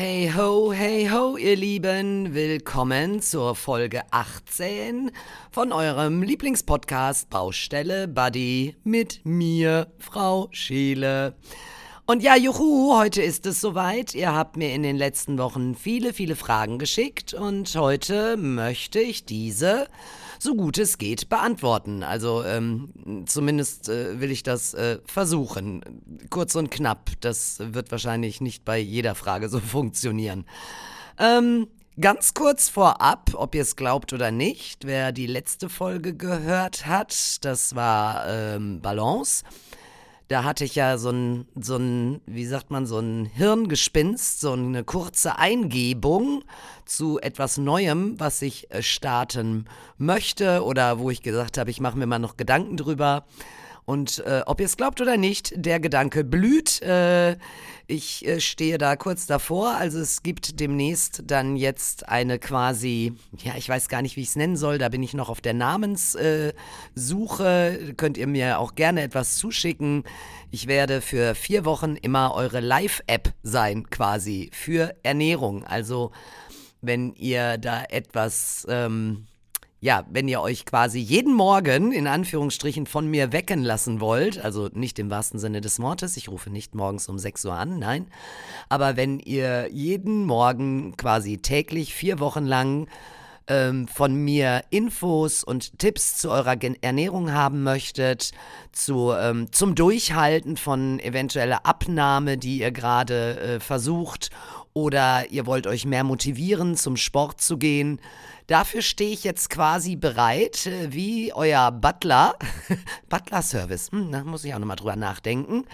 Hey 0.00 0.30
ho, 0.32 0.72
hey 0.72 1.10
ho, 1.10 1.36
ihr 1.36 1.56
Lieben, 1.56 2.32
willkommen 2.32 3.20
zur 3.20 3.56
Folge 3.56 4.02
18 4.12 5.10
von 5.50 5.72
eurem 5.72 6.22
Lieblingspodcast 6.22 7.28
Baustelle 7.30 8.06
Buddy 8.06 8.76
mit 8.84 9.22
mir, 9.24 9.88
Frau 9.98 10.50
Scheele. 10.52 11.34
Und 12.06 12.22
ja, 12.22 12.36
juhu, 12.36 12.96
heute 12.96 13.22
ist 13.22 13.44
es 13.44 13.60
soweit. 13.60 14.14
Ihr 14.14 14.32
habt 14.32 14.56
mir 14.56 14.72
in 14.72 14.84
den 14.84 14.96
letzten 14.96 15.36
Wochen 15.36 15.74
viele, 15.74 16.12
viele 16.12 16.36
Fragen 16.36 16.78
geschickt 16.78 17.34
und 17.34 17.74
heute 17.74 18.36
möchte 18.36 19.00
ich 19.00 19.24
diese 19.24 19.88
so 20.38 20.54
gut 20.54 20.78
es 20.78 20.98
geht 20.98 21.28
beantworten. 21.28 22.02
Also 22.02 22.44
ähm, 22.44 23.24
zumindest 23.26 23.88
äh, 23.88 24.20
will 24.20 24.30
ich 24.30 24.42
das 24.42 24.74
äh, 24.74 24.98
versuchen. 25.06 25.82
Kurz 26.30 26.54
und 26.54 26.70
knapp. 26.70 27.10
Das 27.20 27.58
wird 27.60 27.90
wahrscheinlich 27.90 28.40
nicht 28.40 28.64
bei 28.64 28.78
jeder 28.78 29.14
Frage 29.14 29.48
so 29.48 29.60
funktionieren. 29.60 30.44
Ähm, 31.18 31.68
Ganz 32.00 32.32
kurz 32.32 32.68
vorab, 32.68 33.32
ob 33.34 33.56
ihr 33.56 33.62
es 33.62 33.74
glaubt 33.74 34.12
oder 34.12 34.30
nicht, 34.30 34.86
wer 34.86 35.10
die 35.10 35.26
letzte 35.26 35.68
Folge 35.68 36.14
gehört 36.14 36.86
hat, 36.86 37.44
das 37.44 37.74
war 37.74 38.24
ähm, 38.28 38.80
Balance 38.80 39.42
da 40.28 40.44
hatte 40.44 40.64
ich 40.64 40.74
ja 40.74 40.98
so 40.98 41.10
ein, 41.10 41.46
so 41.58 41.76
ein, 41.76 42.20
wie 42.26 42.44
sagt 42.44 42.70
man, 42.70 42.86
so 42.86 42.98
ein 42.98 43.24
Hirngespinst, 43.24 44.40
so 44.40 44.52
eine 44.52 44.84
kurze 44.84 45.38
Eingebung 45.38 46.44
zu 46.84 47.18
etwas 47.18 47.56
Neuem, 47.56 48.20
was 48.20 48.42
ich 48.42 48.70
äh, 48.70 48.82
starten 48.82 49.64
möchte 49.96 50.62
oder 50.62 50.98
wo 50.98 51.10
ich 51.10 51.22
gesagt 51.22 51.56
habe, 51.56 51.70
ich 51.70 51.80
mache 51.80 51.98
mir 51.98 52.06
mal 52.06 52.18
noch 52.18 52.36
Gedanken 52.36 52.76
drüber. 52.76 53.24
Und 53.88 54.22
äh, 54.26 54.42
ob 54.44 54.60
ihr 54.60 54.66
es 54.66 54.76
glaubt 54.76 55.00
oder 55.00 55.16
nicht, 55.16 55.54
der 55.56 55.80
Gedanke 55.80 56.22
blüht. 56.22 56.82
Äh, 56.82 57.38
ich 57.86 58.28
äh, 58.28 58.38
stehe 58.38 58.76
da 58.76 58.96
kurz 58.96 59.24
davor. 59.24 59.76
Also 59.76 59.98
es 59.98 60.22
gibt 60.22 60.60
demnächst 60.60 61.22
dann 61.24 61.56
jetzt 61.56 62.06
eine 62.06 62.38
quasi, 62.38 63.14
ja, 63.38 63.54
ich 63.56 63.66
weiß 63.66 63.88
gar 63.88 64.02
nicht, 64.02 64.16
wie 64.16 64.20
ich 64.20 64.28
es 64.28 64.36
nennen 64.36 64.58
soll. 64.58 64.76
Da 64.76 64.90
bin 64.90 65.02
ich 65.02 65.14
noch 65.14 65.30
auf 65.30 65.40
der 65.40 65.54
Namenssuche. 65.54 66.52
Könnt 67.96 68.18
ihr 68.18 68.26
mir 68.26 68.58
auch 68.58 68.74
gerne 68.74 69.00
etwas 69.00 69.38
zuschicken. 69.38 70.04
Ich 70.50 70.66
werde 70.66 71.00
für 71.00 71.34
vier 71.34 71.64
Wochen 71.64 71.96
immer 71.96 72.34
eure 72.34 72.60
Live-App 72.60 73.32
sein, 73.42 73.88
quasi 73.88 74.50
für 74.52 74.94
Ernährung. 75.02 75.64
Also 75.64 76.12
wenn 76.82 77.14
ihr 77.14 77.56
da 77.56 77.84
etwas... 77.84 78.66
Ähm, 78.68 79.28
ja, 79.80 80.04
wenn 80.10 80.26
ihr 80.26 80.40
euch 80.40 80.64
quasi 80.64 80.98
jeden 80.98 81.34
Morgen 81.34 81.92
in 81.92 82.06
Anführungsstrichen 82.06 82.86
von 82.86 83.08
mir 83.08 83.32
wecken 83.32 83.62
lassen 83.62 84.00
wollt, 84.00 84.38
also 84.38 84.68
nicht 84.72 84.98
im 84.98 85.10
wahrsten 85.10 85.38
Sinne 85.38 85.60
des 85.60 85.80
Wortes, 85.80 86.16
ich 86.16 86.28
rufe 86.28 86.50
nicht 86.50 86.74
morgens 86.74 87.08
um 87.08 87.18
6 87.18 87.44
Uhr 87.44 87.54
an, 87.54 87.78
nein, 87.78 88.08
aber 88.68 88.96
wenn 88.96 89.20
ihr 89.20 89.68
jeden 89.70 90.24
Morgen 90.24 90.96
quasi 90.96 91.38
täglich 91.38 91.94
vier 91.94 92.18
Wochen 92.18 92.44
lang 92.44 92.88
ähm, 93.46 93.86
von 93.86 94.14
mir 94.14 94.62
Infos 94.70 95.44
und 95.44 95.78
Tipps 95.78 96.18
zu 96.18 96.30
eurer 96.30 96.56
Gen 96.56 96.76
Ernährung 96.80 97.32
haben 97.32 97.62
möchtet, 97.62 98.32
zu, 98.72 99.12
ähm, 99.12 99.52
zum 99.52 99.76
Durchhalten 99.76 100.56
von 100.56 100.98
eventueller 101.00 101.64
Abnahme, 101.64 102.36
die 102.36 102.58
ihr 102.58 102.72
gerade 102.72 103.38
äh, 103.38 103.60
versucht, 103.60 104.30
oder 104.74 105.30
ihr 105.30 105.46
wollt 105.46 105.66
euch 105.66 105.86
mehr 105.86 106.04
motivieren, 106.04 106.76
zum 106.76 106.96
Sport 106.96 107.40
zu 107.40 107.58
gehen, 107.58 108.00
Dafür 108.48 108.80
stehe 108.80 109.12
ich 109.12 109.24
jetzt 109.24 109.50
quasi 109.50 109.94
bereit, 109.94 110.66
äh, 110.66 110.90
wie 110.90 111.34
euer 111.34 111.70
Butler, 111.70 112.34
Butler-Service, 113.10 113.92
hm, 113.92 114.10
da 114.10 114.24
muss 114.24 114.42
ich 114.42 114.54
auch 114.54 114.58
nochmal 114.58 114.76
drüber 114.76 114.96
nachdenken, 114.96 115.66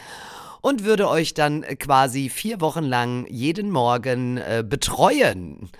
und 0.60 0.82
würde 0.82 1.08
euch 1.08 1.34
dann 1.34 1.62
quasi 1.78 2.28
vier 2.28 2.60
Wochen 2.60 2.82
lang 2.82 3.26
jeden 3.28 3.70
Morgen 3.70 4.38
äh, 4.38 4.64
betreuen. 4.68 5.70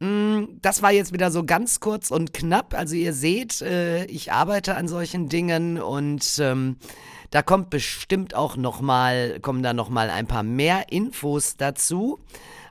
Hm, 0.00 0.58
das 0.60 0.82
war 0.82 0.90
jetzt 0.90 1.12
wieder 1.12 1.30
so 1.30 1.44
ganz 1.44 1.78
kurz 1.78 2.10
und 2.10 2.34
knapp. 2.34 2.74
Also 2.74 2.96
ihr 2.96 3.12
seht, 3.12 3.62
äh, 3.62 4.04
ich 4.06 4.32
arbeite 4.32 4.74
an 4.74 4.88
solchen 4.88 5.28
Dingen 5.28 5.80
und 5.80 6.40
ähm, 6.40 6.76
da 7.30 7.42
kommt 7.42 7.70
bestimmt 7.70 8.34
auch 8.34 8.56
noch 8.56 8.80
mal, 8.80 9.38
kommen 9.38 9.62
da 9.62 9.74
noch 9.74 9.90
mal 9.90 10.10
ein 10.10 10.26
paar 10.26 10.42
mehr 10.42 10.90
Infos 10.90 11.56
dazu. 11.56 12.18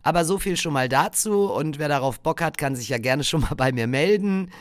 Aber 0.04 0.26
so 0.26 0.40
viel 0.40 0.58
schon 0.58 0.74
mal 0.74 0.90
dazu 0.90 1.52
und 1.52 1.80
wer 1.80 1.88
darauf 1.88 2.20
Bock 2.20 2.42
hat, 2.42 2.58
kann 2.58 2.76
sich 2.76 2.90
ja 2.90 2.98
gerne 2.98 3.24
schon 3.24 3.42
mal 3.42 3.56
bei 3.56 3.72
mir 3.72 3.88
melden. 3.88 4.52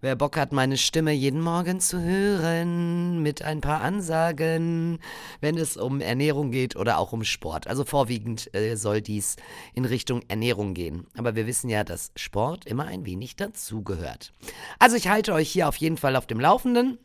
Wer 0.00 0.14
Bock 0.14 0.36
hat, 0.36 0.52
meine 0.52 0.76
Stimme 0.76 1.10
jeden 1.10 1.40
Morgen 1.40 1.80
zu 1.80 2.00
hören 2.00 3.20
mit 3.20 3.42
ein 3.42 3.60
paar 3.60 3.80
Ansagen, 3.80 5.00
wenn 5.40 5.58
es 5.58 5.76
um 5.76 6.00
Ernährung 6.00 6.52
geht 6.52 6.76
oder 6.76 6.98
auch 6.98 7.12
um 7.12 7.24
Sport. 7.24 7.66
Also 7.66 7.84
vorwiegend 7.84 8.54
äh, 8.54 8.76
soll 8.76 9.00
dies 9.00 9.34
in 9.74 9.84
Richtung 9.84 10.22
Ernährung 10.28 10.72
gehen. 10.74 11.08
Aber 11.16 11.34
wir 11.34 11.48
wissen 11.48 11.68
ja, 11.68 11.82
dass 11.82 12.12
Sport 12.14 12.64
immer 12.64 12.86
ein 12.86 13.06
wenig 13.06 13.34
dazugehört. 13.34 14.32
Also 14.78 14.94
ich 14.94 15.08
halte 15.08 15.32
euch 15.32 15.50
hier 15.50 15.66
auf 15.66 15.76
jeden 15.76 15.96
Fall 15.96 16.14
auf 16.14 16.28
dem 16.28 16.38
Laufenden. 16.38 16.98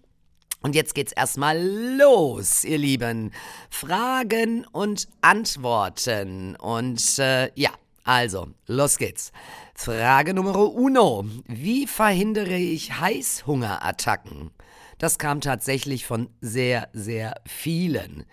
Und 0.62 0.76
jetzt 0.76 0.94
geht's 0.94 1.14
erstmal 1.14 1.60
los, 1.98 2.64
ihr 2.64 2.78
Lieben. 2.78 3.32
Fragen 3.72 4.68
und 4.72 5.08
Antworten. 5.22 6.56
Und 6.58 7.18
äh, 7.18 7.52
ja, 7.56 7.72
also, 8.04 8.50
los 8.68 8.98
geht's. 8.98 9.32
Frage 9.76 10.34
Nummer 10.34 10.58
uno. 10.74 11.26
Wie 11.48 11.88
verhindere 11.88 12.58
ich 12.58 13.00
Heißhungerattacken? 13.00 14.52
Das 14.98 15.18
kam 15.18 15.42
tatsächlich 15.42 16.06
von 16.06 16.30
sehr, 16.42 16.90
sehr 16.94 17.36
vielen. 17.46 18.26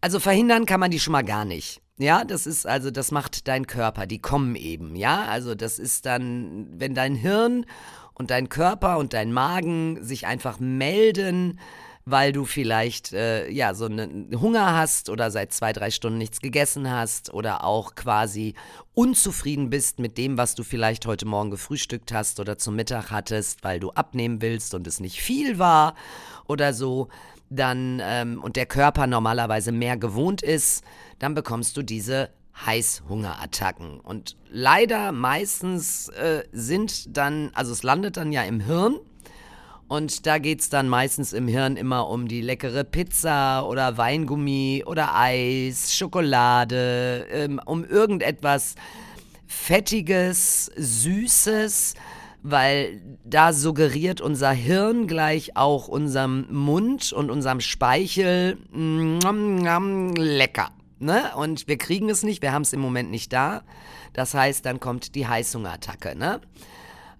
Also 0.00 0.18
verhindern 0.20 0.66
kann 0.66 0.80
man 0.80 0.90
die 0.90 1.00
schon 1.00 1.12
mal 1.12 1.24
gar 1.24 1.44
nicht. 1.44 1.80
Ja, 1.98 2.24
das 2.24 2.46
ist 2.46 2.66
also, 2.66 2.90
das 2.90 3.10
macht 3.10 3.48
dein 3.48 3.66
Körper, 3.66 4.06
die 4.06 4.20
kommen 4.20 4.54
eben, 4.54 4.96
ja? 4.96 5.24
Also 5.24 5.54
das 5.54 5.78
ist 5.78 6.04
dann, 6.04 6.68
wenn 6.78 6.94
dein 6.94 7.14
Hirn 7.14 7.64
und 8.12 8.30
dein 8.30 8.48
Körper 8.48 8.98
und 8.98 9.14
dein 9.14 9.32
Magen 9.32 10.02
sich 10.04 10.26
einfach 10.26 10.60
melden, 10.60 11.58
weil 12.08 12.32
du 12.32 12.44
vielleicht 12.44 13.12
äh, 13.12 13.50
ja 13.50 13.74
so 13.74 13.86
einen 13.86 14.30
Hunger 14.40 14.74
hast 14.76 15.10
oder 15.10 15.32
seit 15.32 15.52
zwei, 15.52 15.72
drei 15.72 15.90
Stunden 15.90 16.18
nichts 16.18 16.40
gegessen 16.40 16.88
hast 16.88 17.34
oder 17.34 17.64
auch 17.64 17.96
quasi 17.96 18.54
unzufrieden 18.94 19.70
bist 19.70 19.98
mit 19.98 20.16
dem, 20.16 20.38
was 20.38 20.54
du 20.54 20.62
vielleicht 20.62 21.04
heute 21.06 21.26
Morgen 21.26 21.50
gefrühstückt 21.50 22.12
hast 22.12 22.38
oder 22.38 22.58
zum 22.58 22.76
Mittag 22.76 23.10
hattest, 23.10 23.64
weil 23.64 23.80
du 23.80 23.90
abnehmen 23.90 24.40
willst 24.40 24.72
und 24.74 24.86
es 24.86 25.00
nicht 25.00 25.20
viel 25.20 25.58
war 25.58 25.96
oder 26.46 26.72
so, 26.72 27.08
dann 27.50 28.00
ähm, 28.02 28.40
und 28.40 28.54
der 28.54 28.66
Körper 28.66 29.08
normalerweise 29.08 29.72
mehr 29.72 29.96
gewohnt 29.96 30.42
ist, 30.42 30.84
dann 31.18 31.34
bekommst 31.34 31.76
du 31.76 31.82
diese 31.82 32.30
Heißhungerattacken. 32.64 33.98
Und 34.00 34.36
leider 34.48 35.10
meistens 35.10 36.08
äh, 36.10 36.44
sind 36.52 37.16
dann, 37.16 37.50
also 37.52 37.72
es 37.72 37.82
landet 37.82 38.16
dann 38.16 38.32
ja 38.32 38.42
im 38.44 38.60
Hirn 38.60 38.98
und 39.88 40.26
da 40.26 40.38
geht 40.38 40.60
es 40.60 40.68
dann 40.68 40.88
meistens 40.88 41.32
im 41.32 41.46
Hirn 41.46 41.76
immer 41.76 42.08
um 42.08 42.26
die 42.26 42.40
leckere 42.40 42.82
Pizza 42.82 43.66
oder 43.66 43.96
Weingummi 43.96 44.82
oder 44.84 45.14
Eis, 45.14 45.94
Schokolade, 45.94 47.26
ähm, 47.30 47.60
um 47.64 47.84
irgendetwas 47.84 48.74
Fettiges, 49.46 50.72
Süßes, 50.76 51.94
weil 52.42 53.00
da 53.24 53.52
suggeriert 53.52 54.20
unser 54.20 54.50
Hirn 54.50 55.06
gleich 55.06 55.56
auch 55.56 55.86
unserem 55.86 56.46
Mund 56.50 57.12
und 57.12 57.30
unserem 57.30 57.60
Speichel 57.60 58.56
mm, 58.72 60.14
lecker. 60.16 60.70
Ne? 60.98 61.30
Und 61.36 61.68
wir 61.68 61.78
kriegen 61.78 62.08
es 62.08 62.22
nicht, 62.22 62.42
wir 62.42 62.52
haben 62.52 62.62
es 62.62 62.72
im 62.72 62.80
Moment 62.80 63.10
nicht 63.10 63.32
da. 63.32 63.62
Das 64.12 64.34
heißt, 64.34 64.64
dann 64.64 64.80
kommt 64.80 65.14
die 65.14 65.26
Heißhungerattacke. 65.28 66.16
Ne? 66.16 66.40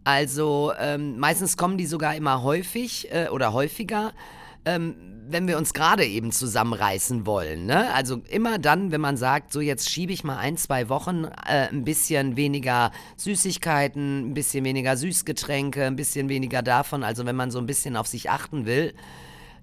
Also 0.06 0.72
ähm, 0.78 1.19
meistens 1.19 1.56
kommen 1.56 1.78
die 1.78 1.87
sogar 1.87 2.15
immer 2.15 2.44
häufig 2.44 3.11
äh, 3.11 3.29
oder 3.29 3.53
häufiger, 3.53 4.12
ähm, 4.64 4.94
wenn 5.29 5.49
wir 5.49 5.58
uns 5.58 5.75
gerade 5.75 6.06
eben 6.06 6.31
zusammenreißen 6.31 7.26
wollen. 7.26 7.67
Ne? 7.67 7.93
Also 7.93 8.23
immer 8.29 8.61
dann, 8.61 8.93
wenn 8.93 9.00
man 9.00 9.17
sagt, 9.17 9.53
so 9.53 9.61
jetzt 9.61 9.91
schiebe 9.91 10.12
ich 10.12 10.23
mal 10.23 10.37
ein, 10.37 10.56
zwei 10.58 10.88
Wochen 10.88 11.25
äh, 11.25 11.67
ein 11.70 11.82
bisschen 11.82 12.37
weniger 12.37 12.93
Süßigkeiten, 13.17 14.31
ein 14.31 14.35
bisschen 14.35 14.64
weniger 14.64 14.97
Süßgetränke, 14.97 15.87
ein 15.87 15.97
bisschen 15.97 16.29
weniger 16.29 16.62
davon. 16.62 17.03
Also 17.03 17.26
wenn 17.26 17.35
man 17.35 17.50
so 17.50 17.58
ein 17.58 17.67
bisschen 17.67 17.97
auf 17.97 18.06
sich 18.06 18.31
achten 18.31 18.64
will, 18.64 18.94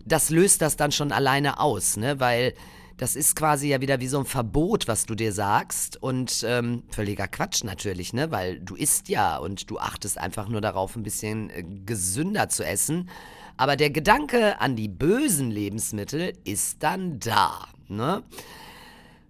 das 0.03 0.29
löst 0.29 0.61
das 0.61 0.75
dann 0.75 0.91
schon 0.91 1.13
alleine 1.13 1.61
aus, 1.61 1.95
ne? 1.95 2.19
weil 2.19 2.53
das 2.97 3.15
ist 3.15 3.35
quasi 3.35 3.69
ja 3.69 3.81
wieder 3.81 3.99
wie 3.99 4.07
so 4.07 4.19
ein 4.19 4.25
Verbot, 4.25 4.87
was 4.87 5.05
du 5.05 5.15
dir 5.15 5.33
sagst. 5.33 6.01
Und 6.01 6.43
ähm, 6.47 6.83
völliger 6.89 7.27
Quatsch 7.27 7.63
natürlich, 7.63 8.13
ne? 8.13 8.31
Weil 8.31 8.59
du 8.59 8.75
isst 8.75 9.09
ja 9.09 9.37
und 9.37 9.69
du 9.69 9.79
achtest 9.79 10.17
einfach 10.17 10.47
nur 10.47 10.61
darauf, 10.61 10.95
ein 10.95 11.03
bisschen 11.03 11.49
äh, 11.49 11.63
gesünder 11.85 12.49
zu 12.49 12.65
essen. 12.65 13.09
Aber 13.57 13.75
der 13.75 13.89
Gedanke 13.89 14.59
an 14.59 14.75
die 14.75 14.87
bösen 14.87 15.51
Lebensmittel 15.51 16.33
ist 16.43 16.83
dann 16.83 17.19
da, 17.19 17.67
ne? 17.87 18.23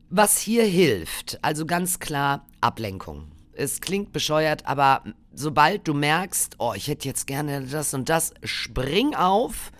Was 0.09 0.37
hier 0.37 0.63
hilft, 0.63 1.39
also 1.41 1.65
ganz 1.65 1.99
klar 1.99 2.45
Ablenkung. 2.61 3.31
Es 3.53 3.81
klingt 3.81 4.11
bescheuert, 4.11 4.65
aber 4.65 5.03
sobald 5.33 5.87
du 5.87 5.93
merkst, 5.93 6.55
oh, 6.59 6.73
ich 6.75 6.87
hätte 6.87 7.07
jetzt 7.07 7.25
gerne 7.25 7.63
das 7.63 7.93
und 7.93 8.09
das, 8.09 8.33
spring 8.43 9.15
auf 9.15 9.71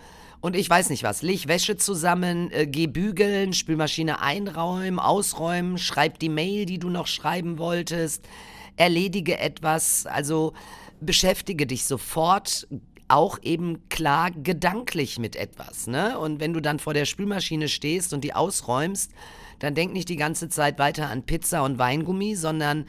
und 0.44 0.56
ich 0.56 0.68
weiß 0.68 0.90
nicht 0.90 1.02
was. 1.04 1.22
Leg 1.22 1.48
Wäsche 1.48 1.78
zusammen, 1.78 2.50
äh, 2.50 2.66
geh 2.66 2.86
bügeln, 2.86 3.54
Spülmaschine 3.54 4.20
einräumen, 4.20 4.98
ausräumen, 4.98 5.78
schreib 5.78 6.18
die 6.18 6.28
Mail, 6.28 6.66
die 6.66 6.78
du 6.78 6.90
noch 6.90 7.06
schreiben 7.06 7.56
wolltest, 7.56 8.28
erledige 8.76 9.38
etwas, 9.38 10.04
also 10.04 10.52
beschäftige 11.00 11.66
dich 11.66 11.86
sofort 11.86 12.68
auch 13.08 13.38
eben 13.40 13.88
klar 13.88 14.32
gedanklich 14.32 15.18
mit 15.18 15.34
etwas, 15.34 15.86
ne? 15.86 16.18
Und 16.18 16.40
wenn 16.40 16.52
du 16.52 16.60
dann 16.60 16.78
vor 16.78 16.92
der 16.92 17.06
Spülmaschine 17.06 17.68
stehst 17.68 18.12
und 18.12 18.22
die 18.22 18.34
ausräumst, 18.34 19.12
dann 19.60 19.74
denk 19.74 19.94
nicht 19.94 20.10
die 20.10 20.16
ganze 20.16 20.50
Zeit 20.50 20.78
weiter 20.78 21.08
an 21.08 21.22
Pizza 21.22 21.64
und 21.64 21.78
Weingummi, 21.78 22.34
sondern 22.34 22.84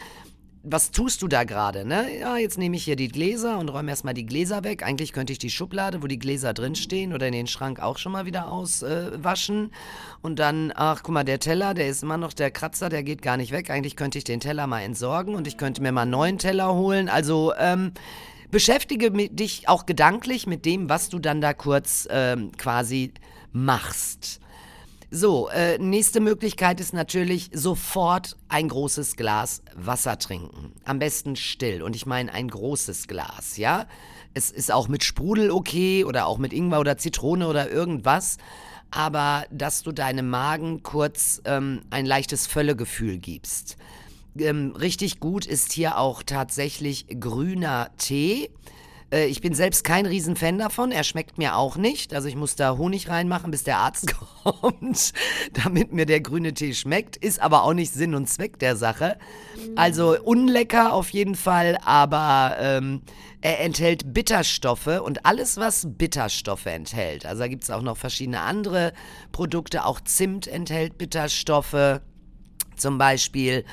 was 0.67 0.91
tust 0.91 1.21
du 1.21 1.27
da 1.27 1.43
gerade, 1.43 1.85
ne? 1.85 2.07
Ja, 2.19 2.37
jetzt 2.37 2.57
nehme 2.57 2.75
ich 2.75 2.83
hier 2.83 2.95
die 2.95 3.07
Gläser 3.07 3.59
und 3.59 3.69
räume 3.69 3.91
erstmal 3.91 4.15
die 4.15 4.25
Gläser 4.25 4.63
weg. 4.63 4.83
Eigentlich 4.83 5.13
könnte 5.13 5.31
ich 5.31 5.39
die 5.39 5.51
Schublade, 5.51 6.01
wo 6.01 6.07
die 6.07 6.17
Gläser 6.17 6.53
drinstehen 6.53 7.13
oder 7.13 7.27
in 7.27 7.33
den 7.33 7.47
Schrank 7.47 7.79
auch 7.79 7.97
schon 7.99 8.11
mal 8.11 8.25
wieder 8.25 8.51
auswaschen. 8.51 9.65
Äh, 9.65 10.25
und 10.25 10.39
dann, 10.39 10.73
ach, 10.75 11.03
guck 11.03 11.13
mal, 11.13 11.23
der 11.23 11.39
Teller, 11.39 11.75
der 11.75 11.87
ist 11.87 12.01
immer 12.01 12.17
noch 12.17 12.33
der 12.33 12.49
Kratzer, 12.49 12.89
der 12.89 13.03
geht 13.03 13.21
gar 13.21 13.37
nicht 13.37 13.51
weg. 13.51 13.69
Eigentlich 13.69 13.95
könnte 13.95 14.17
ich 14.17 14.23
den 14.23 14.39
Teller 14.39 14.65
mal 14.65 14.81
entsorgen 14.81 15.35
und 15.35 15.47
ich 15.47 15.57
könnte 15.57 15.81
mir 15.83 15.91
mal 15.91 16.01
einen 16.01 16.11
neuen 16.11 16.39
Teller 16.39 16.73
holen. 16.73 17.09
Also, 17.09 17.53
ähm, 17.59 17.91
beschäftige 18.49 19.11
dich 19.11 19.69
auch 19.69 19.85
gedanklich 19.85 20.47
mit 20.47 20.65
dem, 20.65 20.89
was 20.89 21.09
du 21.09 21.19
dann 21.19 21.41
da 21.41 21.53
kurz 21.53 22.07
ähm, 22.09 22.51
quasi 22.57 23.11
machst. 23.51 24.39
So, 25.11 25.49
äh, 25.49 25.77
nächste 25.77 26.19
Möglichkeit 26.19 26.79
ist 26.79 26.93
natürlich 26.93 27.51
sofort 27.53 28.35
ein 28.49 28.67
großes 28.67 29.15
Glas 29.15 29.61
Wasser 29.75 30.17
trinken. 30.17 30.73
Am 30.83 30.99
besten 30.99 31.35
still. 31.35 31.83
Und 31.83 31.95
ich 31.95 32.05
meine 32.05 32.33
ein 32.33 32.47
großes 32.47 33.07
Glas, 33.07 33.57
ja? 33.57 33.85
Es 34.33 34.51
ist 34.51 34.71
auch 34.71 34.87
mit 34.87 35.03
Sprudel 35.03 35.51
okay 35.51 36.03
oder 36.03 36.25
auch 36.25 36.37
mit 36.37 36.53
Ingwer 36.53 36.79
oder 36.79 36.97
Zitrone 36.97 37.47
oder 37.47 37.69
irgendwas. 37.69 38.37
Aber 38.91 39.45
dass 39.51 39.83
du 39.83 39.91
deinem 39.91 40.29
Magen 40.29 40.81
kurz 40.83 41.41
ähm, 41.45 41.81
ein 41.91 42.05
leichtes 42.05 42.47
Völlegefühl 42.47 43.17
gibst. 43.17 43.77
Ähm, 44.37 44.75
richtig 44.75 45.19
gut 45.19 45.45
ist 45.45 45.71
hier 45.71 45.97
auch 45.97 46.23
tatsächlich 46.23 47.05
grüner 47.19 47.91
Tee. 47.97 48.49
Äh, 49.11 49.27
ich 49.27 49.41
bin 49.41 49.53
selbst 49.53 49.83
kein 49.83 50.05
Riesenfan 50.05 50.57
davon. 50.57 50.91
Er 50.91 51.03
schmeckt 51.03 51.37
mir 51.37 51.55
auch 51.55 51.77
nicht. 51.77 52.13
Also 52.13 52.27
ich 52.27 52.35
muss 52.35 52.55
da 52.55 52.77
Honig 52.77 53.09
reinmachen, 53.09 53.51
bis 53.51 53.63
der 53.63 53.77
Arzt 53.77 54.13
kommt, 54.43 55.13
damit 55.53 55.93
mir 55.93 56.05
der 56.05 56.21
grüne 56.21 56.53
Tee 56.53 56.73
schmeckt. 56.73 57.17
Ist 57.17 57.41
aber 57.41 57.63
auch 57.63 57.73
nicht 57.73 57.93
Sinn 57.93 58.15
und 58.15 58.27
Zweck 58.27 58.59
der 58.59 58.75
Sache. 58.75 59.17
Also 59.75 60.19
unlecker 60.21 60.93
auf 60.93 61.09
jeden 61.09 61.35
Fall, 61.35 61.77
aber 61.83 62.55
ähm, 62.59 63.01
er 63.41 63.59
enthält 63.59 64.13
Bitterstoffe 64.13 65.01
und 65.03 65.25
alles, 65.25 65.57
was 65.57 65.87
Bitterstoffe 65.87 66.65
enthält. 66.65 67.25
Also 67.25 67.41
da 67.41 67.47
gibt 67.47 67.63
es 67.63 67.69
auch 67.69 67.81
noch 67.81 67.97
verschiedene 67.97 68.41
andere 68.41 68.93
Produkte. 69.31 69.85
Auch 69.85 70.01
Zimt 70.01 70.47
enthält 70.47 70.97
Bitterstoffe. 70.97 72.01
Zum 72.75 72.97
Beispiel 72.97 73.63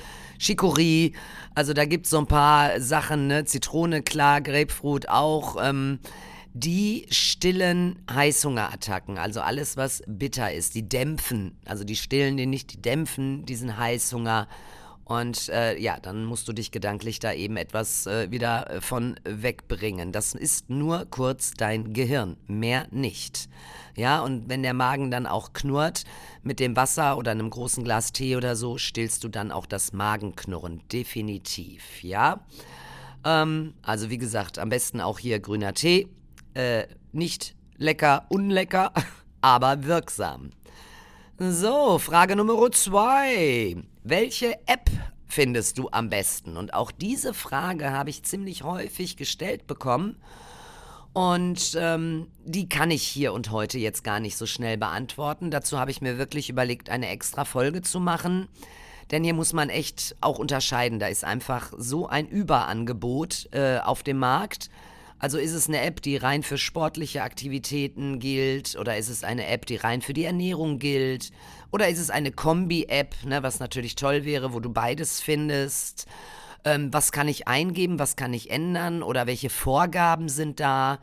Chicorée. 0.42 1.12
Also 1.54 1.72
da 1.72 1.84
gibt 1.84 2.06
es 2.06 2.10
so 2.10 2.18
ein 2.18 2.26
paar 2.26 2.80
Sachen, 2.80 3.28
ne? 3.28 3.44
Zitrone, 3.44 4.02
klar, 4.02 4.40
Grapefruit 4.40 5.08
auch. 5.08 5.56
Ähm, 5.62 6.00
die 6.54 7.06
stillen 7.10 7.96
Heißhungerattacken, 8.12 9.16
also 9.16 9.40
alles, 9.40 9.78
was 9.78 10.02
bitter 10.06 10.52
ist, 10.52 10.74
die 10.74 10.86
dämpfen, 10.86 11.56
also 11.64 11.82
die 11.82 11.96
stillen 11.96 12.36
den 12.36 12.50
nicht, 12.50 12.74
die 12.74 12.82
dämpfen 12.82 13.46
diesen 13.46 13.78
Heißhunger. 13.78 14.48
Und 15.12 15.50
äh, 15.50 15.78
ja, 15.78 16.00
dann 16.00 16.24
musst 16.24 16.48
du 16.48 16.54
dich 16.54 16.70
gedanklich 16.70 17.18
da 17.18 17.34
eben 17.34 17.58
etwas 17.58 18.06
äh, 18.06 18.30
wieder 18.30 18.70
äh, 18.70 18.80
von 18.80 19.20
wegbringen. 19.24 20.10
Das 20.10 20.34
ist 20.34 20.70
nur 20.70 21.04
kurz 21.04 21.50
dein 21.50 21.92
Gehirn, 21.92 22.38
mehr 22.46 22.86
nicht. 22.90 23.50
Ja, 23.94 24.22
und 24.22 24.48
wenn 24.48 24.62
der 24.62 24.72
Magen 24.72 25.10
dann 25.10 25.26
auch 25.26 25.52
knurrt 25.52 26.04
mit 26.42 26.60
dem 26.60 26.76
Wasser 26.76 27.18
oder 27.18 27.32
einem 27.32 27.50
großen 27.50 27.84
Glas 27.84 28.12
Tee 28.12 28.36
oder 28.36 28.56
so, 28.56 28.78
stillst 28.78 29.22
du 29.22 29.28
dann 29.28 29.52
auch 29.52 29.66
das 29.66 29.92
Magenknurren. 29.92 30.80
Definitiv, 30.90 32.02
ja. 32.02 32.40
Ähm, 33.22 33.74
also 33.82 34.08
wie 34.08 34.16
gesagt, 34.18 34.58
am 34.58 34.70
besten 34.70 35.02
auch 35.02 35.18
hier 35.18 35.40
grüner 35.40 35.74
Tee. 35.74 36.08
Äh, 36.54 36.86
nicht 37.12 37.54
lecker, 37.76 38.24
unlecker, 38.30 38.94
aber 39.42 39.84
wirksam. 39.84 40.52
So, 41.50 41.98
Frage 41.98 42.36
Nummer 42.36 42.70
zwei. 42.70 43.74
Welche 44.04 44.54
App 44.66 44.88
findest 45.26 45.76
du 45.76 45.88
am 45.90 46.08
besten? 46.08 46.56
Und 46.56 46.72
auch 46.72 46.92
diese 46.92 47.34
Frage 47.34 47.90
habe 47.90 48.10
ich 48.10 48.22
ziemlich 48.22 48.62
häufig 48.62 49.16
gestellt 49.16 49.66
bekommen. 49.66 50.22
Und 51.12 51.76
ähm, 51.76 52.28
die 52.44 52.68
kann 52.68 52.92
ich 52.92 53.02
hier 53.02 53.32
und 53.32 53.50
heute 53.50 53.80
jetzt 53.80 54.04
gar 54.04 54.20
nicht 54.20 54.36
so 54.36 54.46
schnell 54.46 54.78
beantworten. 54.78 55.50
Dazu 55.50 55.80
habe 55.80 55.90
ich 55.90 56.00
mir 56.00 56.16
wirklich 56.16 56.48
überlegt, 56.48 56.90
eine 56.90 57.08
extra 57.08 57.44
Folge 57.44 57.82
zu 57.82 57.98
machen. 57.98 58.46
Denn 59.10 59.24
hier 59.24 59.34
muss 59.34 59.52
man 59.52 59.68
echt 59.68 60.14
auch 60.20 60.38
unterscheiden. 60.38 61.00
Da 61.00 61.08
ist 61.08 61.24
einfach 61.24 61.72
so 61.76 62.06
ein 62.06 62.28
Überangebot 62.28 63.48
äh, 63.50 63.80
auf 63.80 64.04
dem 64.04 64.18
Markt. 64.18 64.70
Also 65.22 65.38
ist 65.38 65.52
es 65.52 65.68
eine 65.68 65.80
App, 65.80 66.02
die 66.02 66.16
rein 66.16 66.42
für 66.42 66.58
sportliche 66.58 67.22
Aktivitäten 67.22 68.18
gilt? 68.18 68.76
Oder 68.76 68.98
ist 68.98 69.08
es 69.08 69.24
eine 69.24 69.46
App, 69.46 69.64
die 69.64 69.76
rein 69.76 70.02
für 70.02 70.12
die 70.12 70.24
Ernährung 70.24 70.78
gilt? 70.78 71.30
Oder 71.70 71.88
ist 71.88 72.00
es 72.00 72.10
eine 72.10 72.32
Kombi-App, 72.32 73.14
ne, 73.24 73.42
was 73.42 73.60
natürlich 73.60 73.94
toll 73.94 74.24
wäre, 74.24 74.52
wo 74.52 74.60
du 74.60 74.70
beides 74.70 75.20
findest? 75.20 76.06
ähm, 76.64 76.92
was 76.92 77.12
kann 77.12 77.28
ich 77.28 77.48
eingeben, 77.48 77.98
was 77.98 78.16
kann 78.16 78.34
ich 78.34 78.50
ändern 78.50 79.02
oder 79.02 79.26
welche 79.26 79.50
Vorgaben 79.50 80.28
sind 80.28 80.60
da. 80.60 80.98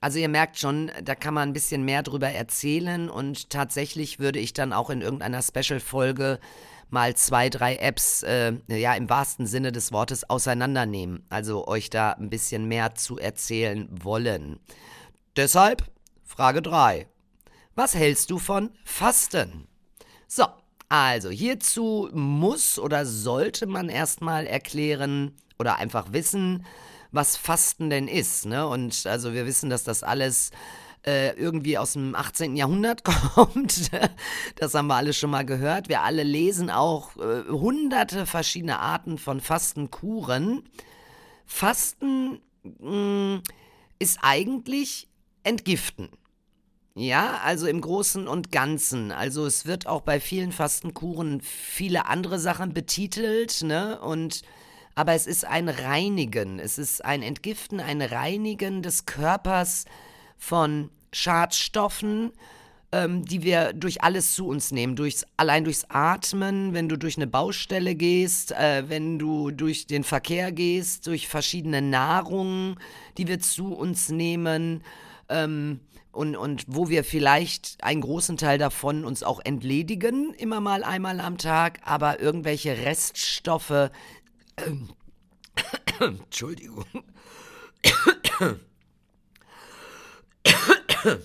Also 0.00 0.18
ihr 0.18 0.28
merkt 0.28 0.58
schon, 0.58 0.92
da 1.02 1.14
kann 1.14 1.34
man 1.34 1.48
ein 1.48 1.52
bisschen 1.52 1.84
mehr 1.84 2.02
drüber 2.02 2.28
erzählen 2.28 3.10
und 3.10 3.50
tatsächlich 3.50 4.20
würde 4.20 4.38
ich 4.38 4.52
dann 4.52 4.72
auch 4.72 4.90
in 4.90 5.02
irgendeiner 5.02 5.42
Special-Folge 5.42 6.38
mal 6.90 7.14
zwei, 7.16 7.48
drei 7.48 7.76
Apps, 7.76 8.22
äh, 8.22 8.52
ja, 8.68 8.94
im 8.94 9.08
wahrsten 9.10 9.46
Sinne 9.46 9.72
des 9.72 9.92
Wortes 9.92 10.28
auseinandernehmen. 10.28 11.24
Also 11.28 11.66
euch 11.66 11.90
da 11.90 12.12
ein 12.12 12.30
bisschen 12.30 12.66
mehr 12.66 12.94
zu 12.94 13.18
erzählen 13.18 13.88
wollen. 13.90 14.60
Deshalb 15.36 15.84
Frage 16.24 16.62
3. 16.62 17.08
Was 17.74 17.94
hältst 17.94 18.30
du 18.30 18.38
von 18.38 18.70
Fasten? 18.84 19.66
So, 20.26 20.44
also, 20.88 21.30
hierzu 21.30 22.08
muss 22.12 22.78
oder 22.78 23.04
sollte 23.04 23.66
man 23.66 23.88
erstmal 23.88 24.46
erklären 24.46 25.36
oder 25.58 25.76
einfach 25.76 26.12
wissen, 26.12 26.64
was 27.12 27.36
Fasten 27.36 27.90
denn 27.90 28.08
ist. 28.08 28.46
Ne? 28.46 28.66
Und 28.66 29.06
also 29.06 29.32
wir 29.32 29.46
wissen, 29.46 29.70
dass 29.70 29.84
das 29.84 30.02
alles 30.02 30.50
äh, 31.08 31.30
irgendwie 31.32 31.78
aus 31.78 31.94
dem 31.94 32.14
18. 32.14 32.54
Jahrhundert 32.54 33.02
kommt. 33.34 33.90
das 34.56 34.74
haben 34.74 34.88
wir 34.88 34.96
alle 34.96 35.14
schon 35.14 35.30
mal 35.30 35.46
gehört. 35.46 35.88
Wir 35.88 36.02
alle 36.02 36.22
lesen 36.22 36.70
auch 36.70 37.16
äh, 37.16 37.44
hunderte 37.48 38.26
verschiedene 38.26 38.78
Arten 38.78 39.16
von 39.16 39.40
Fastenkuren. 39.40 40.68
Fasten 41.46 42.40
mh, 42.62 43.36
mm, 43.36 43.42
ist 43.98 44.18
eigentlich 44.20 45.08
Entgiften. 45.44 46.10
Ja, 46.94 47.40
also 47.44 47.66
im 47.68 47.80
Großen 47.80 48.28
und 48.28 48.52
Ganzen. 48.52 49.10
Also 49.10 49.46
es 49.46 49.64
wird 49.64 49.86
auch 49.86 50.02
bei 50.02 50.20
vielen 50.20 50.52
Fastenkuren 50.52 51.40
viele 51.40 52.06
andere 52.06 52.38
Sachen 52.38 52.74
betitelt, 52.74 53.62
ne? 53.62 53.98
Und 54.00 54.42
aber 54.94 55.14
es 55.14 55.28
ist 55.28 55.44
ein 55.44 55.68
Reinigen, 55.68 56.58
es 56.58 56.76
ist 56.76 57.04
ein 57.04 57.22
Entgiften, 57.22 57.78
ein 57.78 58.02
Reinigen 58.02 58.82
des 58.82 59.06
Körpers 59.06 59.84
von 60.36 60.90
Schadstoffen, 61.12 62.32
ähm, 62.90 63.24
die 63.24 63.42
wir 63.42 63.72
durch 63.72 64.02
alles 64.02 64.34
zu 64.34 64.48
uns 64.48 64.72
nehmen. 64.72 64.96
Durchs, 64.96 65.26
allein 65.36 65.64
durchs 65.64 65.84
Atmen, 65.88 66.72
wenn 66.72 66.88
du 66.88 66.96
durch 66.96 67.16
eine 67.16 67.26
Baustelle 67.26 67.94
gehst, 67.94 68.52
äh, 68.52 68.88
wenn 68.88 69.18
du 69.18 69.50
durch 69.50 69.86
den 69.86 70.04
Verkehr 70.04 70.52
gehst, 70.52 71.06
durch 71.06 71.28
verschiedene 71.28 71.82
Nahrungen, 71.82 72.76
die 73.18 73.28
wir 73.28 73.40
zu 73.40 73.74
uns 73.74 74.08
nehmen. 74.08 74.82
Ähm, 75.28 75.80
und, 76.12 76.34
und 76.34 76.64
wo 76.66 76.88
wir 76.88 77.04
vielleicht 77.04 77.84
einen 77.84 78.00
großen 78.00 78.36
Teil 78.38 78.58
davon 78.58 79.04
uns 79.04 79.22
auch 79.22 79.40
entledigen, 79.44 80.34
immer 80.34 80.60
mal 80.60 80.82
einmal 80.82 81.20
am 81.20 81.38
Tag, 81.38 81.80
aber 81.84 82.20
irgendwelche 82.20 82.76
Reststoffe. 82.78 83.70
Äh, 83.70 83.90
Entschuldigung. 86.00 86.84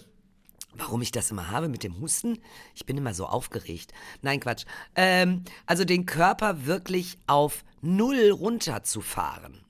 Warum 0.75 1.01
ich 1.01 1.11
das 1.11 1.29
immer 1.29 1.51
habe 1.51 1.69
mit 1.69 1.83
dem 1.83 1.99
Husten? 1.99 2.39
Ich 2.73 2.85
bin 2.85 2.97
immer 2.97 3.13
so 3.13 3.27
aufgeregt. 3.27 3.93
Nein, 4.21 4.39
Quatsch. 4.39 4.65
Ähm, 4.95 5.43
also 5.65 5.85
den 5.85 6.05
Körper 6.05 6.65
wirklich 6.65 7.19
auf 7.27 7.63
Null 7.81 8.31
runterzufahren. 8.31 9.61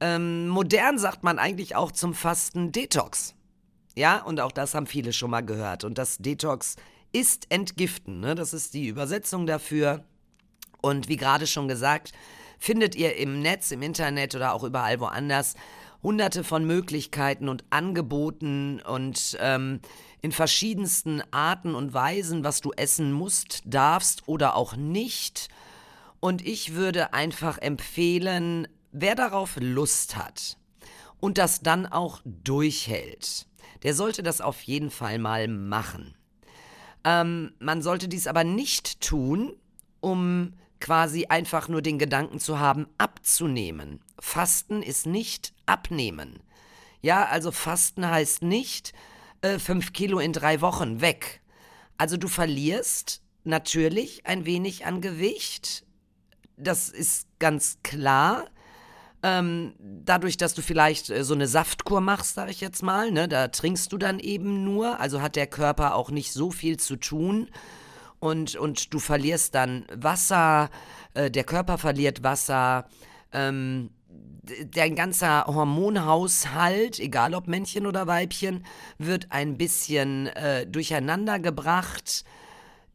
Ähm, 0.00 0.48
modern 0.48 0.98
sagt 0.98 1.24
man 1.24 1.38
eigentlich 1.38 1.74
auch 1.74 1.92
zum 1.92 2.14
Fasten 2.14 2.72
Detox. 2.72 3.34
Ja, 3.96 4.22
und 4.22 4.40
auch 4.40 4.52
das 4.52 4.74
haben 4.74 4.86
viele 4.86 5.12
schon 5.12 5.30
mal 5.30 5.44
gehört. 5.44 5.84
Und 5.84 5.98
das 5.98 6.18
Detox 6.18 6.76
ist 7.12 7.50
entgiften. 7.50 8.20
Ne? 8.20 8.34
Das 8.34 8.52
ist 8.52 8.74
die 8.74 8.86
Übersetzung 8.86 9.46
dafür. 9.46 10.04
Und 10.80 11.08
wie 11.08 11.16
gerade 11.16 11.46
schon 11.46 11.68
gesagt, 11.68 12.12
findet 12.58 12.94
ihr 12.94 13.16
im 13.16 13.40
Netz, 13.40 13.70
im 13.70 13.82
Internet 13.82 14.34
oder 14.34 14.54
auch 14.54 14.64
überall 14.64 15.00
woanders 15.00 15.54
hunderte 16.02 16.44
von 16.44 16.64
Möglichkeiten 16.64 17.48
und 17.48 17.64
Angeboten 17.70 18.80
und 18.80 19.36
ähm, 19.40 19.80
in 20.20 20.32
verschiedensten 20.32 21.22
Arten 21.30 21.74
und 21.74 21.94
Weisen, 21.94 22.44
was 22.44 22.60
du 22.60 22.72
essen 22.72 23.12
musst, 23.12 23.62
darfst 23.64 24.26
oder 24.28 24.56
auch 24.56 24.76
nicht. 24.76 25.48
Und 26.20 26.46
ich 26.46 26.74
würde 26.74 27.12
einfach 27.12 27.58
empfehlen, 27.58 28.68
wer 28.92 29.14
darauf 29.14 29.56
Lust 29.60 30.16
hat 30.16 30.58
und 31.20 31.38
das 31.38 31.60
dann 31.60 31.86
auch 31.86 32.20
durchhält, 32.24 33.46
der 33.82 33.94
sollte 33.94 34.22
das 34.22 34.40
auf 34.40 34.62
jeden 34.62 34.90
Fall 34.90 35.18
mal 35.18 35.48
machen. 35.48 36.14
Ähm, 37.04 37.52
man 37.58 37.82
sollte 37.82 38.08
dies 38.08 38.26
aber 38.26 38.44
nicht 38.44 39.00
tun, 39.00 39.56
um 40.00 40.54
quasi 40.80 41.26
einfach 41.26 41.68
nur 41.68 41.82
den 41.82 41.98
Gedanken 41.98 42.38
zu 42.38 42.58
haben, 42.58 42.86
abzunehmen. 42.98 44.00
Fasten 44.18 44.82
ist 44.82 45.06
nicht 45.06 45.51
abnehmen. 45.66 46.42
Ja, 47.00 47.24
also 47.26 47.50
Fasten 47.50 48.08
heißt 48.08 48.42
nicht 48.42 48.92
äh, 49.42 49.58
fünf 49.58 49.92
Kilo 49.92 50.18
in 50.18 50.32
drei 50.32 50.60
Wochen 50.60 51.00
weg. 51.00 51.40
Also 51.98 52.16
du 52.16 52.28
verlierst 52.28 53.22
natürlich 53.44 54.26
ein 54.26 54.46
wenig 54.46 54.86
an 54.86 55.00
Gewicht. 55.00 55.84
Das 56.56 56.88
ist 56.88 57.26
ganz 57.38 57.78
klar. 57.82 58.46
Ähm, 59.24 59.74
dadurch, 59.78 60.36
dass 60.36 60.54
du 60.54 60.62
vielleicht 60.62 61.10
äh, 61.10 61.22
so 61.22 61.34
eine 61.34 61.46
Saftkur 61.46 62.00
machst, 62.00 62.34
sag 62.34 62.50
ich 62.50 62.60
jetzt 62.60 62.82
mal, 62.82 63.12
ne, 63.12 63.28
da 63.28 63.48
trinkst 63.48 63.92
du 63.92 63.98
dann 63.98 64.18
eben 64.18 64.64
nur, 64.64 64.98
also 64.98 65.22
hat 65.22 65.36
der 65.36 65.46
Körper 65.46 65.94
auch 65.94 66.10
nicht 66.10 66.32
so 66.32 66.50
viel 66.50 66.76
zu 66.76 66.96
tun 66.96 67.48
und, 68.18 68.56
und 68.56 68.92
du 68.92 68.98
verlierst 68.98 69.54
dann 69.54 69.86
Wasser, 69.94 70.70
äh, 71.14 71.30
der 71.30 71.44
Körper 71.44 71.78
verliert 71.78 72.24
Wasser, 72.24 72.88
ähm, 73.32 73.90
dein 74.72 74.94
ganzer 74.96 75.46
Hormonhaushalt, 75.46 76.98
egal 76.98 77.34
ob 77.34 77.46
Männchen 77.46 77.86
oder 77.86 78.06
Weibchen, 78.06 78.64
wird 78.98 79.26
ein 79.30 79.56
bisschen 79.56 80.26
äh, 80.28 80.66
durcheinander 80.66 81.38
gebracht 81.38 82.24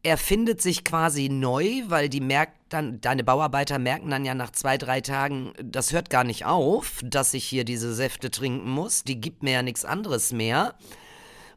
er 0.07 0.17
findet 0.17 0.61
sich 0.61 0.85
quasi 0.85 1.27
neu, 1.27 1.83
weil 1.87 2.07
die 2.07 2.21
merkt 2.21 2.53
dann, 2.69 3.01
deine 3.01 3.25
Bauarbeiter 3.25 3.77
merken 3.77 4.09
dann 4.09 4.23
ja 4.23 4.35
nach 4.35 4.51
zwei, 4.51 4.77
drei 4.77 5.01
Tagen, 5.01 5.53
das 5.61 5.91
hört 5.91 6.09
gar 6.09 6.23
nicht 6.23 6.45
auf, 6.45 7.01
dass 7.03 7.33
ich 7.33 7.43
hier 7.43 7.65
diese 7.65 7.93
Säfte 7.93 8.31
trinken 8.31 8.69
muss. 8.69 9.03
Die 9.03 9.19
gibt 9.19 9.43
mir 9.43 9.51
ja 9.51 9.61
nichts 9.61 9.83
anderes 9.83 10.31
mehr. 10.31 10.75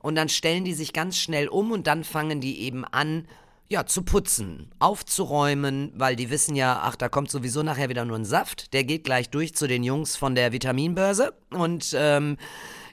Und 0.00 0.16
dann 0.16 0.28
stellen 0.28 0.64
die 0.64 0.72
sich 0.72 0.92
ganz 0.92 1.16
schnell 1.16 1.46
um 1.46 1.70
und 1.70 1.86
dann 1.86 2.02
fangen 2.02 2.40
die 2.40 2.62
eben 2.62 2.84
an, 2.84 3.28
ja, 3.70 3.86
zu 3.86 4.02
putzen, 4.02 4.68
aufzuräumen, 4.80 5.92
weil 5.94 6.16
die 6.16 6.28
wissen 6.28 6.56
ja, 6.56 6.80
ach, 6.82 6.96
da 6.96 7.08
kommt 7.08 7.30
sowieso 7.30 7.62
nachher 7.62 7.88
wieder 7.88 8.04
nur 8.04 8.18
ein 8.18 8.24
Saft. 8.24 8.72
Der 8.74 8.82
geht 8.82 9.04
gleich 9.04 9.30
durch 9.30 9.54
zu 9.54 9.68
den 9.68 9.84
Jungs 9.84 10.16
von 10.16 10.34
der 10.34 10.50
Vitaminbörse. 10.50 11.32
Und 11.50 11.94
ähm, 11.96 12.36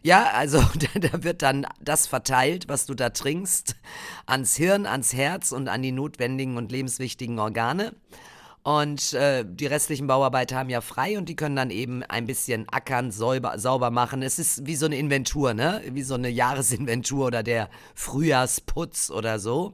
ja, 0.04 0.30
also 0.36 0.60
da 0.94 1.24
wird 1.24 1.42
dann 1.42 1.66
das 1.82 2.06
verteilt, 2.06 2.70
was 2.70 2.86
du 2.86 2.94
da 2.94 3.10
trinkst, 3.10 3.76
ans 4.28 4.56
Hirn, 4.56 4.86
ans 4.86 5.14
Herz 5.16 5.52
und 5.52 5.68
an 5.68 5.82
die 5.82 5.92
notwendigen 5.92 6.58
und 6.58 6.72
lebenswichtigen 6.72 7.40
Organe. 7.40 7.96
Und 8.62 9.14
äh, 9.14 9.46
die 9.48 9.66
restlichen 9.66 10.06
Bauarbeiter 10.06 10.58
haben 10.58 10.70
ja 10.70 10.82
frei 10.82 11.18
und 11.18 11.28
die 11.28 11.36
können 11.36 11.56
dann 11.56 11.72
eben 11.72 12.04
ein 12.04 12.28
bisschen 12.28 12.70
ackern, 12.70 13.10
sauber, 13.10 13.58
sauber 13.58 13.90
machen. 13.90 14.22
Es 14.22 14.38
ist 14.38 14.68
wie 14.68 14.76
so 14.76 14.86
eine 14.86 14.98
Inventur, 14.98 15.56
ne? 15.56 15.82
Wie 15.92 16.04
so 16.04 16.14
eine 16.14 16.30
Jahresinventur 16.30 17.28
oder 17.28 17.42
der 17.42 17.68
Frühjahrsputz 17.96 19.10
oder 19.10 19.40
so. 19.40 19.74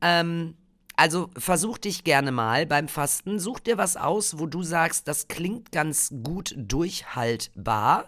Ähm, 0.00 0.54
also 0.96 1.30
versuch 1.36 1.78
dich 1.78 2.04
gerne 2.04 2.30
mal 2.30 2.66
beim 2.66 2.86
Fasten. 2.86 3.38
Such 3.38 3.60
dir 3.60 3.78
was 3.78 3.96
aus, 3.96 4.38
wo 4.38 4.46
du 4.46 4.62
sagst, 4.62 5.08
das 5.08 5.28
klingt 5.28 5.72
ganz 5.72 6.12
gut 6.22 6.54
durchhaltbar. 6.58 8.04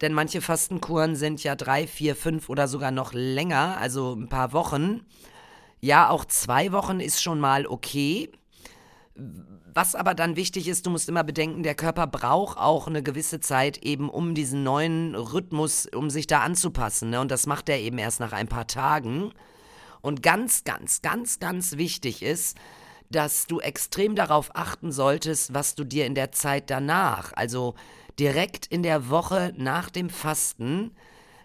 Denn 0.00 0.12
manche 0.12 0.40
Fastenkuren 0.40 1.16
sind 1.16 1.42
ja 1.42 1.56
drei, 1.56 1.86
vier, 1.86 2.16
fünf 2.16 2.48
oder 2.48 2.68
sogar 2.68 2.90
noch 2.90 3.12
länger, 3.12 3.76
also 3.78 4.14
ein 4.14 4.28
paar 4.28 4.52
Wochen. 4.52 5.06
Ja, 5.80 6.10
auch 6.10 6.24
zwei 6.24 6.72
Wochen 6.72 7.00
ist 7.00 7.22
schon 7.22 7.40
mal 7.40 7.66
okay. 7.66 8.30
Was 9.14 9.94
aber 9.94 10.14
dann 10.14 10.36
wichtig 10.36 10.68
ist, 10.68 10.86
du 10.86 10.90
musst 10.90 11.08
immer 11.08 11.24
bedenken, 11.24 11.62
der 11.62 11.74
Körper 11.74 12.06
braucht 12.06 12.56
auch 12.58 12.86
eine 12.86 13.02
gewisse 13.02 13.40
Zeit 13.40 13.78
eben, 13.78 14.08
um 14.08 14.34
diesen 14.34 14.62
neuen 14.62 15.14
Rhythmus, 15.14 15.86
um 15.86 16.08
sich 16.08 16.26
da 16.26 16.40
anzupassen. 16.40 17.10
Ne? 17.10 17.20
Und 17.20 17.30
das 17.30 17.46
macht 17.46 17.68
er 17.68 17.78
eben 17.78 17.98
erst 17.98 18.20
nach 18.20 18.32
ein 18.32 18.48
paar 18.48 18.66
Tagen. 18.66 19.32
Und 20.06 20.22
ganz, 20.22 20.62
ganz, 20.62 21.02
ganz, 21.02 21.40
ganz 21.40 21.78
wichtig 21.78 22.22
ist, 22.22 22.56
dass 23.10 23.48
du 23.48 23.58
extrem 23.58 24.14
darauf 24.14 24.54
achten 24.54 24.92
solltest, 24.92 25.52
was 25.52 25.74
du 25.74 25.82
dir 25.82 26.06
in 26.06 26.14
der 26.14 26.30
Zeit 26.30 26.70
danach, 26.70 27.32
also 27.32 27.74
direkt 28.16 28.66
in 28.66 28.84
der 28.84 29.10
Woche 29.10 29.52
nach 29.56 29.90
dem 29.90 30.08
Fasten, 30.08 30.92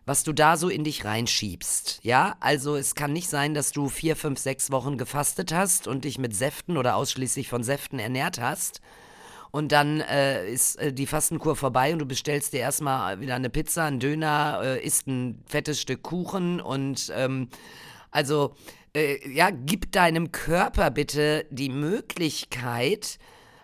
was 0.06 0.22
du 0.22 0.32
da 0.32 0.58
so 0.58 0.70
in 0.70 0.84
dich 0.84 1.06
reinschiebst. 1.06 2.02
Ja, 2.04 2.36
also 2.40 2.76
es 2.76 2.94
kann 2.94 3.14
nicht 3.14 3.30
sein, 3.30 3.56
dass 3.56 3.72
du 3.72 3.90
vier, 3.90 4.16
fünf, 4.16 4.38
sechs 4.38 4.70
Wochen 4.70 5.00
gefastet 5.00 5.52
hast 5.52 5.88
und 5.88 6.06
dich 6.06 6.20
mit 6.20 6.36
Säften 6.36 6.78
oder 6.78 6.98
ausschließlich 6.98 7.50
von 7.50 7.64
Säften 7.64 7.98
ernährt 7.98 8.40
hast. 8.40 8.80
Und 9.50 9.72
dann 9.72 10.02
äh, 10.02 10.48
ist 10.48 10.76
äh, 10.76 10.94
die 10.94 11.08
Fastenkur 11.08 11.56
vorbei 11.56 11.94
und 11.94 12.00
du 12.00 12.06
bestellst 12.06 12.54
dir 12.54 12.60
erstmal 12.60 13.22
wieder 13.22 13.34
eine 13.34 13.50
Pizza, 13.50 13.86
einen 13.86 14.00
Döner, 14.00 14.62
äh, 14.64 14.86
isst 14.86 15.08
ein 15.08 15.44
fettes 15.48 15.82
Stück 15.82 16.04
Kuchen 16.04 16.62
und 16.62 17.12
ähm, 17.16 17.50
also 18.12 18.56
äh, 18.96 19.28
ja, 19.30 19.50
gib 19.50 19.92
deinem 19.92 20.32
Körper 20.32 20.92
bitte 20.92 21.46
die 21.50 21.70
Möglichkeit, 21.70 23.20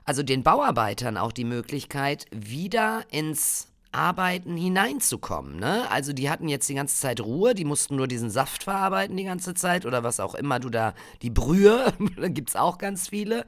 also 0.05 0.23
den 0.23 0.43
Bauarbeitern 0.43 1.17
auch 1.17 1.31
die 1.31 1.43
Möglichkeit, 1.43 2.25
wieder 2.31 3.03
ins 3.11 3.67
Arbeiten 3.91 4.55
hineinzukommen. 4.55 5.59
Ne? 5.59 5.89
Also 5.89 6.13
die 6.13 6.29
hatten 6.29 6.47
jetzt 6.47 6.69
die 6.69 6.75
ganze 6.75 6.99
Zeit 6.99 7.19
Ruhe, 7.19 7.53
die 7.53 7.65
mussten 7.65 7.95
nur 7.95 8.07
diesen 8.07 8.29
Saft 8.29 8.63
verarbeiten 8.63 9.17
die 9.17 9.23
ganze 9.23 9.53
Zeit 9.53 9.85
oder 9.85 10.03
was 10.03 10.19
auch 10.19 10.35
immer 10.35 10.59
du 10.59 10.69
da, 10.69 10.93
die 11.21 11.29
Brühe, 11.29 11.93
da 12.17 12.27
gibt 12.29 12.49
es 12.49 12.55
auch 12.55 12.77
ganz 12.77 13.09
viele. 13.09 13.45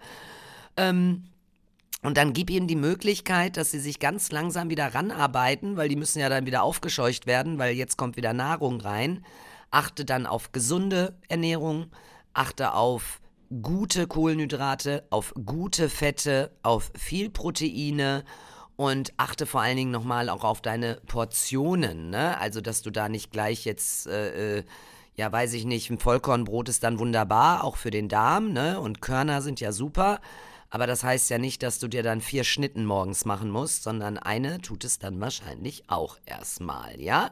Ähm, 0.76 1.26
und 2.02 2.16
dann 2.18 2.32
gib 2.32 2.50
ihnen 2.50 2.68
die 2.68 2.78
Möglichkeit, 2.78 3.58
dass 3.58 3.72
sie 3.72 3.80
sich 3.80 4.00
ganz 4.00 4.32
langsam 4.32 4.70
wieder 4.70 4.96
ranarbeiten, 4.96 5.76
weil 5.76 5.90
die 5.90 5.98
müssen 5.98 6.20
ja 6.20 6.30
dann 6.30 6.46
wieder 6.46 6.64
aufgescheucht 6.64 7.28
werden, 7.28 7.60
weil 7.60 7.76
jetzt 7.76 7.98
kommt 7.98 8.16
wieder 8.16 8.34
Nahrung 8.34 8.80
rein. 8.80 9.26
Achte 9.72 10.06
dann 10.06 10.26
auf 10.26 10.52
gesunde 10.52 11.18
Ernährung, 11.28 11.88
achte 12.34 12.74
auf 12.74 13.22
gute 13.62 14.08
Kohlenhydrate, 14.08 15.06
auf 15.10 15.34
gute 15.46 15.90
Fette, 15.90 16.52
auf 16.64 16.92
viel 16.96 17.30
Proteine 17.30 18.24
und 18.76 19.12
achte 19.18 19.46
vor 19.46 19.62
allen 19.62 19.78
Dingen 19.78 19.92
nochmal 19.92 20.30
auch 20.30 20.44
auf 20.44 20.62
deine 20.62 21.02
Portionen. 21.08 22.10
Ne? 22.10 22.38
Also, 22.40 22.62
dass 22.62 22.82
du 22.82 22.92
da 22.92 23.10
nicht 23.10 23.32
gleich 23.32 23.66
jetzt, 23.66 24.08
äh, 24.08 24.60
äh, 24.60 24.64
ja, 25.16 25.32
weiß 25.32 25.54
ich 25.54 25.66
nicht, 25.66 25.90
ein 25.90 26.00
Vollkornbrot 26.00 26.70
ist 26.70 26.84
dann 26.84 26.98
wunderbar, 26.98 27.66
auch 27.66 27.76
für 27.76 27.92
den 27.92 28.08
Darm, 28.08 28.54
ne? 28.54 28.80
Und 28.80 29.02
Körner 29.02 29.42
sind 29.42 29.60
ja 29.60 29.74
super. 29.74 30.22
Aber 30.70 30.88
das 30.88 31.04
heißt 31.04 31.30
ja 31.30 31.40
nicht, 31.40 31.62
dass 31.62 31.80
du 31.80 31.90
dir 31.90 32.04
dann 32.04 32.22
vier 32.22 32.46
Schnitten 32.46 32.86
morgens 32.86 33.26
machen 33.26 33.50
musst, 33.50 33.84
sondern 33.84 34.18
eine 34.18 34.62
tut 34.62 34.86
es 34.86 34.98
dann 34.98 35.20
wahrscheinlich 35.20 35.90
auch 35.90 36.18
erstmal, 36.26 37.02
ja? 37.02 37.32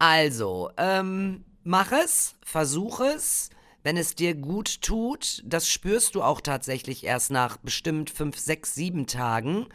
Also, 0.00 0.72
ähm, 0.76 1.44
mach 1.62 1.92
es, 1.92 2.34
versuch 2.42 2.98
es 2.98 3.50
wenn 3.82 3.96
es 3.96 4.14
dir 4.14 4.34
gut 4.34 4.82
tut, 4.82 5.42
das 5.44 5.68
spürst 5.68 6.14
du 6.14 6.22
auch 6.22 6.40
tatsächlich 6.40 7.04
erst 7.04 7.30
nach 7.30 7.56
bestimmt 7.56 8.10
fünf, 8.10 8.38
sechs, 8.38 8.74
sieben 8.74 9.06
Tagen, 9.06 9.66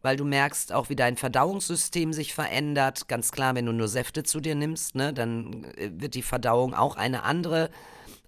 weil 0.00 0.16
du 0.16 0.24
merkst 0.24 0.72
auch, 0.72 0.90
wie 0.90 0.96
dein 0.96 1.16
Verdauungssystem 1.16 2.12
sich 2.12 2.34
verändert. 2.34 3.08
Ganz 3.08 3.32
klar, 3.32 3.56
wenn 3.56 3.66
du 3.66 3.72
nur 3.72 3.88
Säfte 3.88 4.22
zu 4.22 4.40
dir 4.40 4.54
nimmst, 4.54 4.94
ne, 4.94 5.12
dann 5.12 5.64
äh, 5.76 5.90
wird 5.92 6.14
die 6.14 6.22
Verdauung 6.22 6.72
auch 6.72 6.94
eine 6.94 7.24
andere. 7.24 7.70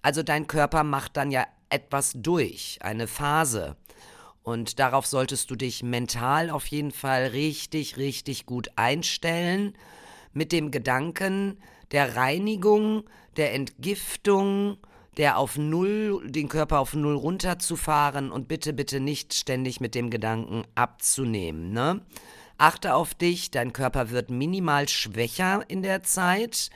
Also 0.01 0.21
dein 0.21 0.47
Körper 0.47 0.83
macht 0.83 1.15
dann 1.15 1.31
ja 1.31 1.45
etwas 1.69 2.11
durch, 2.13 2.79
eine 2.81 3.07
Phase. 3.07 3.77
Und 4.43 4.79
darauf 4.79 5.05
solltest 5.05 5.49
du 5.49 5.55
dich 5.55 5.81
mental 5.81 6.49
auf 6.49 6.65
jeden 6.67 6.91
Fall 6.91 7.27
richtig, 7.27 7.95
richtig 7.95 8.45
gut 8.45 8.69
einstellen. 8.75 9.77
Mit 10.33 10.51
dem 10.51 10.71
Gedanken 10.71 11.57
der 11.91 12.15
Reinigung, 12.15 13.03
der 13.37 13.53
Entgiftung, 13.53 14.77
der 15.17 15.37
auf 15.37 15.57
Null, 15.57 16.21
den 16.29 16.47
Körper 16.47 16.79
auf 16.79 16.93
Null 16.93 17.15
runterzufahren 17.15 18.31
und 18.31 18.47
bitte, 18.47 18.73
bitte 18.73 18.99
nicht 18.99 19.33
ständig 19.33 19.81
mit 19.81 19.93
dem 19.93 20.09
Gedanken 20.09 20.63
abzunehmen. 20.75 21.71
Ne? 21.73 22.01
Achte 22.57 22.93
auf 22.95 23.13
dich, 23.13 23.51
dein 23.51 23.73
Körper 23.73 24.09
wird 24.09 24.29
minimal 24.29 24.87
schwächer 24.87 25.63
in 25.67 25.81
der 25.81 26.03
Zeit. 26.03 26.69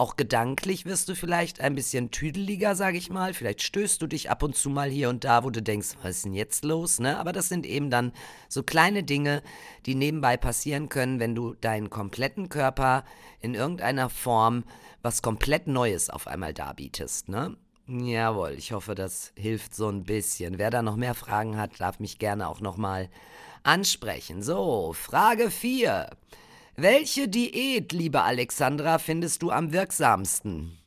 Auch 0.00 0.16
gedanklich 0.16 0.86
wirst 0.86 1.10
du 1.10 1.14
vielleicht 1.14 1.60
ein 1.60 1.74
bisschen 1.74 2.10
tüdeliger, 2.10 2.74
sag 2.74 2.94
ich 2.94 3.10
mal. 3.10 3.34
Vielleicht 3.34 3.60
stößt 3.60 4.00
du 4.00 4.06
dich 4.06 4.30
ab 4.30 4.42
und 4.42 4.56
zu 4.56 4.70
mal 4.70 4.88
hier 4.88 5.10
und 5.10 5.24
da, 5.24 5.44
wo 5.44 5.50
du 5.50 5.60
denkst, 5.60 5.88
was 6.00 6.16
ist 6.16 6.24
denn 6.24 6.32
jetzt 6.32 6.64
los? 6.64 7.00
Ne? 7.00 7.18
Aber 7.18 7.32
das 7.32 7.50
sind 7.50 7.66
eben 7.66 7.90
dann 7.90 8.12
so 8.48 8.62
kleine 8.62 9.02
Dinge, 9.02 9.42
die 9.84 9.94
nebenbei 9.94 10.38
passieren 10.38 10.88
können, 10.88 11.20
wenn 11.20 11.34
du 11.34 11.52
deinen 11.52 11.90
kompletten 11.90 12.48
Körper 12.48 13.04
in 13.40 13.54
irgendeiner 13.54 14.08
Form 14.08 14.64
was 15.02 15.20
komplett 15.20 15.66
Neues 15.66 16.08
auf 16.08 16.26
einmal 16.26 16.54
darbietest. 16.54 17.28
Ne? 17.28 17.58
Jawohl, 17.86 18.54
ich 18.56 18.72
hoffe, 18.72 18.94
das 18.94 19.34
hilft 19.36 19.74
so 19.74 19.90
ein 19.90 20.04
bisschen. 20.04 20.56
Wer 20.56 20.70
da 20.70 20.80
noch 20.80 20.96
mehr 20.96 21.14
Fragen 21.14 21.58
hat, 21.58 21.78
darf 21.78 22.00
mich 22.00 22.18
gerne 22.18 22.48
auch 22.48 22.62
nochmal 22.62 23.10
ansprechen. 23.64 24.42
So, 24.42 24.94
Frage 24.94 25.50
4. 25.50 26.08
Welche 26.82 27.28
Diät, 27.28 27.92
liebe 27.92 28.22
Alexandra, 28.22 28.98
findest 28.98 29.42
du 29.42 29.50
am 29.50 29.70
wirksamsten? 29.70 30.78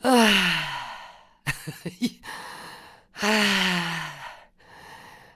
Ah. 0.00 0.28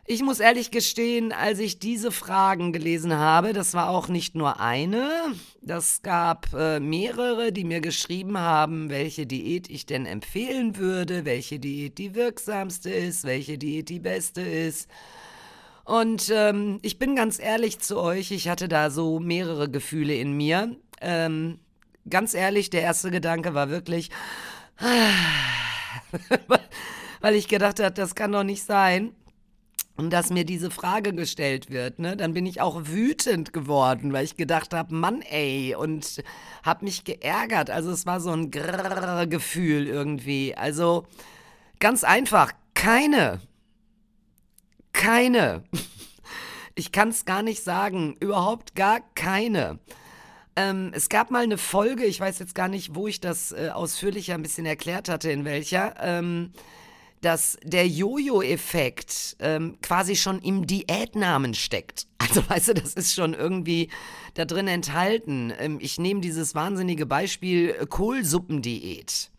Ich 0.06 0.22
muss 0.22 0.38
ehrlich 0.38 0.70
gestehen, 0.70 1.32
als 1.32 1.58
ich 1.58 1.80
diese 1.80 2.12
Fragen 2.12 2.72
gelesen 2.72 3.14
habe, 3.14 3.52
das 3.52 3.74
war 3.74 3.88
auch 3.88 4.06
nicht 4.06 4.36
nur 4.36 4.60
eine, 4.60 5.10
das 5.62 6.02
gab 6.02 6.52
äh, 6.54 6.78
mehrere, 6.78 7.50
die 7.50 7.64
mir 7.64 7.80
geschrieben 7.80 8.38
haben, 8.38 8.88
welche 8.88 9.26
Diät 9.26 9.68
ich 9.68 9.84
denn 9.84 10.06
empfehlen 10.06 10.76
würde, 10.76 11.24
welche 11.24 11.58
Diät 11.58 11.98
die 11.98 12.14
wirksamste 12.14 12.90
ist, 12.90 13.24
welche 13.24 13.58
Diät 13.58 13.88
die 13.88 13.98
beste 13.98 14.42
ist. 14.42 14.88
Und 15.84 16.30
ähm, 16.34 16.78
ich 16.82 16.98
bin 16.98 17.14
ganz 17.14 17.38
ehrlich 17.38 17.78
zu 17.78 17.98
euch, 17.98 18.30
ich 18.30 18.48
hatte 18.48 18.68
da 18.68 18.90
so 18.90 19.20
mehrere 19.20 19.68
Gefühle 19.68 20.14
in 20.14 20.32
mir. 20.32 20.76
Ähm, 21.00 21.58
ganz 22.08 22.34
ehrlich, 22.34 22.70
der 22.70 22.82
erste 22.82 23.10
Gedanke 23.10 23.54
war 23.54 23.68
wirklich, 23.68 24.10
weil 27.20 27.34
ich 27.34 27.48
gedacht 27.48 27.80
habe, 27.80 27.92
das 27.92 28.14
kann 28.14 28.32
doch 28.32 28.44
nicht 28.44 28.64
sein. 28.64 29.14
Und 29.96 30.10
dass 30.10 30.30
mir 30.30 30.44
diese 30.44 30.72
Frage 30.72 31.14
gestellt 31.14 31.70
wird, 31.70 32.00
ne, 32.00 32.16
dann 32.16 32.34
bin 32.34 32.46
ich 32.46 32.60
auch 32.60 32.80
wütend 32.86 33.52
geworden, 33.52 34.12
weil 34.12 34.24
ich 34.24 34.36
gedacht 34.36 34.74
habe, 34.74 34.92
Mann, 34.92 35.22
ey, 35.22 35.76
und 35.76 36.20
habe 36.64 36.84
mich 36.84 37.04
geärgert. 37.04 37.70
Also 37.70 37.92
es 37.92 38.04
war 38.04 38.20
so 38.20 38.30
ein 38.30 38.50
Grrr 38.50 39.26
Gefühl 39.28 39.86
irgendwie. 39.86 40.56
Also 40.56 41.06
ganz 41.78 42.02
einfach, 42.02 42.50
keine. 42.74 43.40
Keine. 45.04 45.64
Ich 46.74 46.90
kann 46.90 47.10
es 47.10 47.26
gar 47.26 47.42
nicht 47.42 47.62
sagen, 47.62 48.16
überhaupt 48.20 48.74
gar 48.74 49.00
keine. 49.14 49.78
Ähm, 50.56 50.92
es 50.94 51.10
gab 51.10 51.30
mal 51.30 51.42
eine 51.42 51.58
Folge, 51.58 52.04
ich 52.04 52.18
weiß 52.18 52.38
jetzt 52.38 52.54
gar 52.54 52.68
nicht, 52.68 52.94
wo 52.94 53.06
ich 53.06 53.20
das 53.20 53.52
äh, 53.52 53.68
ausführlicher 53.72 54.34
ein 54.34 54.42
bisschen 54.42 54.64
erklärt 54.64 55.10
hatte, 55.10 55.30
in 55.30 55.44
welcher. 55.44 55.94
Ähm, 56.00 56.52
dass 57.20 57.58
der 57.62 57.86
Jojo-Effekt 57.86 59.36
ähm, 59.40 59.76
quasi 59.82 60.16
schon 60.16 60.40
im 60.40 60.66
Diätnamen 60.66 61.54
steckt. 61.54 62.06
Also 62.18 62.42
weißt 62.48 62.68
du, 62.68 62.74
das 62.74 62.94
ist 62.94 63.14
schon 63.14 63.34
irgendwie 63.34 63.90
da 64.32 64.46
drin 64.46 64.66
enthalten. 64.66 65.52
Ähm, 65.58 65.78
ich 65.80 65.98
nehme 65.98 66.22
dieses 66.22 66.54
wahnsinnige 66.54 67.04
Beispiel 67.04 67.76
äh, 67.78 67.86
Kohlsuppendiät. 67.86 69.30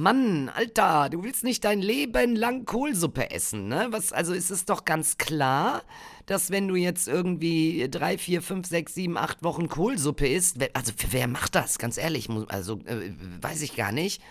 Mann, 0.00 0.48
Alter, 0.48 1.10
du 1.10 1.22
willst 1.22 1.44
nicht 1.44 1.62
dein 1.62 1.82
Leben 1.82 2.34
lang 2.34 2.64
Kohlsuppe 2.64 3.30
essen, 3.30 3.68
ne? 3.68 3.88
Was, 3.90 4.14
also 4.14 4.32
ist 4.32 4.50
es 4.50 4.64
doch 4.64 4.86
ganz 4.86 5.18
klar, 5.18 5.82
dass 6.24 6.50
wenn 6.50 6.68
du 6.68 6.74
jetzt 6.74 7.06
irgendwie 7.06 7.86
drei, 7.90 8.16
vier, 8.16 8.40
fünf, 8.40 8.66
sechs, 8.66 8.94
sieben, 8.94 9.18
acht 9.18 9.42
Wochen 9.42 9.68
Kohlsuppe 9.68 10.26
isst, 10.26 10.56
also 10.72 10.92
wer 11.10 11.28
macht 11.28 11.54
das? 11.54 11.78
Ganz 11.78 11.98
ehrlich, 11.98 12.30
also 12.48 12.80
äh, 12.86 13.12
weiß 13.42 13.60
ich 13.60 13.76
gar 13.76 13.92
nicht. 13.92 14.22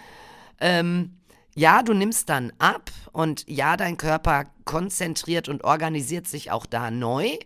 Ähm, 0.59 1.17
ja, 1.55 1.83
du 1.83 1.93
nimmst 1.93 2.29
dann 2.29 2.51
ab 2.57 2.89
und 3.11 3.45
ja, 3.47 3.77
dein 3.77 3.97
Körper 3.97 4.45
konzentriert 4.65 5.49
und 5.49 5.63
organisiert 5.63 6.27
sich 6.27 6.49
auch 6.49 6.65
da 6.65 6.89
neu. 6.89 7.37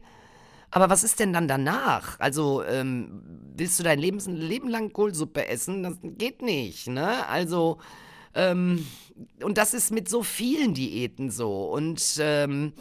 Aber 0.72 0.89
was 0.89 1.03
ist 1.03 1.20
denn 1.20 1.34
dann 1.34 1.50
danach? 1.50 2.20
Also, 2.22 2.63
ähm, 2.63 3.22
willst 3.56 3.80
du 3.80 3.84
dein 3.84 4.00
Lebens 4.00 4.27
Leben 4.27 4.70
lang 4.70 4.94
Kohlsuppe 4.94 5.46
essen? 5.48 5.84
Das 5.84 5.98
geht 6.01 6.42
nicht, 6.42 6.88
ne? 6.88 7.27
Also, 7.27 7.80
ähm, 8.36 8.86
und 9.44 9.58
das 9.58 9.74
ist 9.74 9.92
mit 9.92 10.10
so 10.10 10.24
vielen 10.24 10.74
Diäten 10.74 11.30
so. 11.30 11.66
Und 11.66 12.18
ähm, 12.20 12.74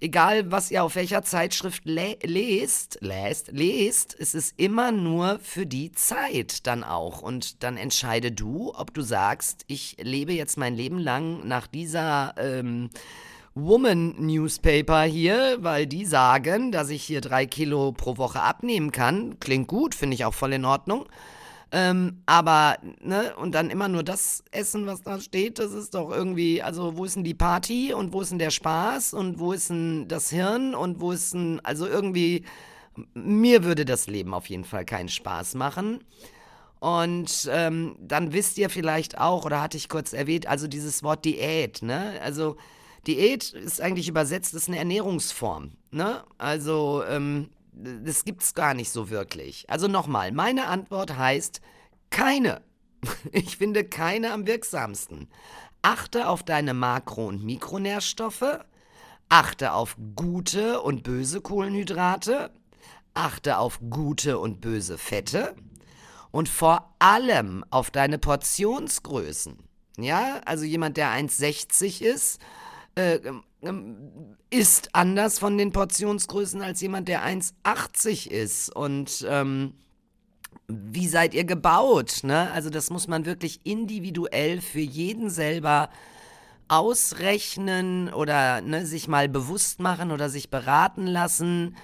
egal 0.00 0.50
was 0.50 0.70
ihr 0.70 0.84
auf 0.84 0.94
welcher 0.96 1.22
Zeitschrift 1.22 1.84
le 1.84 2.16
lest, 2.22 2.98
lest, 3.00 3.52
lest, 3.52 4.16
es 4.18 4.34
ist 4.34 4.58
immer 4.58 4.92
nur 4.92 5.38
für 5.40 5.66
die 5.66 5.92
Zeit 5.92 6.66
dann 6.66 6.84
auch. 6.84 7.22
Und 7.22 7.62
dann 7.62 7.76
entscheide 7.76 8.32
du, 8.32 8.72
ob 8.74 8.94
du 8.94 9.02
sagst, 9.02 9.64
ich 9.66 9.96
lebe 10.00 10.32
jetzt 10.32 10.56
mein 10.56 10.74
Leben 10.74 10.98
lang 10.98 11.46
nach 11.46 11.66
dieser 11.66 12.34
ähm, 12.38 12.90
Woman 13.54 14.14
Newspaper 14.18 15.04
hier, 15.04 15.56
weil 15.60 15.86
die 15.86 16.04
sagen, 16.04 16.72
dass 16.72 16.90
ich 16.90 17.02
hier 17.02 17.22
drei 17.22 17.46
Kilo 17.46 17.92
pro 17.92 18.18
Woche 18.18 18.42
abnehmen 18.42 18.92
kann. 18.92 19.40
Klingt 19.40 19.66
gut, 19.66 19.94
finde 19.94 20.14
ich 20.14 20.26
auch 20.26 20.34
voll 20.34 20.52
in 20.52 20.66
Ordnung. 20.66 21.06
Ähm, 21.78 22.22
aber, 22.24 22.78
ne, 23.02 23.36
und 23.36 23.54
dann 23.54 23.68
immer 23.68 23.88
nur 23.88 24.02
das 24.02 24.42
essen, 24.50 24.86
was 24.86 25.02
da 25.02 25.20
steht, 25.20 25.58
das 25.58 25.72
ist 25.72 25.92
doch 25.92 26.10
irgendwie, 26.10 26.62
also 26.62 26.96
wo 26.96 27.04
ist 27.04 27.16
denn 27.16 27.24
die 27.24 27.34
Party 27.34 27.92
und 27.92 28.14
wo 28.14 28.22
ist 28.22 28.30
denn 28.30 28.38
der 28.38 28.50
Spaß 28.50 29.12
und 29.12 29.38
wo 29.38 29.52
ist 29.52 29.68
denn 29.68 30.08
das 30.08 30.30
Hirn 30.30 30.74
und 30.74 31.00
wo 31.00 31.12
ist 31.12 31.34
denn, 31.34 31.60
also 31.64 31.86
irgendwie, 31.86 32.46
mir 33.12 33.62
würde 33.62 33.84
das 33.84 34.06
Leben 34.06 34.32
auf 34.32 34.46
jeden 34.46 34.64
Fall 34.64 34.86
keinen 34.86 35.10
Spaß 35.10 35.54
machen. 35.56 36.02
Und 36.78 37.46
ähm, 37.52 37.96
dann 38.00 38.32
wisst 38.32 38.56
ihr 38.56 38.70
vielleicht 38.70 39.18
auch, 39.18 39.44
oder 39.44 39.60
hatte 39.60 39.76
ich 39.76 39.90
kurz 39.90 40.14
erwähnt, 40.14 40.46
also 40.46 40.68
dieses 40.68 41.02
Wort 41.02 41.26
Diät, 41.26 41.82
ne? 41.82 42.18
Also 42.22 42.56
Diät 43.06 43.52
ist 43.52 43.82
eigentlich 43.82 44.08
übersetzt, 44.08 44.54
ist 44.54 44.68
eine 44.68 44.78
Ernährungsform, 44.78 45.72
ne? 45.90 46.24
Also, 46.38 47.02
ähm, 47.06 47.50
das 47.76 48.24
gibt's 48.24 48.54
gar 48.54 48.74
nicht 48.74 48.90
so 48.90 49.10
wirklich. 49.10 49.68
Also 49.68 49.86
nochmal, 49.86 50.32
meine 50.32 50.66
Antwort 50.66 51.16
heißt 51.16 51.60
keine. 52.10 52.62
Ich 53.32 53.58
finde 53.58 53.84
keine 53.84 54.32
am 54.32 54.46
wirksamsten. 54.46 55.28
Achte 55.82 56.28
auf 56.28 56.42
deine 56.42 56.74
Makro- 56.74 57.28
und 57.28 57.44
Mikronährstoffe. 57.44 58.64
Achte 59.28 59.72
auf 59.72 59.96
gute 60.16 60.80
und 60.80 61.02
böse 61.02 61.40
Kohlenhydrate. 61.40 62.50
Achte 63.14 63.58
auf 63.58 63.80
gute 63.90 64.38
und 64.38 64.60
böse 64.60 64.98
Fette. 64.98 65.54
Und 66.32 66.48
vor 66.48 66.94
allem 66.98 67.64
auf 67.70 67.90
deine 67.90 68.18
Portionsgrößen. 68.18 69.58
Ja, 69.98 70.40
also 70.44 70.64
jemand, 70.64 70.96
der 70.96 71.10
1,60 71.10 72.02
ist, 72.02 72.40
äh, 72.96 73.20
ist 74.50 74.94
anders 74.94 75.38
von 75.38 75.58
den 75.58 75.72
Portionsgrößen 75.72 76.62
als 76.62 76.80
jemand, 76.80 77.08
der 77.08 77.24
1,80 77.24 78.28
ist. 78.28 78.74
Und 78.74 79.26
ähm, 79.28 79.74
wie 80.68 81.08
seid 81.08 81.34
ihr 81.34 81.44
gebaut? 81.44 82.20
Ne? 82.22 82.50
Also 82.52 82.70
das 82.70 82.90
muss 82.90 83.08
man 83.08 83.26
wirklich 83.26 83.60
individuell 83.64 84.60
für 84.60 84.80
jeden 84.80 85.30
selber 85.30 85.90
ausrechnen 86.68 88.12
oder 88.12 88.60
ne, 88.60 88.86
sich 88.86 89.06
mal 89.06 89.28
bewusst 89.28 89.80
machen 89.80 90.10
oder 90.10 90.28
sich 90.28 90.50
beraten 90.50 91.06
lassen 91.06 91.76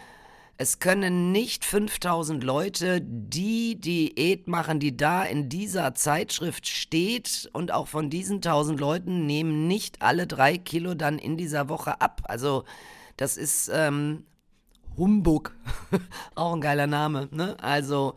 es 0.59 0.79
können 0.79 1.33
nicht 1.33 1.65
5000 1.65 2.45
Leute 2.45 3.01
die 3.01 3.81
Diät 3.81 4.49
machen, 4.49 4.79
die 4.79 4.97
da 4.97 5.25
in 5.25 5.49
dieser 5.49 5.95
Zeitschrift 5.95 6.67
steht. 6.67 7.51
Und 7.53 7.73
auch 7.73 7.88
von 7.88 8.11
diesen 8.11 8.37
1000 8.37 8.79
Leuten 8.79 9.27
nehmen 9.27 9.67
nicht 9.67 10.03
alle 10.03 10.27
drei 10.27 10.59
Kilo 10.59 10.95
dann 10.95 11.19
in 11.19 11.37
dieser 11.37 11.69
Woche 11.69 12.01
ab. 12.01 12.23
Also 12.25 12.65
das 13.17 13.37
ist 13.37 13.71
ähm, 13.73 14.25
Humbug. 14.97 15.57
auch 16.35 16.53
ein 16.53 16.61
geiler 16.61 16.87
Name. 16.87 17.29
Ne? 17.33 17.57
Also 17.61 18.15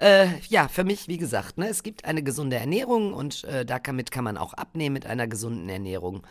äh, 0.00 0.28
ja, 0.48 0.66
für 0.66 0.84
mich, 0.84 1.08
wie 1.08 1.18
gesagt, 1.18 1.58
ne, 1.58 1.68
es 1.68 1.82
gibt 1.82 2.06
eine 2.06 2.22
gesunde 2.22 2.56
Ernährung 2.56 3.12
und 3.12 3.44
äh, 3.44 3.66
damit 3.66 4.10
kann 4.10 4.24
man 4.24 4.38
auch 4.38 4.54
abnehmen 4.54 4.94
mit 4.94 5.06
einer 5.06 5.28
gesunden 5.28 5.68
Ernährung. 5.68 6.26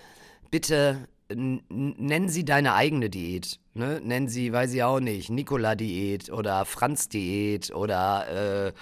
Bitte 0.49 1.07
nennen 1.31 2.29
Sie 2.29 2.43
deine 2.43 2.73
eigene 2.73 3.09
Diät. 3.09 3.59
Ne? 3.79 4.01
Nennen 4.03 4.27
Sie, 4.27 4.51
weiß 4.51 4.73
ich 4.73 4.83
auch 4.83 4.99
nicht, 4.99 5.29
Nikola-Diät 5.29 6.29
oder 6.29 6.65
Franz-Diät 6.65 7.73
oder 7.73 8.67
äh, 8.67 8.73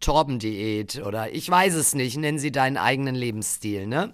Torben-Diät 0.00 1.00
oder 1.06 1.32
ich 1.32 1.48
weiß 1.48 1.74
es 1.74 1.94
nicht. 1.94 2.16
Nennen 2.16 2.40
Sie 2.40 2.50
deinen 2.50 2.76
eigenen 2.76 3.14
Lebensstil, 3.14 3.86
ne? 3.86 4.12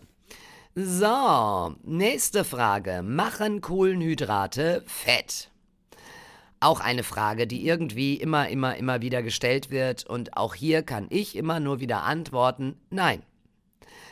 So, 0.74 1.74
nächste 1.84 2.44
Frage. 2.44 3.02
Machen 3.02 3.62
Kohlenhydrate 3.62 4.84
Fett? 4.86 5.50
Auch 6.60 6.80
eine 6.80 7.02
Frage, 7.02 7.46
die 7.46 7.66
irgendwie 7.66 8.16
immer, 8.16 8.50
immer, 8.50 8.76
immer 8.76 9.00
wieder 9.00 9.22
gestellt 9.22 9.70
wird 9.70 10.04
und 10.04 10.36
auch 10.36 10.54
hier 10.54 10.82
kann 10.82 11.06
ich 11.08 11.34
immer 11.34 11.60
nur 11.60 11.80
wieder 11.80 12.02
antworten, 12.02 12.76
nein. 12.90 13.22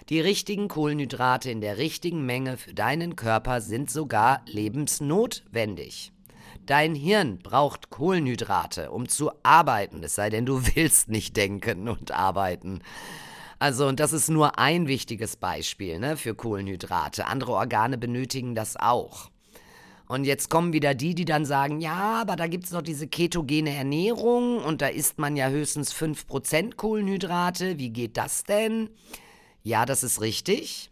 Die 0.09 0.21
richtigen 0.21 0.69
Kohlenhydrate 0.69 1.51
in 1.51 1.61
der 1.61 1.77
richtigen 1.77 2.25
Menge 2.25 2.57
für 2.57 2.73
deinen 2.73 3.15
Körper 3.15 3.61
sind 3.61 3.91
sogar 3.91 4.41
lebensnotwendig. 4.47 6.14
Dein 6.67 6.95
Hirn 6.95 7.39
braucht 7.39 7.91
Kohlenhydrate, 7.91 8.91
um 8.91 9.09
zu 9.09 9.31
arbeiten, 9.43 10.03
es 10.03 10.15
sei 10.15 10.31
denn, 10.31 10.47
du 10.47 10.63
willst 10.75 11.09
nicht 11.09 11.37
denken 11.37 11.89
und 11.89 12.13
arbeiten. 12.13 12.81
Also, 13.59 13.87
und 13.87 14.01
das 14.01 14.13
ist 14.13 14.29
nur 14.29 14.59
ein 14.59 14.89
wichtiges 14.89 15.37
Beispiel 15.37 15.99
ne, 15.99 16.17
für 16.17 16.35
Kohlenhydrate. 16.35 17.27
Andere 17.27 17.53
Organe 17.53 17.99
benötigen 17.99 18.55
das 18.55 18.77
auch. 18.77 19.31
Und 20.07 20.25
jetzt 20.25 20.51
kommen 20.51 20.73
wieder 20.73 20.95
die, 20.95 21.15
die 21.15 21.25
dann 21.25 21.47
sagen, 21.47 21.81
ja, 21.81 22.21
aber 22.21 22.37
da 22.37 22.47
gibt 22.47 22.65
es 22.65 22.73
noch 22.73 22.83
diese 22.83 23.07
ketogene 23.07 23.75
Ernährung 23.75 24.59
und 24.59 24.83
da 24.83 24.89
isst 24.89 25.19
man 25.19 25.35
ja 25.35 25.49
höchstens 25.49 25.95
5% 25.95 26.77
Kohlenhydrate. 26.77 27.79
Wie 27.79 27.91
geht 27.91 28.17
das 28.17 28.45
denn? 28.45 28.91
Ja, 29.63 29.87
das 29.87 30.03
ist 30.03 30.21
richtig. 30.21 30.91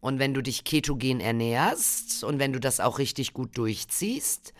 Und 0.00 0.18
wenn 0.18 0.34
du 0.34 0.42
dich 0.42 0.64
ketogen 0.64 1.20
ernährst 1.20 2.24
und 2.24 2.38
wenn 2.38 2.52
du 2.52 2.60
das 2.60 2.80
auch 2.80 2.98
richtig 2.98 3.34
gut 3.34 3.56
durchziehst, 3.58 4.52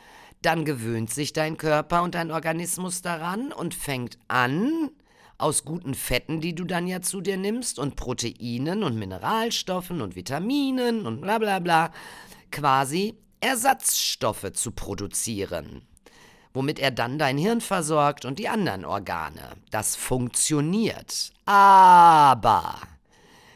dann 0.42 0.64
gewöhnt 0.64 1.11
sich 1.11 1.33
dein 1.33 1.57
Körper 1.57 2.02
und 2.02 2.14
dein 2.14 2.31
Organismus 2.31 3.02
daran 3.02 3.52
und 3.52 3.74
fängt 3.74 4.18
an, 4.28 4.90
aus 5.38 5.64
guten 5.64 5.94
Fetten, 5.94 6.40
die 6.40 6.55
du 6.55 6.64
dann 6.64 6.87
ja 6.87 7.00
zu 7.02 7.20
dir 7.20 7.37
nimmst, 7.37 7.78
und 7.78 7.96
Proteinen 7.96 8.83
und 8.83 8.96
Mineralstoffen 8.96 10.00
und 10.00 10.14
Vitaminen 10.14 11.07
und 11.07 11.20
bla 11.20 11.38
bla 11.38 11.59
bla, 11.59 11.90
quasi 12.50 13.18
Ersatzstoffe 13.40 14.52
zu 14.52 14.70
produzieren, 14.70 15.83
womit 16.55 16.78
er 16.78 16.92
dann 16.92 17.18
dein 17.18 17.38
Hirn 17.38 17.61
versorgt 17.61 18.24
und 18.24 18.38
die 18.38 18.48
anderen 18.48 18.85
Organe. 18.85 19.57
Das 19.70 19.96
funktioniert. 19.96 21.33
Aber 21.44 22.78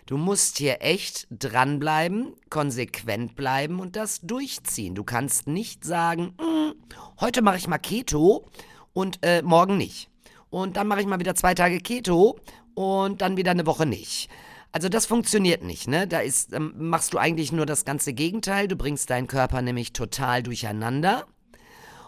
du 0.07 0.17
musst 0.17 0.59
hier 0.59 0.79
echt 0.81 1.27
dranbleiben, 1.31 2.35
konsequent 2.51 3.37
bleiben 3.37 3.81
und 3.81 3.97
das 3.97 4.21
durchziehen. 4.21 4.95
Du 4.95 5.05
kannst 5.05 5.47
nicht 5.47 5.85
sagen, 5.85 6.35
hm, 6.41 6.75
heute 7.21 7.43
mache 7.43 7.59
ich 7.59 7.69
mal 7.69 7.79
Keto 7.79 8.49
und 8.93 9.19
äh, 9.23 9.43
morgen 9.43 9.77
nicht 9.77 10.09
und 10.51 10.77
dann 10.77 10.87
mache 10.87 11.01
ich 11.01 11.07
mal 11.07 11.21
wieder 11.21 11.35
zwei 11.35 11.55
Tage 11.55 11.81
Keto 11.81 12.39
und 12.75 13.21
dann 13.21 13.37
wieder 13.37 13.51
eine 13.51 13.67
Woche 13.67 13.87
nicht. 13.87 14.29
Also 14.73 14.89
das 14.89 15.07
funktioniert 15.07 15.63
nicht, 15.65 15.89
ne? 15.89 16.07
Da 16.07 16.21
ist, 16.21 16.53
ähm, 16.53 16.75
machst 16.77 17.15
du 17.15 17.19
eigentlich 17.19 17.51
nur 17.51 17.67
das 17.67 17.85
ganze 17.85 18.13
Gegenteil. 18.13 18.69
Du 18.69 18.77
bringst 18.77 19.09
deinen 19.09 19.27
Körper 19.27 19.63
nämlich 19.63 19.93
total 19.93 20.43
durcheinander. 20.43 21.27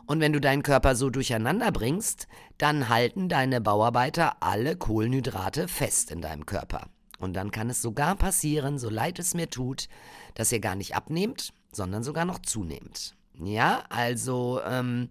Und 0.06 0.20
wenn 0.20 0.32
du 0.32 0.40
deinen 0.40 0.62
Körper 0.62 0.94
so 0.94 1.10
durcheinander 1.10 1.72
bringst, 1.72 2.28
dann 2.56 2.88
halten 2.88 3.28
deine 3.28 3.60
Bauarbeiter 3.60 4.42
alle 4.42 4.76
Kohlenhydrate 4.76 5.68
fest 5.68 6.10
in 6.10 6.20
deinem 6.20 6.46
Körper. 6.46 6.88
Und 7.18 7.34
dann 7.34 7.50
kann 7.50 7.70
es 7.70 7.82
sogar 7.82 8.14
passieren, 8.16 8.78
so 8.78 8.88
leid 8.88 9.18
es 9.18 9.34
mir 9.34 9.50
tut, 9.50 9.88
dass 10.34 10.52
ihr 10.52 10.60
gar 10.60 10.76
nicht 10.76 10.94
abnehmt, 10.94 11.52
sondern 11.72 12.02
sogar 12.02 12.24
noch 12.24 12.38
zunehmt. 12.38 13.14
Ja, 13.40 13.84
also 13.88 14.60
ähm, 14.64 15.10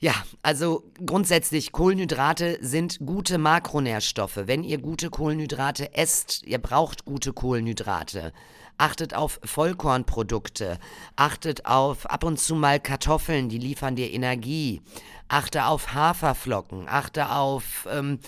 ja, 0.00 0.14
also 0.42 0.84
grundsätzlich 1.04 1.72
Kohlenhydrate 1.72 2.58
sind 2.60 3.00
gute 3.04 3.36
Makronährstoffe. 3.36 4.38
Wenn 4.44 4.62
ihr 4.62 4.78
gute 4.78 5.10
Kohlenhydrate 5.10 5.92
esst, 5.94 6.44
ihr 6.44 6.58
braucht 6.58 7.04
gute 7.04 7.32
Kohlenhydrate. 7.32 8.32
Achtet 8.76 9.14
auf 9.14 9.40
Vollkornprodukte. 9.42 10.78
Achtet 11.16 11.66
auf 11.66 12.06
ab 12.06 12.22
und 12.22 12.38
zu 12.38 12.54
mal 12.54 12.78
Kartoffeln, 12.78 13.48
die 13.48 13.58
liefern 13.58 13.96
dir 13.96 14.12
Energie. 14.12 14.82
Achte 15.26 15.64
auf 15.66 15.92
Haferflocken. 15.94 16.86
Achte 16.88 17.30
auf, 17.32 17.88
ähm, 17.90 18.20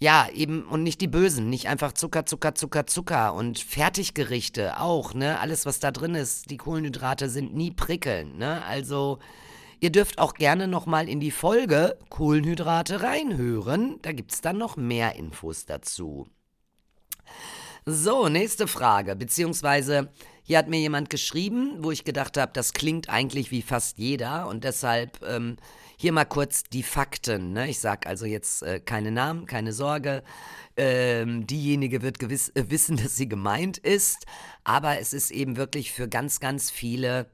ja, 0.00 0.28
eben, 0.32 0.64
und 0.64 0.82
nicht 0.82 1.00
die 1.02 1.08
Bösen. 1.08 1.50
Nicht 1.50 1.68
einfach 1.68 1.92
Zucker, 1.92 2.24
Zucker, 2.26 2.54
Zucker, 2.54 2.86
Zucker. 2.86 3.34
Und 3.34 3.58
Fertiggerichte 3.58 4.80
auch, 4.80 5.12
ne? 5.14 5.38
Alles, 5.38 5.66
was 5.66 5.78
da 5.78 5.90
drin 5.90 6.14
ist. 6.14 6.50
Die 6.50 6.56
Kohlenhydrate 6.56 7.28
sind 7.28 7.54
nie 7.54 7.70
prickelnd, 7.70 8.38
ne? 8.38 8.64
Also, 8.64 9.18
Ihr 9.82 9.90
dürft 9.90 10.18
auch 10.18 10.34
gerne 10.34 10.68
nochmal 10.68 11.08
in 11.08 11.20
die 11.20 11.30
Folge 11.30 11.96
Kohlenhydrate 12.10 13.02
reinhören. 13.02 13.98
Da 14.02 14.12
gibt 14.12 14.32
es 14.32 14.42
dann 14.42 14.58
noch 14.58 14.76
mehr 14.76 15.16
Infos 15.16 15.64
dazu. 15.64 16.28
So, 17.86 18.28
nächste 18.28 18.66
Frage, 18.68 19.16
beziehungsweise 19.16 20.10
hier 20.42 20.58
hat 20.58 20.68
mir 20.68 20.80
jemand 20.80 21.08
geschrieben, 21.08 21.76
wo 21.78 21.90
ich 21.90 22.04
gedacht 22.04 22.36
habe, 22.36 22.52
das 22.52 22.74
klingt 22.74 23.08
eigentlich 23.08 23.50
wie 23.50 23.62
fast 23.62 23.96
jeder 23.96 24.48
und 24.48 24.64
deshalb 24.64 25.22
ähm, 25.22 25.56
hier 26.00 26.12
mal 26.12 26.24
kurz 26.24 26.62
die 26.62 26.82
Fakten. 26.82 27.52
Ne? 27.52 27.68
Ich 27.68 27.78
sage 27.78 28.08
also 28.08 28.24
jetzt 28.24 28.62
äh, 28.62 28.80
keine 28.80 29.10
Namen, 29.10 29.44
keine 29.44 29.74
Sorge. 29.74 30.22
Ähm, 30.74 31.46
diejenige 31.46 32.00
wird 32.00 32.18
gewiss 32.18 32.48
äh, 32.54 32.70
wissen, 32.70 32.96
dass 33.02 33.16
sie 33.16 33.28
gemeint 33.28 33.76
ist, 33.76 34.24
aber 34.64 34.98
es 34.98 35.12
ist 35.12 35.30
eben 35.30 35.58
wirklich 35.58 35.92
für 35.92 36.08
ganz, 36.08 36.40
ganz 36.40 36.70
viele 36.70 37.26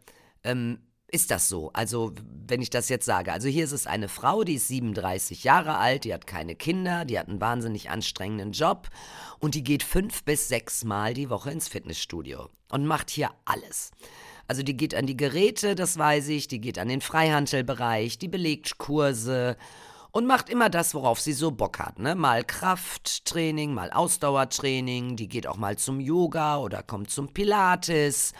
ähm, 0.42 0.80
ist 1.06 1.30
das 1.30 1.48
so. 1.48 1.70
Also, 1.74 2.12
wenn 2.48 2.60
ich 2.60 2.70
das 2.70 2.88
jetzt 2.88 3.06
sage. 3.06 3.32
Also, 3.32 3.46
hier 3.46 3.62
ist 3.62 3.70
es 3.70 3.86
eine 3.86 4.08
Frau, 4.08 4.42
die 4.42 4.54
ist 4.54 4.66
37 4.66 5.44
Jahre 5.44 5.78
alt, 5.78 6.02
die 6.02 6.12
hat 6.12 6.26
keine 6.26 6.56
Kinder, 6.56 7.04
die 7.04 7.20
hat 7.20 7.28
einen 7.28 7.40
wahnsinnig 7.40 7.88
anstrengenden 7.90 8.50
Job 8.50 8.90
und 9.38 9.54
die 9.54 9.62
geht 9.62 9.84
fünf 9.84 10.24
bis 10.24 10.48
sechs 10.48 10.82
Mal 10.82 11.14
die 11.14 11.30
Woche 11.30 11.52
ins 11.52 11.68
Fitnessstudio 11.68 12.50
und 12.70 12.84
macht 12.84 13.10
hier 13.10 13.30
alles. 13.44 13.92
Also, 14.48 14.62
die 14.62 14.76
geht 14.76 14.94
an 14.94 15.06
die 15.06 15.16
Geräte, 15.16 15.74
das 15.74 15.98
weiß 15.98 16.28
ich, 16.28 16.48
die 16.48 16.60
geht 16.60 16.78
an 16.78 16.88
den 16.88 17.00
Freihandelbereich, 17.00 18.18
die 18.18 18.28
belegt 18.28 18.78
Kurse 18.78 19.56
und 20.16 20.24
macht 20.24 20.48
immer 20.48 20.70
das, 20.70 20.94
worauf 20.94 21.20
sie 21.20 21.34
so 21.34 21.50
Bock 21.50 21.78
hat. 21.78 21.98
Ne? 21.98 22.14
Mal 22.14 22.42
Krafttraining, 22.42 23.74
mal 23.74 23.90
Ausdauertraining, 23.90 25.16
die 25.16 25.28
geht 25.28 25.46
auch 25.46 25.58
mal 25.58 25.76
zum 25.76 26.00
Yoga 26.00 26.56
oder 26.56 26.82
kommt 26.82 27.10
zum 27.10 27.34
Pilates. 27.34 28.32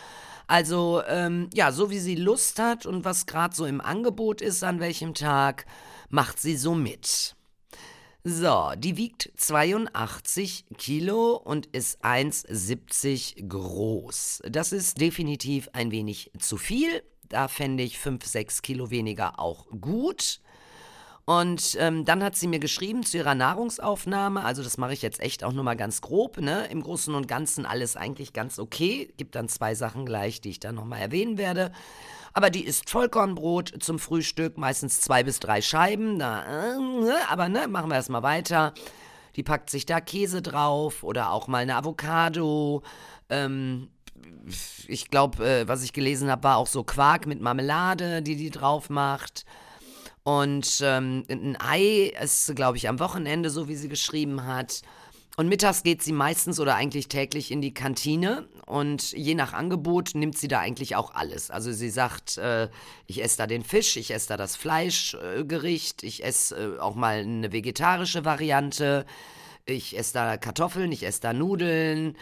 Also 0.47 1.03
ähm, 1.07 1.51
ja, 1.53 1.73
so 1.73 1.91
wie 1.91 1.99
sie 1.99 2.15
Lust 2.15 2.59
hat 2.59 2.87
und 2.87 3.05
was 3.05 3.27
gerade 3.27 3.55
so 3.55 3.67
im 3.67 3.83
Angebot 3.83 4.41
ist, 4.41 4.65
an 4.65 4.81
welchem 4.81 5.13
Tag, 5.13 5.67
macht 6.09 6.41
sie 6.41 6.57
so 6.57 6.75
mit. 6.75 7.37
So, 8.29 8.73
die 8.77 8.97
wiegt 8.97 9.31
82 9.37 10.65
Kilo 10.79 11.37
und 11.37 11.67
ist 11.67 12.05
1,70 12.05 13.47
groß. 13.47 14.43
Das 14.51 14.73
ist 14.73 15.01
definitiv 15.01 15.69
ein 15.75 15.93
wenig 15.93 16.33
zu 16.41 16.57
viel. 16.57 17.05
Da 17.29 17.47
fände 17.47 17.85
ich 17.85 18.01
5, 18.01 18.27
6 18.27 18.63
Kilo 18.63 18.91
weniger 18.91 19.39
auch 19.39 19.67
gut. 19.81 20.41
Und 21.25 21.77
ähm, 21.79 22.05
dann 22.05 22.25
hat 22.25 22.35
sie 22.35 22.49
mir 22.49 22.59
geschrieben 22.59 23.05
zu 23.05 23.19
ihrer 23.19 23.37
Nahrungsaufnahme, 23.37 24.45
also 24.45 24.65
das 24.65 24.77
mache 24.77 24.93
ich 24.93 25.03
jetzt 25.03 25.21
echt 25.21 25.45
auch 25.45 25.53
nur 25.53 25.63
mal 25.63 25.77
ganz 25.77 26.01
grob, 26.01 26.39
ne? 26.39 26.67
Im 26.67 26.83
Großen 26.83 27.15
und 27.15 27.29
Ganzen 27.29 27.65
alles 27.65 27.95
eigentlich 27.95 28.33
ganz 28.33 28.59
okay. 28.59 29.13
Gibt 29.19 29.37
dann 29.37 29.49
zwei 29.49 29.77
Sachen 29.77 30.05
gleich, 30.05 30.41
die 30.41 30.51
ich 30.51 30.59
dann 30.59 30.75
nochmal 30.75 31.01
erwähnen 31.01 31.39
werde. 31.39 31.71
Aber 32.37 32.51
die 32.51 32.67
isst 32.67 32.91
Vollkornbrot 32.91 33.83
zum 33.83 33.99
Frühstück, 33.99 34.59
meistens 34.59 35.01
zwei 35.01 35.25
bis 35.25 35.41
drei 35.41 35.63
Scheiben. 35.63 36.19
Na, 36.19 36.75
äh, 36.77 37.13
aber 37.31 37.49
ne, 37.49 37.67
machen 37.67 37.89
wir 37.89 37.95
erstmal 37.95 38.23
weiter. 38.23 38.75
Die 39.37 39.43
packt 39.43 39.71
sich 39.71 39.87
da 39.87 40.03
Käse 40.03 40.43
drauf 40.43 41.03
oder 41.03 41.31
auch 41.31 41.49
mal 41.49 41.63
eine 41.63 41.77
Avocado. 41.77 42.83
Ähm, 43.31 43.89
ich 44.87 45.09
glaube, 45.09 45.49
äh, 45.49 45.67
was 45.67 45.83
ich 45.83 45.95
gelesen 45.95 46.31
habe, 46.31 46.45
war 46.45 46.59
auch 46.59 46.67
so 46.67 46.85
Quark 46.85 47.27
mit 47.27 47.41
Marmelade, 47.41 48.21
die 48.21 48.37
die 48.37 48.51
drauf 48.51 48.91
macht. 48.91 49.47
Und 50.23 50.83
ähm, 50.83 51.25
ein 51.31 51.57
Ei 51.59 52.13
ist, 52.23 52.55
glaube 52.55 52.77
ich, 52.77 52.91
am 52.91 53.01
Wochenende, 53.01 53.49
so 53.49 53.67
wie 53.67 53.77
sie 53.77 53.89
geschrieben 53.89 54.45
hat. 54.45 54.83
Und 55.39 55.49
mittags 55.49 55.83
geht 55.83 56.03
sie 56.03 56.13
meistens 56.13 56.59
oder 56.59 56.77
eigentlich 56.77 57.09
täglich 57.09 57.51
in 57.51 57.61
die 57.61 57.75
Kantine 57.75 58.49
und 58.65 59.13
je 59.13 59.35
nach 59.35 59.53
Angebot 59.53 60.15
nimmt 60.15 60.39
sie 60.39 60.49
da 60.49 60.61
eigentlich 60.61 60.97
auch 60.97 61.15
alles. 61.15 61.51
Also 61.51 61.73
sie 61.73 61.91
sagt, 61.91 62.39
äh, 62.39 62.71
ich 63.07 63.23
esse 63.23 63.37
da 63.37 63.47
den 63.47 63.63
Fisch, 63.63 63.99
ich 63.99 64.13
esse 64.13 64.29
da 64.29 64.39
das 64.39 64.57
Fleischgericht, 64.57 66.03
äh, 66.03 66.07
ich 66.07 66.25
esse 66.25 66.77
äh, 66.77 66.79
auch 66.79 66.95
mal 66.95 67.19
eine 67.19 67.53
vegetarische 67.53 68.25
Variante, 68.25 69.05
ich 69.67 69.99
esse 69.99 70.15
da 70.15 70.39
Kartoffeln, 70.39 70.91
ich 70.91 71.05
esse 71.05 71.21
da 71.21 71.35
Nudeln, 71.35 72.17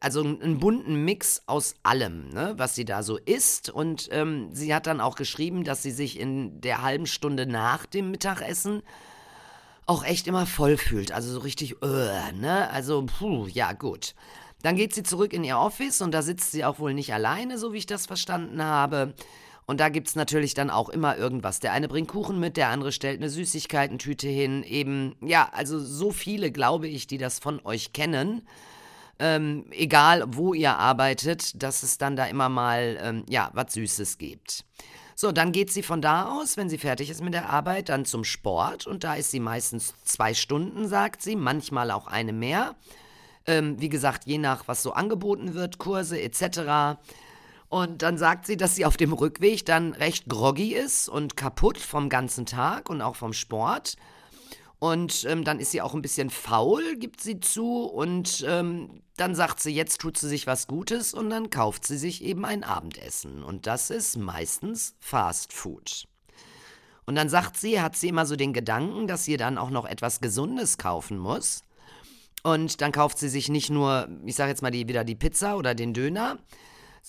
also 0.00 0.20
einen 0.20 0.58
bunten 0.58 1.06
Mix 1.06 1.44
aus 1.46 1.74
allem, 1.84 2.28
ne, 2.28 2.52
was 2.58 2.74
sie 2.74 2.84
da 2.84 3.02
so 3.02 3.16
isst. 3.16 3.70
Und 3.70 4.10
ähm, 4.12 4.50
sie 4.52 4.74
hat 4.74 4.86
dann 4.86 5.00
auch 5.00 5.16
geschrieben, 5.16 5.64
dass 5.64 5.82
sie 5.82 5.90
sich 5.90 6.20
in 6.20 6.60
der 6.60 6.82
halben 6.82 7.06
Stunde 7.06 7.46
nach 7.46 7.86
dem 7.86 8.10
Mittagessen 8.10 8.82
auch 9.88 10.04
echt 10.04 10.26
immer 10.26 10.46
voll 10.46 10.76
fühlt. 10.76 11.12
Also 11.12 11.32
so 11.32 11.40
richtig, 11.40 11.82
uh, 11.82 12.32
ne? 12.34 12.70
Also, 12.70 13.04
puh, 13.06 13.46
ja, 13.48 13.72
gut. 13.72 14.14
Dann 14.62 14.76
geht 14.76 14.94
sie 14.94 15.02
zurück 15.02 15.32
in 15.32 15.44
ihr 15.44 15.58
Office 15.58 16.00
und 16.00 16.12
da 16.12 16.22
sitzt 16.22 16.52
sie 16.52 16.64
auch 16.64 16.78
wohl 16.78 16.94
nicht 16.94 17.12
alleine, 17.12 17.58
so 17.58 17.72
wie 17.72 17.78
ich 17.78 17.86
das 17.86 18.06
verstanden 18.06 18.62
habe. 18.62 19.14
Und 19.66 19.80
da 19.80 19.88
gibt 19.88 20.08
es 20.08 20.16
natürlich 20.16 20.54
dann 20.54 20.70
auch 20.70 20.88
immer 20.88 21.16
irgendwas. 21.16 21.60
Der 21.60 21.72
eine 21.72 21.88
bringt 21.88 22.08
Kuchen 22.08 22.40
mit, 22.40 22.56
der 22.56 22.68
andere 22.68 22.92
stellt 22.92 23.20
eine 23.20 23.30
Süßigkeitentüte 23.30 24.28
hin. 24.28 24.62
Eben, 24.62 25.16
ja, 25.20 25.48
also 25.52 25.78
so 25.78 26.10
viele, 26.10 26.50
glaube 26.50 26.88
ich, 26.88 27.06
die 27.06 27.18
das 27.18 27.38
von 27.38 27.60
euch 27.64 27.92
kennen 27.92 28.42
ähm, 29.18 29.64
egal 29.70 30.24
wo 30.28 30.54
ihr 30.54 30.76
arbeitet, 30.76 31.62
dass 31.62 31.82
es 31.82 31.98
dann 31.98 32.16
da 32.16 32.26
immer 32.26 32.48
mal, 32.48 32.98
ähm, 33.02 33.24
ja, 33.28 33.50
was 33.52 33.74
Süßes 33.74 34.18
gibt. 34.18 34.64
So, 35.20 35.32
dann 35.32 35.50
geht 35.50 35.72
sie 35.72 35.82
von 35.82 36.00
da 36.00 36.28
aus, 36.28 36.56
wenn 36.56 36.68
sie 36.68 36.78
fertig 36.78 37.10
ist 37.10 37.24
mit 37.24 37.34
der 37.34 37.50
Arbeit, 37.50 37.88
dann 37.88 38.04
zum 38.04 38.22
Sport 38.22 38.86
und 38.86 39.02
da 39.02 39.14
ist 39.14 39.32
sie 39.32 39.40
meistens 39.40 39.94
zwei 40.04 40.32
Stunden, 40.32 40.86
sagt 40.86 41.22
sie, 41.22 41.34
manchmal 41.34 41.90
auch 41.90 42.06
eine 42.06 42.32
mehr. 42.32 42.76
Ähm, 43.44 43.80
wie 43.80 43.88
gesagt, 43.88 44.26
je 44.26 44.38
nach 44.38 44.68
was 44.68 44.80
so 44.80 44.92
angeboten 44.92 45.54
wird, 45.54 45.78
Kurse 45.78 46.22
etc. 46.22 47.00
Und 47.68 48.02
dann 48.02 48.16
sagt 48.16 48.46
sie, 48.46 48.56
dass 48.56 48.76
sie 48.76 48.84
auf 48.84 48.96
dem 48.96 49.12
Rückweg 49.12 49.66
dann 49.66 49.92
recht 49.92 50.28
groggy 50.28 50.72
ist 50.72 51.08
und 51.08 51.36
kaputt 51.36 51.78
vom 51.78 52.08
ganzen 52.10 52.46
Tag 52.46 52.88
und 52.88 53.02
auch 53.02 53.16
vom 53.16 53.32
Sport. 53.32 53.96
Und 54.80 55.24
ähm, 55.24 55.42
dann 55.42 55.58
ist 55.58 55.72
sie 55.72 55.82
auch 55.82 55.94
ein 55.94 56.02
bisschen 56.02 56.30
faul, 56.30 56.96
gibt 56.96 57.20
sie 57.20 57.40
zu. 57.40 57.84
Und 57.84 58.44
ähm, 58.46 59.02
dann 59.16 59.34
sagt 59.34 59.60
sie, 59.60 59.74
jetzt 59.74 60.00
tut 60.00 60.16
sie 60.16 60.28
sich 60.28 60.46
was 60.46 60.68
Gutes 60.68 61.14
und 61.14 61.30
dann 61.30 61.50
kauft 61.50 61.86
sie 61.86 61.98
sich 61.98 62.22
eben 62.22 62.44
ein 62.44 62.62
Abendessen. 62.62 63.42
Und 63.42 63.66
das 63.66 63.90
ist 63.90 64.16
meistens 64.16 64.94
Fast 65.00 65.52
Food. 65.52 66.06
Und 67.06 67.16
dann 67.16 67.28
sagt 67.28 67.56
sie, 67.56 67.80
hat 67.80 67.96
sie 67.96 68.08
immer 68.08 68.26
so 68.26 68.36
den 68.36 68.52
Gedanken, 68.52 69.06
dass 69.08 69.24
sie 69.24 69.36
dann 69.36 69.58
auch 69.58 69.70
noch 69.70 69.86
etwas 69.86 70.20
Gesundes 70.20 70.78
kaufen 70.78 71.18
muss. 71.18 71.64
Und 72.44 72.80
dann 72.80 72.92
kauft 72.92 73.18
sie 73.18 73.28
sich 73.28 73.48
nicht 73.48 73.70
nur, 73.70 74.08
ich 74.24 74.36
sage 74.36 74.50
jetzt 74.50 74.62
mal 74.62 74.70
die, 74.70 74.86
wieder 74.86 75.04
die 75.04 75.16
Pizza 75.16 75.56
oder 75.56 75.74
den 75.74 75.92
Döner, 75.92 76.38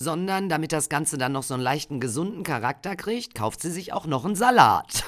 sondern 0.02 0.48
damit 0.48 0.72
das 0.72 0.88
Ganze 0.88 1.18
dann 1.18 1.34
noch 1.34 1.44
so 1.44 1.54
einen 1.54 1.62
leichten, 1.62 2.00
gesunden 2.00 2.44
Charakter 2.44 2.96
kriegt, 2.96 3.36
kauft 3.36 3.62
sie 3.62 3.70
sich 3.70 3.92
auch 3.92 4.06
noch 4.06 4.24
einen 4.24 4.36
Salat. 4.36 5.04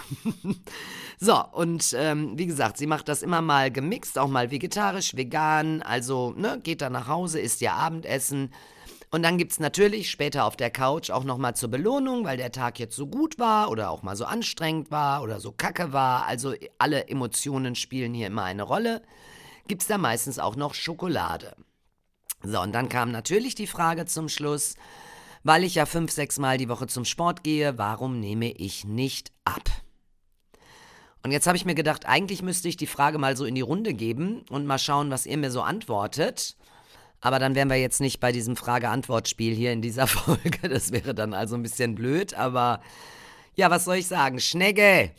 so, 1.18 1.42
und 1.54 1.96
ähm, 1.98 2.38
wie 2.38 2.46
gesagt, 2.46 2.78
sie 2.78 2.88
macht 2.88 3.08
das 3.08 3.22
immer 3.22 3.42
mal 3.42 3.72
gemixt, 3.72 4.20
auch 4.20 4.28
mal 4.28 4.52
vegetarisch, 4.52 5.16
vegan, 5.16 5.82
also 5.82 6.34
ne, 6.36 6.60
geht 6.62 6.82
dann 6.82 6.92
nach 6.92 7.08
Hause, 7.08 7.40
isst 7.40 7.62
ihr 7.62 7.74
Abendessen. 7.74 8.54
Und 9.12 9.24
dann 9.24 9.38
gibt 9.38 9.54
es 9.54 9.60
natürlich 9.62 10.10
später 10.10 10.44
auf 10.44 10.58
der 10.58 10.72
Couch 10.72 11.10
auch 11.10 11.24
nochmal 11.24 11.56
zur 11.56 11.70
Belohnung, 11.70 12.26
weil 12.26 12.36
der 12.36 12.52
Tag 12.52 12.78
jetzt 12.78 12.96
so 12.96 13.08
gut 13.08 13.40
war 13.40 13.72
oder 13.72 13.92
auch 13.92 14.04
mal 14.04 14.18
so 14.18 14.26
anstrengend 14.26 14.92
war 14.92 15.24
oder 15.24 15.40
so 15.40 15.54
kacke 15.54 15.94
war. 15.94 16.26
Also 16.26 16.54
alle 16.78 17.08
Emotionen 17.08 17.76
spielen 17.76 18.14
hier 18.14 18.28
immer 18.28 18.44
eine 18.44 18.64
Rolle. 18.64 19.02
Gibt 19.68 19.84
es 19.84 19.88
da 19.88 19.98
meistens 19.98 20.38
auch 20.38 20.58
noch 20.58 20.74
Schokolade. 20.74 21.56
So, 22.44 22.62
und 22.62 22.72
dann 22.74 22.90
kam 22.90 23.12
natürlich 23.12 23.56
die 23.56 23.68
Frage 23.68 24.06
zum 24.06 24.30
Schluss, 24.30 24.76
weil 25.44 25.64
ich 25.64 25.76
ja 25.76 25.86
fünf, 25.86 26.12
sechs 26.12 26.40
Mal 26.40 26.58
die 26.58 26.70
Woche 26.70 26.88
zum 26.88 27.06
Sport 27.06 27.44
gehe, 27.44 27.78
warum 27.78 28.20
nehme 28.20 28.52
ich 28.52 28.86
nicht 28.86 29.32
ab? 29.46 29.70
Und 31.24 31.32
jetzt 31.32 31.46
habe 31.46 31.56
ich 31.56 31.66
mir 31.66 31.76
gedacht, 31.76 32.08
eigentlich 32.08 32.42
müsste 32.42 32.68
ich 32.68 32.78
die 32.78 32.88
Frage 32.88 33.20
mal 33.20 33.38
so 33.38 33.46
in 33.46 33.54
die 33.54 33.62
Runde 33.62 33.94
geben 33.94 34.44
und 34.50 34.66
mal 34.66 34.80
schauen, 34.80 35.12
was 35.12 35.28
ihr 35.28 35.38
mir 35.38 35.52
so 35.52 35.62
antwortet. 35.62 36.56
Aber 37.20 37.38
dann 37.38 37.54
wären 37.54 37.70
wir 37.70 37.78
jetzt 37.78 38.02
nicht 38.02 38.20
bei 38.20 38.32
diesem 38.32 38.56
Frage-Antwort-Spiel 38.56 39.54
hier 39.54 39.72
in 39.72 39.84
dieser 39.84 40.08
Folge. 40.08 40.68
Das 40.68 40.92
wäre 40.92 41.14
dann 41.14 41.34
also 41.34 41.56
ein 41.56 41.62
bisschen 41.62 41.94
blöd. 41.94 42.34
Aber 42.34 42.82
ja, 43.56 43.70
was 43.70 43.86
soll 43.86 43.98
ich 43.98 44.08
sagen? 44.08 44.40
Schnegge! 44.40 45.12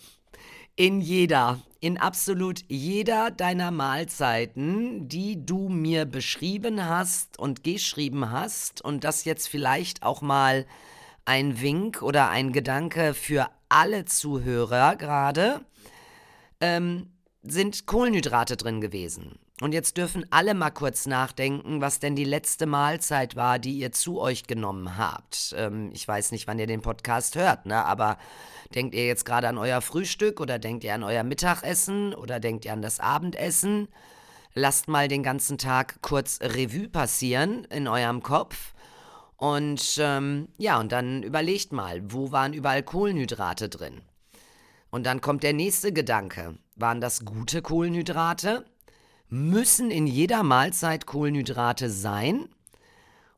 In 0.74 1.00
jeder, 1.00 1.60
in 1.82 1.98
absolut 1.98 2.60
jeder 2.68 3.32
deiner 3.32 3.72
Mahlzeiten, 3.72 5.08
die 5.08 5.44
du 5.44 5.68
mir 5.68 6.04
beschrieben 6.04 6.86
hast 6.86 7.40
und 7.40 7.64
geschrieben 7.64 8.30
hast, 8.30 8.84
und 8.84 9.02
das 9.02 9.24
jetzt 9.24 9.48
vielleicht 9.48 10.04
auch 10.04 10.22
mal 10.22 10.64
ein 11.24 11.60
Wink 11.60 12.00
oder 12.00 12.30
ein 12.30 12.52
Gedanke 12.52 13.14
für 13.14 13.48
alle 13.68 14.04
Zuhörer 14.04 14.94
gerade, 14.94 15.60
ähm, 16.60 17.10
sind 17.42 17.84
Kohlenhydrate 17.86 18.56
drin 18.56 18.80
gewesen. 18.80 19.40
Und 19.60 19.72
jetzt 19.72 19.96
dürfen 19.96 20.26
alle 20.30 20.54
mal 20.54 20.70
kurz 20.70 21.06
nachdenken, 21.06 21.80
was 21.80 22.00
denn 22.00 22.16
die 22.16 22.24
letzte 22.24 22.66
Mahlzeit 22.66 23.36
war, 23.36 23.58
die 23.58 23.78
ihr 23.78 23.92
zu 23.92 24.20
euch 24.20 24.44
genommen 24.44 24.96
habt. 24.96 25.54
Ähm, 25.56 25.90
ich 25.92 26.06
weiß 26.08 26.32
nicht, 26.32 26.46
wann 26.46 26.58
ihr 26.58 26.66
den 26.66 26.82
Podcast 26.82 27.36
hört, 27.36 27.66
ne? 27.66 27.84
aber 27.84 28.18
denkt 28.74 28.94
ihr 28.94 29.06
jetzt 29.06 29.24
gerade 29.24 29.48
an 29.48 29.58
euer 29.58 29.80
Frühstück 29.80 30.40
oder 30.40 30.58
denkt 30.58 30.84
ihr 30.84 30.94
an 30.94 31.04
euer 31.04 31.22
Mittagessen 31.22 32.14
oder 32.14 32.40
denkt 32.40 32.64
ihr 32.64 32.72
an 32.72 32.82
das 32.82 32.98
Abendessen? 32.98 33.88
Lasst 34.54 34.88
mal 34.88 35.08
den 35.08 35.22
ganzen 35.22 35.58
Tag 35.58 36.02
kurz 36.02 36.40
Revue 36.42 36.88
passieren 36.88 37.64
in 37.66 37.88
eurem 37.88 38.22
Kopf. 38.22 38.74
Und 39.36 39.96
ähm, 39.98 40.48
ja, 40.58 40.78
und 40.78 40.92
dann 40.92 41.22
überlegt 41.22 41.72
mal, 41.72 42.00
wo 42.04 42.32
waren 42.32 42.52
überall 42.52 42.82
Kohlenhydrate 42.82 43.68
drin? 43.68 44.02
Und 44.90 45.04
dann 45.04 45.20
kommt 45.20 45.42
der 45.42 45.52
nächste 45.52 45.92
Gedanke. 45.92 46.58
Waren 46.76 47.00
das 47.00 47.24
gute 47.24 47.62
Kohlenhydrate? 47.62 48.64
Müssen 49.34 49.90
in 49.90 50.06
jeder 50.06 50.42
Mahlzeit 50.42 51.06
Kohlenhydrate 51.06 51.88
sein? 51.88 52.50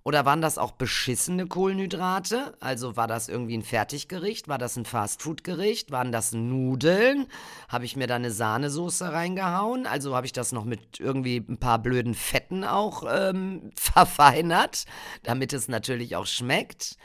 Oder 0.02 0.24
waren 0.24 0.40
das 0.40 0.59
auch 0.59 0.72
beschissene 0.72 1.46
Kohlenhydrate? 1.46 2.57
Also 2.59 2.96
war 2.96 3.07
das 3.07 3.28
irgendwie 3.28 3.57
ein 3.57 3.62
Fertiggericht? 3.62 4.48
War 4.48 4.59
das 4.59 4.76
ein 4.76 4.87
Fastfood-Gericht? 4.87 5.92
Waren 5.92 6.11
das 6.11 6.33
Nudeln? 6.33 7.28
Habe 7.68 7.85
ich 7.85 7.94
mir 7.94 8.09
da 8.09 8.16
eine 8.16 8.33
Sahnesoße 8.33 9.12
reingehauen? 9.12 9.87
Also 9.87 10.16
habe 10.16 10.26
ich 10.26 10.33
das 10.33 10.50
noch 10.50 10.64
mit 10.64 10.98
irgendwie 10.98 11.37
ein 11.37 11.59
paar 11.59 11.78
blöden 11.78 12.14
Fetten 12.14 12.64
auch 12.64 13.04
ähm, 13.09 13.70
verfeinert, 13.76 14.87
damit 15.22 15.52
es 15.52 15.68
natürlich 15.68 16.16
auch 16.16 16.26
schmeckt. 16.26 16.96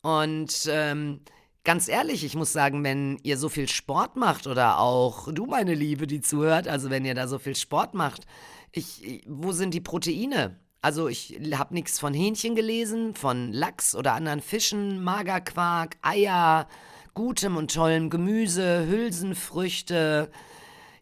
Und 0.00 0.68
ähm, 0.70 1.22
ganz 1.64 1.88
ehrlich, 1.88 2.24
ich 2.24 2.34
muss 2.34 2.52
sagen, 2.52 2.82
wenn 2.84 3.18
ihr 3.22 3.38
so 3.38 3.48
viel 3.48 3.68
Sport 3.68 4.16
macht 4.16 4.46
oder 4.46 4.78
auch 4.78 5.32
du, 5.32 5.46
meine 5.46 5.74
Liebe, 5.74 6.06
die 6.06 6.20
zuhört, 6.20 6.68
also 6.68 6.90
wenn 6.90 7.04
ihr 7.04 7.14
da 7.14 7.28
so 7.28 7.38
viel 7.38 7.56
Sport 7.56 7.94
macht, 7.94 8.26
ich, 8.72 9.22
wo 9.26 9.52
sind 9.52 9.74
die 9.74 9.80
Proteine? 9.80 10.58
Also 10.80 11.08
ich 11.08 11.38
habe 11.54 11.74
nichts 11.74 12.00
von 12.00 12.12
Hähnchen 12.12 12.56
gelesen, 12.56 13.14
von 13.14 13.52
Lachs 13.52 13.94
oder 13.94 14.14
anderen 14.14 14.40
Fischen, 14.40 15.02
Magerquark, 15.04 15.96
Eier, 16.02 16.66
gutem 17.14 17.56
und 17.56 17.72
tollem 17.72 18.10
Gemüse, 18.10 18.86
Hülsenfrüchte. 18.88 20.30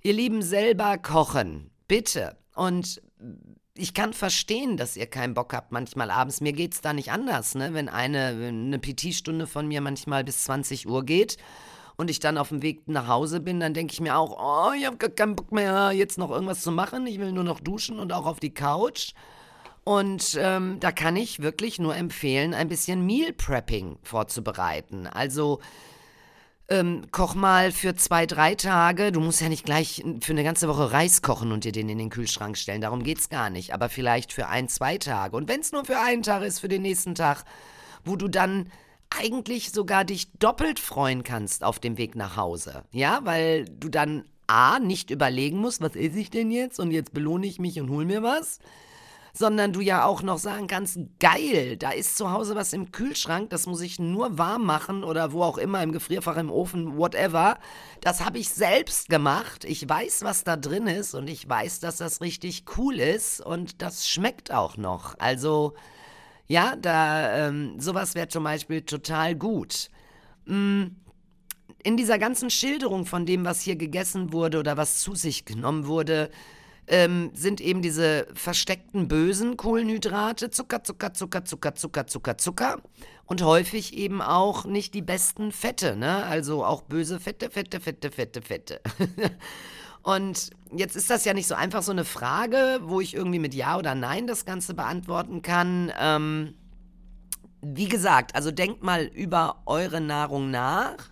Ihr 0.02 0.12
Lieben 0.12 0.42
selber 0.42 0.98
kochen, 0.98 1.70
bitte. 1.88 2.36
Und 2.54 3.00
ich 3.80 3.94
kann 3.94 4.12
verstehen, 4.12 4.76
dass 4.76 4.96
ihr 4.96 5.06
keinen 5.06 5.34
Bock 5.34 5.54
habt 5.54 5.72
manchmal 5.72 6.10
abends. 6.10 6.40
Mir 6.40 6.52
geht 6.52 6.74
es 6.74 6.82
da 6.82 6.92
nicht 6.92 7.10
anders, 7.10 7.54
ne? 7.54 7.72
Wenn 7.72 7.88
eine, 7.88 8.26
eine 8.26 8.78
PT-Stunde 8.78 9.46
von 9.46 9.66
mir 9.66 9.80
manchmal 9.80 10.22
bis 10.22 10.44
20 10.44 10.86
Uhr 10.86 11.04
geht 11.04 11.38
und 11.96 12.10
ich 12.10 12.20
dann 12.20 12.36
auf 12.36 12.50
dem 12.50 12.62
Weg 12.62 12.86
nach 12.88 13.08
Hause 13.08 13.40
bin, 13.40 13.58
dann 13.58 13.72
denke 13.72 13.94
ich 13.94 14.00
mir 14.00 14.16
auch, 14.16 14.36
oh, 14.38 14.72
ich 14.78 14.84
habe 14.84 14.98
gar 14.98 15.10
keinen 15.10 15.34
Bock 15.34 15.50
mehr, 15.50 15.92
jetzt 15.92 16.18
noch 16.18 16.30
irgendwas 16.30 16.60
zu 16.60 16.70
machen. 16.70 17.06
Ich 17.06 17.18
will 17.18 17.32
nur 17.32 17.44
noch 17.44 17.60
duschen 17.60 17.98
und 17.98 18.12
auch 18.12 18.26
auf 18.26 18.38
die 18.38 18.52
Couch. 18.52 19.14
Und 19.82 20.38
ähm, 20.38 20.78
da 20.80 20.92
kann 20.92 21.16
ich 21.16 21.40
wirklich 21.40 21.78
nur 21.78 21.96
empfehlen, 21.96 22.52
ein 22.52 22.68
bisschen 22.68 23.06
Meal 23.06 23.32
Prepping 23.32 23.96
vorzubereiten. 24.02 25.06
Also 25.06 25.60
ähm, 26.70 27.02
koch 27.10 27.34
mal 27.34 27.72
für 27.72 27.94
zwei, 27.96 28.26
drei 28.26 28.54
Tage. 28.54 29.12
Du 29.12 29.20
musst 29.20 29.40
ja 29.40 29.48
nicht 29.48 29.64
gleich 29.64 30.02
für 30.20 30.32
eine 30.32 30.44
ganze 30.44 30.68
Woche 30.68 30.92
Reis 30.92 31.20
kochen 31.20 31.52
und 31.52 31.64
dir 31.64 31.72
den 31.72 31.88
in 31.88 31.98
den 31.98 32.10
Kühlschrank 32.10 32.56
stellen. 32.56 32.80
Darum 32.80 33.02
geht's 33.02 33.28
gar 33.28 33.50
nicht. 33.50 33.74
Aber 33.74 33.88
vielleicht 33.88 34.32
für 34.32 34.46
ein, 34.46 34.68
zwei 34.68 34.96
Tage. 34.96 35.36
Und 35.36 35.48
wenn 35.48 35.60
es 35.60 35.72
nur 35.72 35.84
für 35.84 35.98
einen 35.98 36.22
Tag 36.22 36.42
ist, 36.42 36.60
für 36.60 36.68
den 36.68 36.82
nächsten 36.82 37.14
Tag, 37.14 37.44
wo 38.04 38.16
du 38.16 38.28
dann 38.28 38.70
eigentlich 39.10 39.72
sogar 39.72 40.04
dich 40.04 40.30
doppelt 40.38 40.78
freuen 40.78 41.24
kannst 41.24 41.64
auf 41.64 41.80
dem 41.80 41.98
Weg 41.98 42.14
nach 42.14 42.36
Hause. 42.36 42.84
Ja, 42.92 43.20
weil 43.24 43.64
du 43.64 43.88
dann 43.88 44.24
A, 44.46 44.78
nicht 44.78 45.10
überlegen 45.10 45.58
musst, 45.58 45.80
was 45.80 45.96
esse 45.96 46.18
ich 46.18 46.30
denn 46.30 46.50
jetzt 46.50 46.80
und 46.80 46.92
jetzt 46.92 47.12
belohne 47.12 47.46
ich 47.46 47.58
mich 47.58 47.80
und 47.80 47.90
hol 47.90 48.04
mir 48.04 48.22
was 48.22 48.58
sondern 49.32 49.72
du 49.72 49.80
ja 49.80 50.04
auch 50.04 50.22
noch 50.22 50.38
sagen 50.38 50.66
kannst, 50.66 50.98
geil, 51.18 51.76
da 51.76 51.90
ist 51.90 52.16
zu 52.16 52.30
Hause 52.30 52.54
was 52.54 52.72
im 52.72 52.92
Kühlschrank, 52.92 53.50
das 53.50 53.66
muss 53.66 53.80
ich 53.80 53.98
nur 53.98 54.38
warm 54.38 54.64
machen 54.64 55.04
oder 55.04 55.32
wo 55.32 55.42
auch 55.42 55.58
immer, 55.58 55.82
im 55.82 55.92
Gefrierfach, 55.92 56.36
im 56.36 56.50
Ofen, 56.50 56.96
whatever. 56.96 57.58
Das 58.00 58.24
habe 58.24 58.38
ich 58.38 58.48
selbst 58.50 59.08
gemacht. 59.08 59.64
Ich 59.64 59.88
weiß, 59.88 60.22
was 60.22 60.44
da 60.44 60.56
drin 60.56 60.86
ist 60.86 61.14
und 61.14 61.28
ich 61.28 61.48
weiß, 61.48 61.80
dass 61.80 61.98
das 61.98 62.20
richtig 62.20 62.64
cool 62.76 62.98
ist 62.98 63.40
und 63.40 63.82
das 63.82 64.08
schmeckt 64.08 64.52
auch 64.52 64.76
noch. 64.76 65.18
Also, 65.18 65.74
ja, 66.48 66.74
da, 66.76 67.48
ähm, 67.48 67.78
sowas 67.78 68.14
wäre 68.14 68.28
zum 68.28 68.44
Beispiel 68.44 68.82
total 68.82 69.34
gut. 69.34 69.90
Mm 70.46 70.88
in 71.82 71.96
dieser 71.96 72.18
ganzen 72.18 72.50
Schilderung 72.50 73.06
von 73.06 73.26
dem, 73.26 73.44
was 73.44 73.60
hier 73.60 73.76
gegessen 73.76 74.32
wurde 74.32 74.58
oder 74.58 74.76
was 74.76 75.00
zu 75.00 75.14
sich 75.14 75.44
genommen 75.44 75.86
wurde, 75.86 76.30
ähm, 76.90 77.30
sind 77.34 77.60
eben 77.60 77.82
diese 77.82 78.26
versteckten 78.34 79.06
bösen 79.06 79.56
Kohlenhydrate, 79.56 80.50
Zucker, 80.50 80.82
Zucker, 80.82 81.14
Zucker, 81.14 81.44
Zucker, 81.44 81.74
Zucker, 81.74 82.06
Zucker, 82.06 82.36
Zucker 82.36 82.82
und 83.26 83.42
häufig 83.42 83.96
eben 83.96 84.20
auch 84.20 84.64
nicht 84.64 84.92
die 84.92 85.02
besten 85.02 85.52
Fette, 85.52 85.94
ne? 85.94 86.24
Also 86.24 86.64
auch 86.64 86.82
böse 86.82 87.20
Fette, 87.20 87.48
Fette, 87.48 87.78
Fette, 87.78 88.10
Fette, 88.10 88.42
Fette. 88.42 88.80
und 90.02 90.50
jetzt 90.76 90.96
ist 90.96 91.10
das 91.10 91.24
ja 91.24 91.32
nicht 91.32 91.46
so 91.46 91.54
einfach 91.54 91.84
so 91.84 91.92
eine 91.92 92.04
Frage, 92.04 92.80
wo 92.82 93.00
ich 93.00 93.14
irgendwie 93.14 93.38
mit 93.38 93.54
Ja 93.54 93.78
oder 93.78 93.94
Nein 93.94 94.26
das 94.26 94.44
Ganze 94.44 94.74
beantworten 94.74 95.42
kann. 95.42 95.92
Ähm, 95.96 96.54
wie 97.62 97.88
gesagt, 97.88 98.34
also 98.34 98.50
denkt 98.50 98.82
mal 98.82 99.04
über 99.04 99.62
eure 99.64 100.00
Nahrung 100.00 100.50
nach 100.50 101.09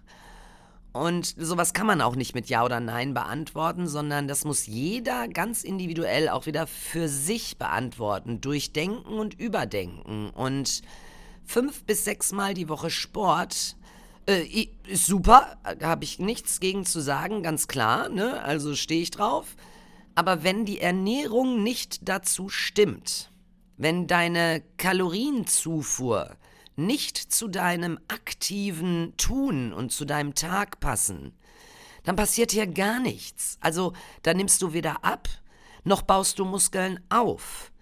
und 0.93 1.35
sowas 1.37 1.75
kann 1.75 1.87
man 1.87 2.01
auch 2.01 2.17
nicht 2.17 2.35
mit 2.35 2.49
Ja 2.49 2.65
oder 2.65 2.81
Nein 2.81 3.15
beantworten, 3.15 3.87
sondern 3.87 4.27
das 4.27 4.45
muss 4.45 4.67
jeder 4.67 5.29
ganz 5.29 5.63
individuell 5.63 6.29
auch 6.29 6.47
wieder 6.47 6.67
für 6.67 7.09
sich 7.09 7.59
beantworten, 7.59 8.41
durchdenken 8.41 9.19
und 9.19 9.39
überdenken. 9.39 10.31
Und 10.31 10.83
fünf 11.45 11.85
bis 11.85 12.05
sechs 12.05 12.33
Mal 12.33 12.55
die 12.55 12.69
Woche 12.69 12.91
Sport 12.91 13.77
äh, 14.27 14.69
ist 14.87 15.07
super, 15.07 15.59
habe 15.83 16.05
ich 16.05 16.19
nichts 16.19 16.59
gegen 16.59 16.85
zu 16.85 17.01
sagen, 17.01 17.43
ganz 17.43 17.69
klar, 17.69 18.09
ne? 18.09 18.43
also 18.43 18.75
stehe 18.75 19.03
ich 19.03 19.11
drauf. 19.11 19.57
Aber 20.15 20.43
wenn 20.43 20.65
die 20.65 20.81
Ernährung 20.81 21.63
nicht 21.63 22.09
dazu 22.09 22.49
stimmt, 22.49 23.31
wenn 23.77 24.07
deine 24.07 24.63
Kalorienzufuhr 24.77 26.37
nicht 26.79 27.19
zu 27.19 27.49
deinem 27.49 27.99
aktiven 28.09 29.15
Tun 29.17 29.73
und 29.73 29.93
zu 29.93 30.05
deinem 30.05 30.35
Tag 30.35 30.81
passen, 30.81 31.33
dann 32.05 32.17
passiert 32.17 32.53
hier 32.53 32.67
gar 32.67 33.01
nichts. 33.01 33.59
Also 33.61 33.93
da 34.23 34.33
nimmst 34.33 34.63
du 34.63 34.73
weder 34.73 35.05
ab, 35.05 35.29
noch 35.85 36.03
baust 36.03 36.39
du 36.39 36.45
Muskeln 36.45 37.01
auf. 37.11 37.73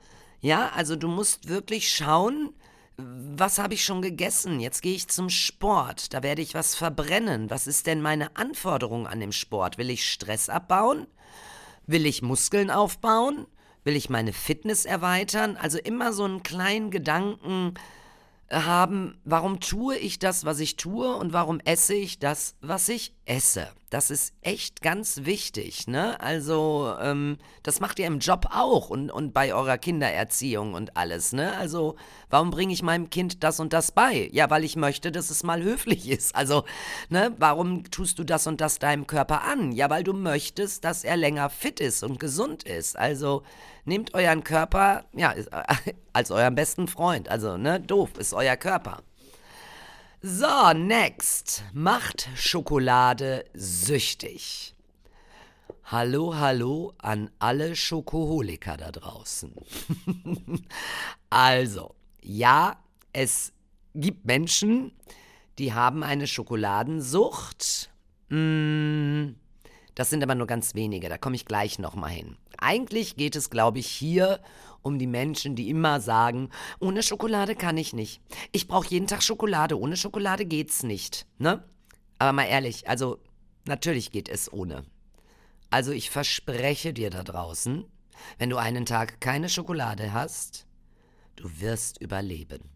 Ja, 0.40 0.70
also 0.70 0.96
du 0.96 1.08
musst 1.08 1.48
wirklich 1.48 1.90
schauen, 1.90 2.52
was 2.96 3.58
habe 3.58 3.74
ich 3.74 3.84
schon 3.84 4.00
gegessen? 4.00 4.58
Jetzt 4.58 4.80
gehe 4.80 4.94
ich 4.94 5.08
zum 5.08 5.28
Sport, 5.28 6.14
da 6.14 6.22
werde 6.22 6.40
ich 6.40 6.54
was 6.54 6.74
verbrennen. 6.74 7.50
Was 7.50 7.66
ist 7.66 7.86
denn 7.86 8.00
meine 8.00 8.36
Anforderung 8.36 9.06
an 9.06 9.20
dem 9.20 9.32
Sport? 9.32 9.76
Will 9.76 9.90
ich 9.90 10.10
Stress 10.10 10.48
abbauen? 10.48 11.06
Will 11.86 12.06
ich 12.06 12.22
Muskeln 12.22 12.70
aufbauen? 12.70 13.46
Will 13.84 13.96
ich 13.96 14.10
meine 14.10 14.32
Fitness 14.32 14.84
erweitern? 14.86 15.56
Also 15.56 15.78
immer 15.78 16.12
so 16.12 16.24
einen 16.24 16.42
kleinen 16.42 16.90
Gedanken, 16.90 17.74
haben, 18.50 19.18
warum 19.24 19.60
tue 19.60 19.96
ich 19.96 20.18
das, 20.18 20.44
was 20.44 20.60
ich 20.60 20.76
tue 20.76 21.14
und 21.16 21.32
warum 21.32 21.60
esse 21.60 21.94
ich 21.94 22.18
das, 22.18 22.56
was 22.60 22.88
ich 22.88 23.15
esse. 23.26 23.68
Das 23.90 24.10
ist 24.10 24.34
echt 24.42 24.82
ganz 24.82 25.24
wichtig, 25.24 25.86
ne? 25.86 26.20
Also, 26.20 26.94
ähm, 27.00 27.38
das 27.62 27.78
macht 27.78 27.98
ihr 27.98 28.06
im 28.06 28.18
Job 28.18 28.48
auch 28.50 28.90
und, 28.90 29.10
und 29.10 29.32
bei 29.32 29.54
eurer 29.54 29.78
Kindererziehung 29.78 30.74
und 30.74 30.96
alles, 30.96 31.32
ne? 31.32 31.56
Also, 31.56 31.94
warum 32.28 32.50
bringe 32.50 32.72
ich 32.72 32.82
meinem 32.82 33.10
Kind 33.10 33.44
das 33.44 33.60
und 33.60 33.72
das 33.72 33.92
bei? 33.92 34.28
Ja, 34.32 34.50
weil 34.50 34.64
ich 34.64 34.74
möchte, 34.74 35.12
dass 35.12 35.30
es 35.30 35.44
mal 35.44 35.62
höflich 35.62 36.08
ist. 36.10 36.34
Also, 36.34 36.64
ne, 37.10 37.32
warum 37.38 37.88
tust 37.90 38.18
du 38.18 38.24
das 38.24 38.46
und 38.46 38.60
das 38.60 38.80
deinem 38.80 39.06
Körper 39.06 39.42
an? 39.42 39.70
Ja, 39.72 39.88
weil 39.88 40.02
du 40.02 40.12
möchtest, 40.12 40.84
dass 40.84 41.04
er 41.04 41.16
länger 41.16 41.48
fit 41.48 41.78
ist 41.78 42.02
und 42.02 42.18
gesund 42.18 42.64
ist. 42.64 42.98
Also, 42.98 43.44
nehmt 43.84 44.14
euren 44.14 44.42
Körper, 44.42 45.04
ja, 45.14 45.34
als 46.12 46.30
euren 46.32 46.56
besten 46.56 46.88
Freund. 46.88 47.28
Also, 47.28 47.56
ne, 47.56 47.80
doof 47.80 48.10
ist 48.18 48.34
euer 48.34 48.56
Körper. 48.56 49.02
So, 50.22 50.72
next. 50.72 51.62
Macht 51.74 52.28
Schokolade 52.36 53.44
süchtig. 53.52 54.74
Hallo, 55.84 56.34
hallo 56.34 56.94
an 56.98 57.30
alle 57.38 57.76
Schokoholiker 57.76 58.78
da 58.78 58.90
draußen. 58.92 59.54
also, 61.30 61.94
ja, 62.22 62.82
es 63.12 63.52
gibt 63.94 64.24
Menschen, 64.24 64.92
die 65.58 65.74
haben 65.74 66.02
eine 66.02 66.26
Schokoladensucht. 66.26 67.90
Mm, 68.30 69.34
das 69.94 70.08
sind 70.08 70.22
aber 70.22 70.34
nur 70.34 70.46
ganz 70.46 70.74
wenige, 70.74 71.10
da 71.10 71.18
komme 71.18 71.36
ich 71.36 71.44
gleich 71.44 71.78
nochmal 71.78 72.10
hin. 72.10 72.36
Eigentlich 72.56 73.16
geht 73.16 73.36
es, 73.36 73.50
glaube 73.50 73.80
ich, 73.80 73.86
hier 73.86 74.40
um 74.86 74.98
die 74.98 75.08
Menschen, 75.08 75.56
die 75.56 75.68
immer 75.68 76.00
sagen, 76.00 76.48
ohne 76.78 77.02
Schokolade 77.02 77.56
kann 77.56 77.76
ich 77.76 77.92
nicht. 77.92 78.22
Ich 78.52 78.68
brauche 78.68 78.88
jeden 78.88 79.08
Tag 79.08 79.22
Schokolade, 79.22 79.78
ohne 79.78 79.96
Schokolade 79.96 80.46
geht's 80.46 80.84
nicht. 80.84 81.26
Ne? 81.38 81.62
Aber 82.18 82.32
mal 82.32 82.44
ehrlich, 82.44 82.88
also 82.88 83.18
natürlich 83.66 84.12
geht 84.12 84.28
es 84.28 84.50
ohne. 84.52 84.84
Also 85.70 85.90
ich 85.90 86.08
verspreche 86.10 86.92
dir 86.92 87.10
da 87.10 87.24
draußen, 87.24 87.84
wenn 88.38 88.50
du 88.50 88.56
einen 88.56 88.86
Tag 88.86 89.20
keine 89.20 89.48
Schokolade 89.48 90.12
hast, 90.12 90.66
du 91.34 91.60
wirst 91.60 92.00
überleben. 92.00 92.70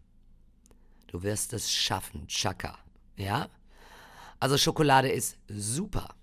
Du 1.07 1.23
wirst 1.23 1.53
es 1.53 1.71
schaffen, 1.71 2.27
Chaka. 2.27 2.77
Ja? 3.15 3.49
Also 4.39 4.57
Schokolade 4.57 5.09
ist 5.09 5.37
super. 5.47 6.15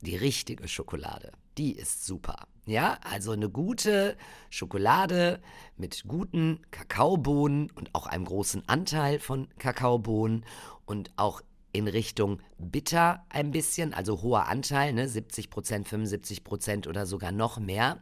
Die 0.00 0.16
richtige 0.16 0.68
Schokolade, 0.68 1.32
die 1.56 1.72
ist 1.72 2.04
super. 2.04 2.46
Ja, 2.66 2.98
also 3.02 3.32
eine 3.32 3.50
gute 3.50 4.16
Schokolade 4.48 5.40
mit 5.76 6.04
guten 6.08 6.60
Kakaobohnen 6.70 7.70
und 7.72 7.94
auch 7.94 8.06
einem 8.06 8.24
großen 8.24 8.66
Anteil 8.68 9.18
von 9.18 9.48
Kakaobohnen 9.58 10.46
und 10.86 11.12
auch 11.16 11.42
in 11.74 11.88
Richtung 11.88 12.40
bitter 12.56 13.26
ein 13.28 13.50
bisschen, 13.50 13.92
also 13.92 14.22
hoher 14.22 14.46
Anteil, 14.46 14.92
ne, 14.94 15.08
70 15.08 15.50
Prozent, 15.50 15.88
75 15.88 16.44
Prozent 16.44 16.86
oder 16.86 17.04
sogar 17.04 17.32
noch 17.32 17.58
mehr, 17.58 18.00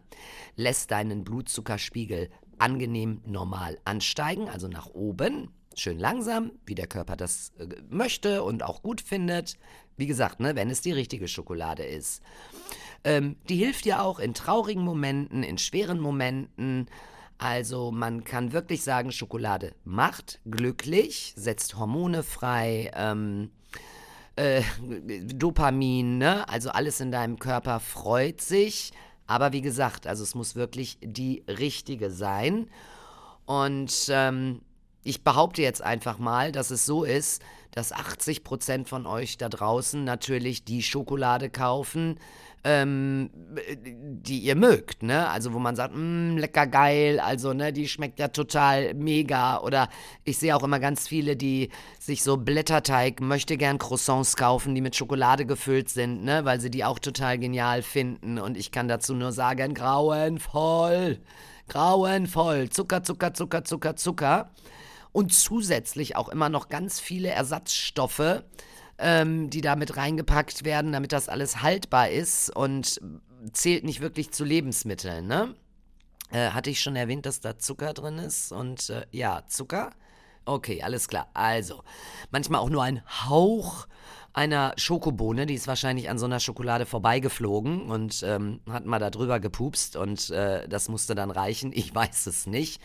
lässt 0.54 0.90
deinen 0.90 1.24
Blutzuckerspiegel 1.24 2.28
angenehm 2.58 3.22
normal 3.26 3.78
ansteigen, 3.84 4.48
also 4.48 4.68
nach 4.68 4.86
oben, 4.86 5.48
schön 5.74 5.98
langsam, 5.98 6.52
wie 6.66 6.74
der 6.74 6.86
Körper 6.86 7.16
das 7.16 7.52
äh, 7.58 7.66
möchte 7.88 8.44
und 8.44 8.62
auch 8.62 8.82
gut 8.82 9.00
findet. 9.00 9.56
Wie 9.96 10.06
gesagt, 10.06 10.38
ne, 10.38 10.54
wenn 10.54 10.70
es 10.70 10.82
die 10.82 10.92
richtige 10.92 11.26
Schokolade 11.26 11.84
ist. 11.84 12.22
Ähm, 13.04 13.36
die 13.48 13.56
hilft 13.56 13.86
ja 13.86 14.02
auch 14.02 14.18
in 14.18 14.34
traurigen 14.34 14.84
Momenten, 14.84 15.42
in 15.42 15.58
schweren 15.58 16.00
Momenten. 16.00 16.88
Also 17.38 17.90
man 17.90 18.22
kann 18.22 18.52
wirklich 18.52 18.84
sagen, 18.84 19.10
Schokolade 19.10 19.74
macht 19.84 20.40
glücklich, 20.48 21.32
setzt 21.36 21.76
Hormone 21.76 22.22
frei, 22.22 22.90
ähm, 22.94 23.50
äh, 24.36 24.62
Dopamin, 25.34 26.18
ne? 26.18 26.48
also 26.48 26.70
alles 26.70 27.00
in 27.00 27.10
deinem 27.10 27.38
Körper 27.38 27.80
freut 27.80 28.40
sich. 28.40 28.92
Aber 29.26 29.52
wie 29.52 29.60
gesagt, 29.60 30.06
also 30.06 30.22
es 30.22 30.34
muss 30.34 30.54
wirklich 30.54 30.98
die 31.02 31.42
richtige 31.48 32.10
sein. 32.10 32.68
Und 33.44 34.06
ähm, 34.08 34.60
ich 35.04 35.24
behaupte 35.24 35.62
jetzt 35.62 35.82
einfach 35.82 36.18
mal, 36.18 36.52
dass 36.52 36.70
es 36.70 36.86
so 36.86 37.04
ist, 37.04 37.42
dass 37.72 37.92
80 37.92 38.44
Prozent 38.44 38.88
von 38.88 39.06
euch 39.06 39.38
da 39.38 39.48
draußen 39.48 40.04
natürlich 40.04 40.64
die 40.64 40.82
Schokolade 40.82 41.50
kaufen, 41.50 42.18
ähm, 42.64 43.30
die 43.84 44.38
ihr 44.38 44.54
mögt, 44.54 45.02
ne? 45.02 45.28
Also 45.28 45.52
wo 45.52 45.58
man 45.58 45.74
sagt, 45.74 45.94
mm, 45.96 46.36
lecker 46.36 46.68
geil, 46.68 47.18
also 47.18 47.52
ne, 47.52 47.72
die 47.72 47.88
schmeckt 47.88 48.20
ja 48.20 48.28
total 48.28 48.94
mega. 48.94 49.58
Oder 49.58 49.88
ich 50.24 50.38
sehe 50.38 50.54
auch 50.54 50.62
immer 50.62 50.78
ganz 50.78 51.08
viele, 51.08 51.36
die 51.36 51.70
sich 51.98 52.22
so 52.22 52.36
Blätterteig, 52.36 53.20
möchte 53.20 53.56
gern 53.56 53.78
Croissants 53.78 54.36
kaufen, 54.36 54.74
die 54.74 54.80
mit 54.80 54.94
Schokolade 54.94 55.44
gefüllt 55.44 55.88
sind, 55.88 56.24
ne? 56.24 56.44
Weil 56.44 56.60
sie 56.60 56.70
die 56.70 56.84
auch 56.84 57.00
total 57.00 57.38
genial 57.38 57.82
finden. 57.82 58.38
Und 58.38 58.56
ich 58.56 58.70
kann 58.70 58.86
dazu 58.86 59.14
nur 59.14 59.32
sagen, 59.32 59.74
grauenvoll, 59.74 61.18
grauenvoll, 61.68 62.70
Zucker, 62.70 63.02
Zucker, 63.02 63.34
Zucker, 63.34 63.64
Zucker, 63.64 63.96
Zucker. 63.96 64.50
Und 65.10 65.32
zusätzlich 65.32 66.16
auch 66.16 66.28
immer 66.28 66.48
noch 66.48 66.68
ganz 66.68 67.00
viele 67.00 67.28
Ersatzstoffe 67.28 68.42
ähm, 69.02 69.50
die 69.50 69.60
da 69.60 69.76
mit 69.76 69.96
reingepackt 69.96 70.64
werden, 70.64 70.92
damit 70.92 71.12
das 71.12 71.28
alles 71.28 71.60
haltbar 71.60 72.08
ist 72.08 72.54
und 72.54 73.00
zählt 73.52 73.84
nicht 73.84 74.00
wirklich 74.00 74.30
zu 74.30 74.44
Lebensmitteln, 74.44 75.26
ne? 75.26 75.54
Äh, 76.30 76.50
hatte 76.50 76.70
ich 76.70 76.80
schon 76.80 76.96
erwähnt, 76.96 77.26
dass 77.26 77.40
da 77.40 77.58
Zucker 77.58 77.92
drin 77.92 78.18
ist 78.18 78.52
und 78.52 78.88
äh, 78.88 79.04
ja, 79.10 79.42
Zucker. 79.48 79.90
Okay, 80.44 80.82
alles 80.82 81.08
klar. 81.08 81.28
Also, 81.34 81.82
manchmal 82.30 82.60
auch 82.60 82.70
nur 82.70 82.82
ein 82.82 83.02
Hauch 83.28 83.86
einer 84.32 84.72
Schokobohne, 84.76 85.46
die 85.46 85.54
ist 85.54 85.66
wahrscheinlich 85.66 86.08
an 86.08 86.18
so 86.18 86.24
einer 86.24 86.40
Schokolade 86.40 86.86
vorbeigeflogen 86.86 87.90
und 87.90 88.22
ähm, 88.22 88.60
hat 88.70 88.86
mal 88.86 88.98
da 88.98 89.10
drüber 89.10 89.40
gepupst 89.40 89.96
und 89.96 90.30
äh, 90.30 90.66
das 90.68 90.88
musste 90.88 91.14
dann 91.14 91.30
reichen. 91.30 91.72
Ich 91.74 91.94
weiß 91.94 92.26
es 92.26 92.46
nicht. 92.46 92.80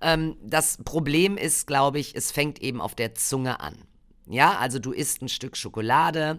Ähm, 0.00 0.36
das 0.42 0.78
Problem 0.84 1.36
ist, 1.36 1.66
glaube 1.66 1.98
ich, 2.00 2.16
es 2.16 2.32
fängt 2.32 2.60
eben 2.60 2.80
auf 2.80 2.94
der 2.94 3.14
Zunge 3.14 3.60
an. 3.60 3.76
Ja, 4.26 4.58
also 4.58 4.78
du 4.78 4.92
isst 4.92 5.22
ein 5.22 5.28
Stück 5.28 5.56
Schokolade 5.56 6.38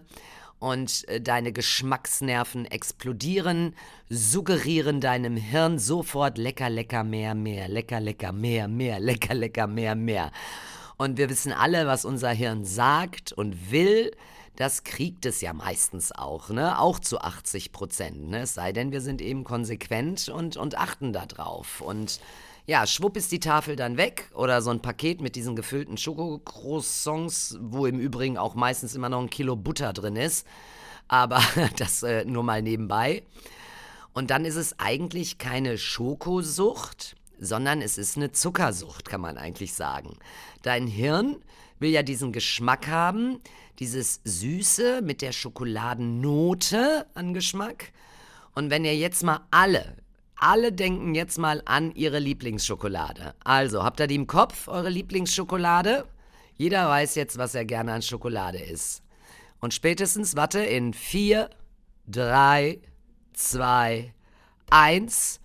und 0.59 1.07
äh, 1.07 1.21
deine 1.21 1.51
Geschmacksnerven 1.51 2.65
explodieren, 2.65 3.75
suggerieren 4.09 5.01
deinem 5.01 5.37
Hirn 5.37 5.77
sofort 5.77 6.37
lecker, 6.37 6.69
lecker, 6.69 7.03
mehr, 7.03 7.35
mehr, 7.35 7.67
lecker, 7.67 7.99
lecker, 7.99 8.31
mehr, 8.31 8.67
mehr, 8.67 8.99
lecker, 8.99 9.33
lecker, 9.33 9.67
mehr, 9.67 9.95
mehr. 9.95 10.31
Und 10.97 11.17
wir 11.17 11.29
wissen 11.29 11.51
alle, 11.51 11.87
was 11.87 12.05
unser 12.05 12.31
Hirn 12.31 12.65
sagt 12.65 13.33
und 13.33 13.71
will. 13.71 14.11
Das 14.55 14.85
kriegt 14.85 15.25
es 15.25 15.41
ja 15.41 15.51
meistens 15.51 16.13
auch, 16.13 16.49
ne? 16.49 16.79
Auch 16.79 16.99
zu 16.99 17.19
80 17.19 17.73
Prozent, 17.73 18.29
ne? 18.29 18.43
Es 18.43 18.53
sei 18.53 18.71
denn, 18.71 18.93
wir 18.93 19.01
sind 19.01 19.21
eben 19.21 19.43
konsequent 19.43 20.29
und, 20.29 20.55
und 20.55 20.77
achten 20.77 21.11
darauf. 21.11 21.81
Und 21.81 22.21
ja, 22.67 22.87
schwupp 22.87 23.15
ist 23.15 23.31
die 23.31 23.39
Tafel 23.39 23.75
dann 23.75 23.97
weg 23.97 24.29
oder 24.33 24.61
so 24.61 24.71
ein 24.71 24.81
Paket 24.81 25.21
mit 25.21 25.35
diesen 25.35 25.55
gefüllten 25.55 25.97
Schokocroissants, 25.97 27.57
wo 27.61 27.85
im 27.85 27.99
Übrigen 27.99 28.37
auch 28.37 28.55
meistens 28.55 28.95
immer 28.95 29.09
noch 29.09 29.21
ein 29.21 29.29
Kilo 29.29 29.55
Butter 29.55 29.93
drin 29.93 30.15
ist. 30.15 30.47
Aber 31.07 31.41
das 31.77 32.01
äh, 32.01 32.25
nur 32.25 32.43
mal 32.43 32.61
nebenbei. 32.61 33.23
Und 34.13 34.31
dann 34.31 34.45
ist 34.45 34.55
es 34.55 34.79
eigentlich 34.79 35.37
keine 35.37 35.77
Schokosucht, 35.77 37.15
sondern 37.39 37.81
es 37.81 37.97
ist 37.97 38.17
eine 38.17 38.31
Zuckersucht, 38.31 39.09
kann 39.09 39.21
man 39.21 39.37
eigentlich 39.37 39.73
sagen. 39.73 40.17
Dein 40.63 40.87
Hirn 40.87 41.35
will 41.79 41.91
ja 41.91 42.01
diesen 42.01 42.31
Geschmack 42.31 42.87
haben, 42.87 43.41
dieses 43.77 44.21
Süße 44.23 45.01
mit 45.03 45.21
der 45.21 45.33
Schokoladennote 45.33 47.05
an 47.13 47.33
Geschmack. 47.33 47.91
Und 48.55 48.69
wenn 48.69 48.85
ihr 48.85 48.95
jetzt 48.95 49.21
mal 49.21 49.41
alle 49.51 49.97
alle 50.37 50.71
denken 50.71 51.15
jetzt 51.15 51.37
mal 51.37 51.61
an 51.65 51.93
ihre 51.95 52.19
Lieblingsschokolade. 52.19 53.33
Also, 53.43 53.83
habt 53.83 53.99
ihr 53.99 54.07
die 54.07 54.15
im 54.15 54.27
Kopf, 54.27 54.67
eure 54.67 54.89
Lieblingsschokolade? 54.89 56.05
Jeder 56.57 56.87
weiß 56.87 57.15
jetzt, 57.15 57.37
was 57.37 57.55
er 57.55 57.65
gerne 57.65 57.93
an 57.93 58.01
Schokolade 58.01 58.59
isst. 58.59 59.01
Und 59.59 59.73
spätestens, 59.73 60.35
warte, 60.35 60.59
in 60.59 60.93
4, 60.93 61.49
3, 62.07 62.79
2, 63.33 64.13
1 64.69 65.39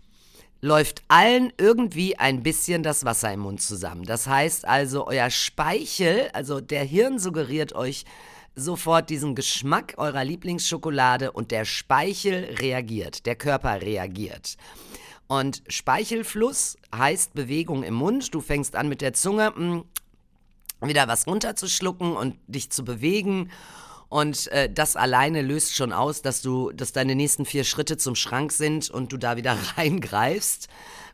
läuft 0.60 1.02
allen 1.08 1.52
irgendwie 1.56 2.18
ein 2.18 2.42
bisschen 2.42 2.82
das 2.82 3.04
Wasser 3.04 3.32
im 3.32 3.40
Mund 3.40 3.62
zusammen. 3.62 4.04
Das 4.04 4.26
heißt 4.26 4.68
also, 4.68 5.06
euer 5.06 5.30
Speichel, 5.30 6.28
also 6.32 6.60
der 6.60 6.84
Hirn 6.84 7.18
suggeriert 7.18 7.74
euch 7.74 8.04
sofort 8.54 9.10
diesen 9.10 9.34
Geschmack 9.34 9.94
eurer 9.96 10.24
Lieblingsschokolade 10.24 11.32
und 11.32 11.50
der 11.50 11.64
Speichel 11.64 12.56
reagiert, 12.58 13.26
der 13.26 13.36
Körper 13.36 13.80
reagiert. 13.82 14.56
Und 15.26 15.62
Speichelfluss 15.68 16.76
heißt 16.94 17.34
Bewegung 17.34 17.84
im 17.84 17.94
Mund. 17.94 18.34
Du 18.34 18.40
fängst 18.40 18.74
an 18.74 18.88
mit 18.88 19.00
der 19.00 19.12
Zunge 19.12 19.52
mh, 19.54 19.84
mm, 20.80 20.88
wieder 20.88 21.06
was 21.08 21.26
runterzuschlucken 21.26 22.16
und 22.16 22.36
dich 22.48 22.70
zu 22.70 22.84
bewegen. 22.84 23.50
Und 24.08 24.48
äh, 24.48 24.68
das 24.68 24.96
alleine 24.96 25.40
löst 25.40 25.76
schon 25.76 25.92
aus, 25.92 26.20
dass 26.20 26.42
du, 26.42 26.72
dass 26.72 26.92
deine 26.92 27.14
nächsten 27.14 27.46
vier 27.46 27.62
Schritte 27.62 27.96
zum 27.96 28.16
Schrank 28.16 28.50
sind 28.50 28.90
und 28.90 29.12
du 29.12 29.18
da 29.18 29.36
wieder 29.36 29.56
reingreifst, 29.76 30.68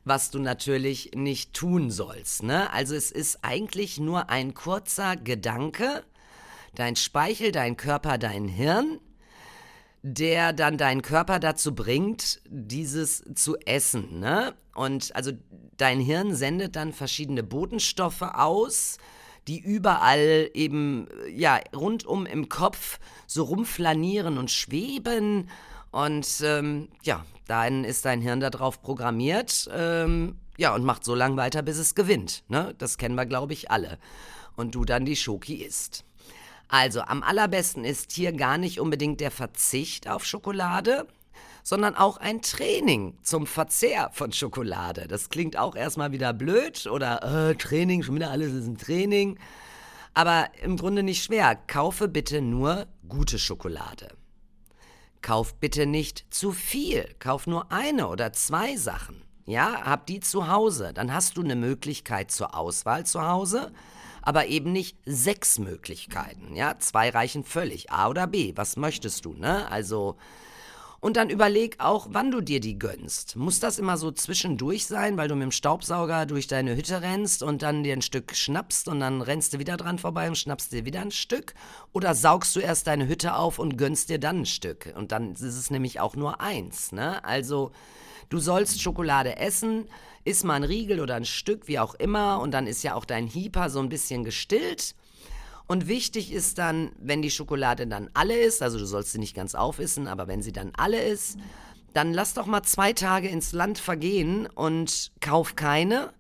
was 0.05 0.31
du 0.31 0.39
natürlich 0.39 1.11
nicht 1.15 1.53
tun 1.53 1.91
sollst. 1.91 2.43
Ne? 2.43 2.73
Also 2.73 2.95
es 2.95 3.11
ist 3.11 3.41
eigentlich 3.43 4.01
nur 4.01 4.31
ein 4.31 4.55
kurzer 4.55 5.17
Gedanke, 5.17 6.05
dein 6.77 6.95
Speichel, 6.95 7.51
dein 7.53 7.77
Körper, 7.77 8.19
dein 8.19 8.47
Hirn, 8.47 9.01
der 10.03 10.53
dann 10.53 10.79
deinen 10.79 11.03
Körper 11.03 11.41
dazu 11.41 11.75
bringt, 11.75 12.41
dieses 12.49 13.25
zu 13.35 13.57
essen. 13.67 14.21
Ne? 14.21 14.55
Und 14.75 15.15
also 15.17 15.33
dein 15.77 16.01
Hirn 16.01 16.35
sendet 16.35 16.77
dann 16.77 16.93
verschiedene 16.93 17.43
Botenstoffe 17.43 18.23
aus, 18.23 18.99
die 19.49 19.59
überall 19.59 20.51
eben, 20.55 21.09
ja, 21.29 21.61
rundum 21.75 22.27
im 22.27 22.49
Kopf 22.49 22.99
so 23.27 23.45
rumflanieren 23.45 24.39
und 24.39 24.51
schweben. 24.51 25.49
Und 25.91 26.41
ähm, 26.43 26.89
ja, 27.03 27.25
dann 27.47 27.85
ist 27.85 28.05
dein 28.05 28.21
Hirn 28.21 28.41
darauf 28.41 28.83
programmiert, 28.83 29.69
ähm, 29.73 30.37
ja, 30.59 30.75
und 30.75 30.85
macht 30.85 31.05
so 31.05 31.15
lange 31.15 31.37
weiter, 31.37 31.63
bis 31.63 31.79
es 31.79 31.95
gewinnt. 31.95 32.45
Ne? 32.49 32.75
Das 32.79 32.99
kennen 32.99 33.15
wir, 33.15 33.27
glaube 33.27 33.53
ich, 33.53 33.71
alle. 33.71 33.99
Und 34.57 34.75
du 34.75 34.85
dann 34.85 35.05
die 35.05 35.17
Schoki 35.17 35.57
isst. 35.57 36.06
Also, 36.69 37.01
am 37.03 37.23
allerbesten 37.23 37.85
ist 37.85 38.13
hier 38.13 38.33
gar 38.33 38.59
nicht 38.59 38.81
unbedingt 38.81 39.21
der 39.21 39.31
Verzicht 39.31 40.09
auf 40.09 40.25
Schokolade, 40.25 41.07
sondern 41.63 41.97
auch 41.97 42.17
ein 42.19 42.43
Training 42.43 43.19
zum 43.23 43.47
Verzehr 43.47 44.11
von 44.13 44.33
Schokolade. 44.33 45.07
Das 45.09 45.29
klingt 45.29 45.57
auch 45.57 45.75
erstmal 45.75 46.13
wieder 46.13 46.33
blöd 46.33 46.87
oder 46.87 47.51
äh, 47.51 47.55
Training, 47.55 48.03
schon 48.03 48.15
wieder 48.15 48.31
alles 48.31 48.53
ist 48.53 48.67
ein 48.67 48.79
Training. 48.79 49.39
Aber 50.15 50.49
im 50.63 50.77
Grunde 50.77 51.03
nicht 51.03 51.23
schwer. 51.23 51.57
Kaufe 51.67 52.09
bitte 52.09 52.41
nur 52.41 52.87
gute 53.09 53.39
Schokolade. 53.39 54.09
Kauf 55.21 55.57
bitte 55.57 55.87
nicht 55.87 56.25
zu 56.31 56.53
viel. 56.53 57.15
Kauf 57.19 57.47
nur 57.47 57.73
eine 57.73 58.09
oder 58.09 58.33
zwei 58.33 58.77
Sachen. 58.77 59.23
Ja, 59.45 59.83
hab 59.85 60.07
die 60.07 60.21
zu 60.21 60.49
Hause. 60.49 60.93
Dann 60.95 61.13
hast 61.13 61.37
du 61.37 61.43
eine 61.43 61.57
Möglichkeit 61.57 62.31
zur 62.31 62.57
Auswahl 62.57 63.05
zu 63.05 63.27
Hause, 63.27 63.73
aber 64.27 64.49
eben 64.49 64.73
nicht 64.73 64.99
sechs 65.07 65.61
Möglichkeiten. 65.61 66.57
Ja, 66.57 66.77
zwei 66.81 67.11
reichen 67.11 67.45
völlig. 67.45 67.93
A 67.93 68.09
oder 68.09 68.27
B. 68.27 68.53
Was 68.57 68.77
möchtest 68.77 69.25
du, 69.25 69.35
ne? 69.35 69.71
Also, 69.71 70.17
und 70.99 71.17
dann 71.17 71.31
überleg 71.31 71.77
auch, 71.79 72.09
wann 72.11 72.33
du 72.33 72.41
dir 72.41 72.59
die 72.59 72.77
gönnst. 72.77 73.37
Muss 73.37 73.61
das 73.61 73.79
immer 73.79 73.97
so 73.97 74.11
zwischendurch 74.11 74.87
sein, 74.87 75.17
weil 75.17 75.29
du 75.29 75.37
mit 75.37 75.45
dem 75.45 75.53
Staubsauger 75.53 76.27
durch 76.27 76.49
deine 76.49 76.75
Hütte 76.75 77.03
rennst 77.03 77.45
und 77.45 77.63
dann 77.63 77.85
dir 77.85 77.93
ein 77.93 78.03
Stück 78.03 78.35
schnappst 78.35 78.89
und 78.89 78.99
dann 78.99 79.23
rennst 79.23 79.55
du 79.55 79.61
wieder 79.61 79.77
dran 79.77 80.01
vorbei 80.01 80.27
und 80.27 80.37
schnappst 80.37 80.73
dir 80.73 80.85
wieder 80.85 81.03
ein 81.03 81.13
Stück? 81.13 81.55
Oder 81.93 82.17
saugst 82.17 82.57
du 82.57 82.61
erst 82.61 82.89
deine 82.89 83.07
Hütte 83.07 83.37
auf 83.37 83.61
und 83.61 83.79
gönnst 83.79 84.09
dir 84.09 84.19
dann 84.19 84.41
ein 84.41 84.47
Stück? 84.47 84.93
Und 84.97 85.13
dann 85.13 85.35
ist 85.35 85.43
es 85.43 85.71
nämlich 85.71 86.01
auch 86.01 86.17
nur 86.17 86.41
eins, 86.41 86.91
ne? 86.91 87.25
Also, 87.25 87.71
du 88.29 88.39
sollst 88.39 88.81
Schokolade 88.81 89.37
essen, 89.37 89.87
iss 90.25 90.45
mal 90.45 90.55
ein 90.55 90.65
Riegel 90.65 91.01
oder 91.01 91.15
ein 91.15 91.25
Stück, 91.25 91.69
wie 91.69 91.79
auch 91.79 91.95
immer, 91.95 92.41
und 92.41 92.53
dann 92.53 92.67
ist 92.67 92.83
ja 92.83 92.95
auch 92.95 93.05
dein 93.05 93.27
Hieper 93.27 93.71
so 93.71 93.81
ein 93.81 93.89
bisschen 93.89 94.25
gestillt. 94.25 94.95
Und 95.69 95.89
wichtig 95.89 96.33
ist 96.33 96.59
dann, 96.59 96.93
wenn 96.99 97.23
die 97.23 97.31
Schokolade 97.31 97.87
dann 97.87 98.11
alle 98.15 98.39
ist, 98.39 98.63
also 98.63 98.79
du 98.79 98.87
sollst 98.87 99.13
sie 99.13 99.19
nicht 99.19 99.35
ganz 99.35 99.55
aufessen, 99.55 100.07
aber 100.07 100.29
wenn 100.29 100.43
sie 100.43 100.53
dann 100.53 100.73
alle 100.77 101.03
ist, 101.03 101.39
dann 101.93 102.13
lass 102.13 102.35
doch 102.35 102.47
mal 102.47 102.63
zwei 102.63 102.93
Tage 102.93 103.29
ins 103.29 103.53
Land 103.53 103.79
vergehen 103.79 104.47
und 104.47 105.13
kauf 105.21 105.57
keine 105.57 106.13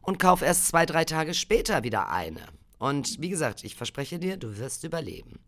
und 0.00 0.18
kauf 0.18 0.40
erst 0.40 0.68
zwei, 0.68 0.86
drei 0.86 1.04
Tage 1.04 1.34
später 1.34 1.82
wieder 1.82 2.10
eine. 2.10 2.40
Und 2.78 3.20
wie 3.20 3.28
gesagt, 3.28 3.64
ich 3.64 3.74
verspreche 3.74 4.18
dir, 4.18 4.36
du 4.36 4.58
wirst 4.58 4.84
überleben. 4.84 5.40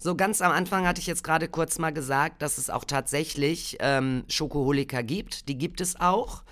So 0.00 0.14
ganz 0.14 0.40
am 0.42 0.52
Anfang 0.52 0.86
hatte 0.86 1.00
ich 1.00 1.08
jetzt 1.08 1.24
gerade 1.24 1.48
kurz 1.48 1.80
mal 1.80 1.92
gesagt, 1.92 2.40
dass 2.40 2.56
es 2.56 2.70
auch 2.70 2.84
tatsächlich 2.84 3.78
ähm, 3.80 4.22
Schokoholiker 4.28 5.02
gibt. 5.02 5.48
Die 5.48 5.58
gibt 5.58 5.80
es 5.80 5.98
auch. 5.98 6.44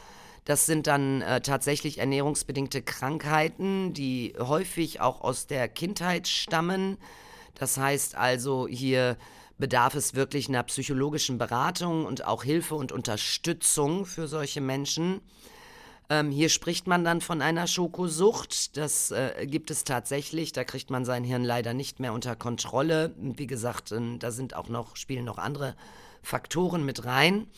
Das 0.45 0.67
sind 0.67 0.89
dann 0.89 1.23
äh, 1.23 1.41
tatsächlich 1.41 1.99
ernährungsbedingte 1.99 2.83
Krankheiten, 2.83 3.93
die 3.93 4.35
häufig 4.37 5.01
auch 5.01 5.21
aus 5.21 5.47
der 5.47 5.69
Kindheit 5.69 6.27
stammen. 6.27 6.97
Das 7.55 7.79
heißt 7.79 8.17
also, 8.17 8.67
hier 8.67 9.17
bedarf 9.59 9.95
es 9.95 10.15
wirklich 10.15 10.49
einer 10.49 10.65
psychologischen 10.65 11.39
Beratung 11.39 12.05
und 12.05 12.25
auch 12.25 12.43
Hilfe 12.43 12.75
und 12.75 12.91
Unterstützung 12.91 14.07
für 14.07 14.27
solche 14.27 14.61
Menschen. 14.61 15.21
Ähm, 16.09 16.31
hier 16.31 16.49
spricht 16.49 16.87
man 16.87 17.05
dann 17.05 17.21
von 17.21 17.43
einer 17.43 17.67
Schokosucht. 17.67 18.77
Das 18.77 19.11
äh, 19.11 19.47
gibt 19.47 19.71
es 19.71 19.85
tatsächlich. 19.85 20.53
Da 20.53 20.65
kriegt 20.65 20.91
man 20.91 21.05
sein 21.05 21.25
Hirn 21.25 21.45
leider 21.45 21.75
nicht 21.75 21.99
mehr 21.99 22.13
unter 22.13 22.37
Kontrolle. 22.37 23.15
Wie 23.19 23.47
gesagt, 23.47 23.93
äh, 23.93 24.19
da 24.19 24.31
sind 24.31 24.55
auch 24.55 24.69
noch, 24.69 24.97
spielen 24.97 25.25
noch 25.25 25.39
andere 25.39 25.75
Faktoren 26.23 26.85
mit 26.85 27.05
rein. 27.05 27.49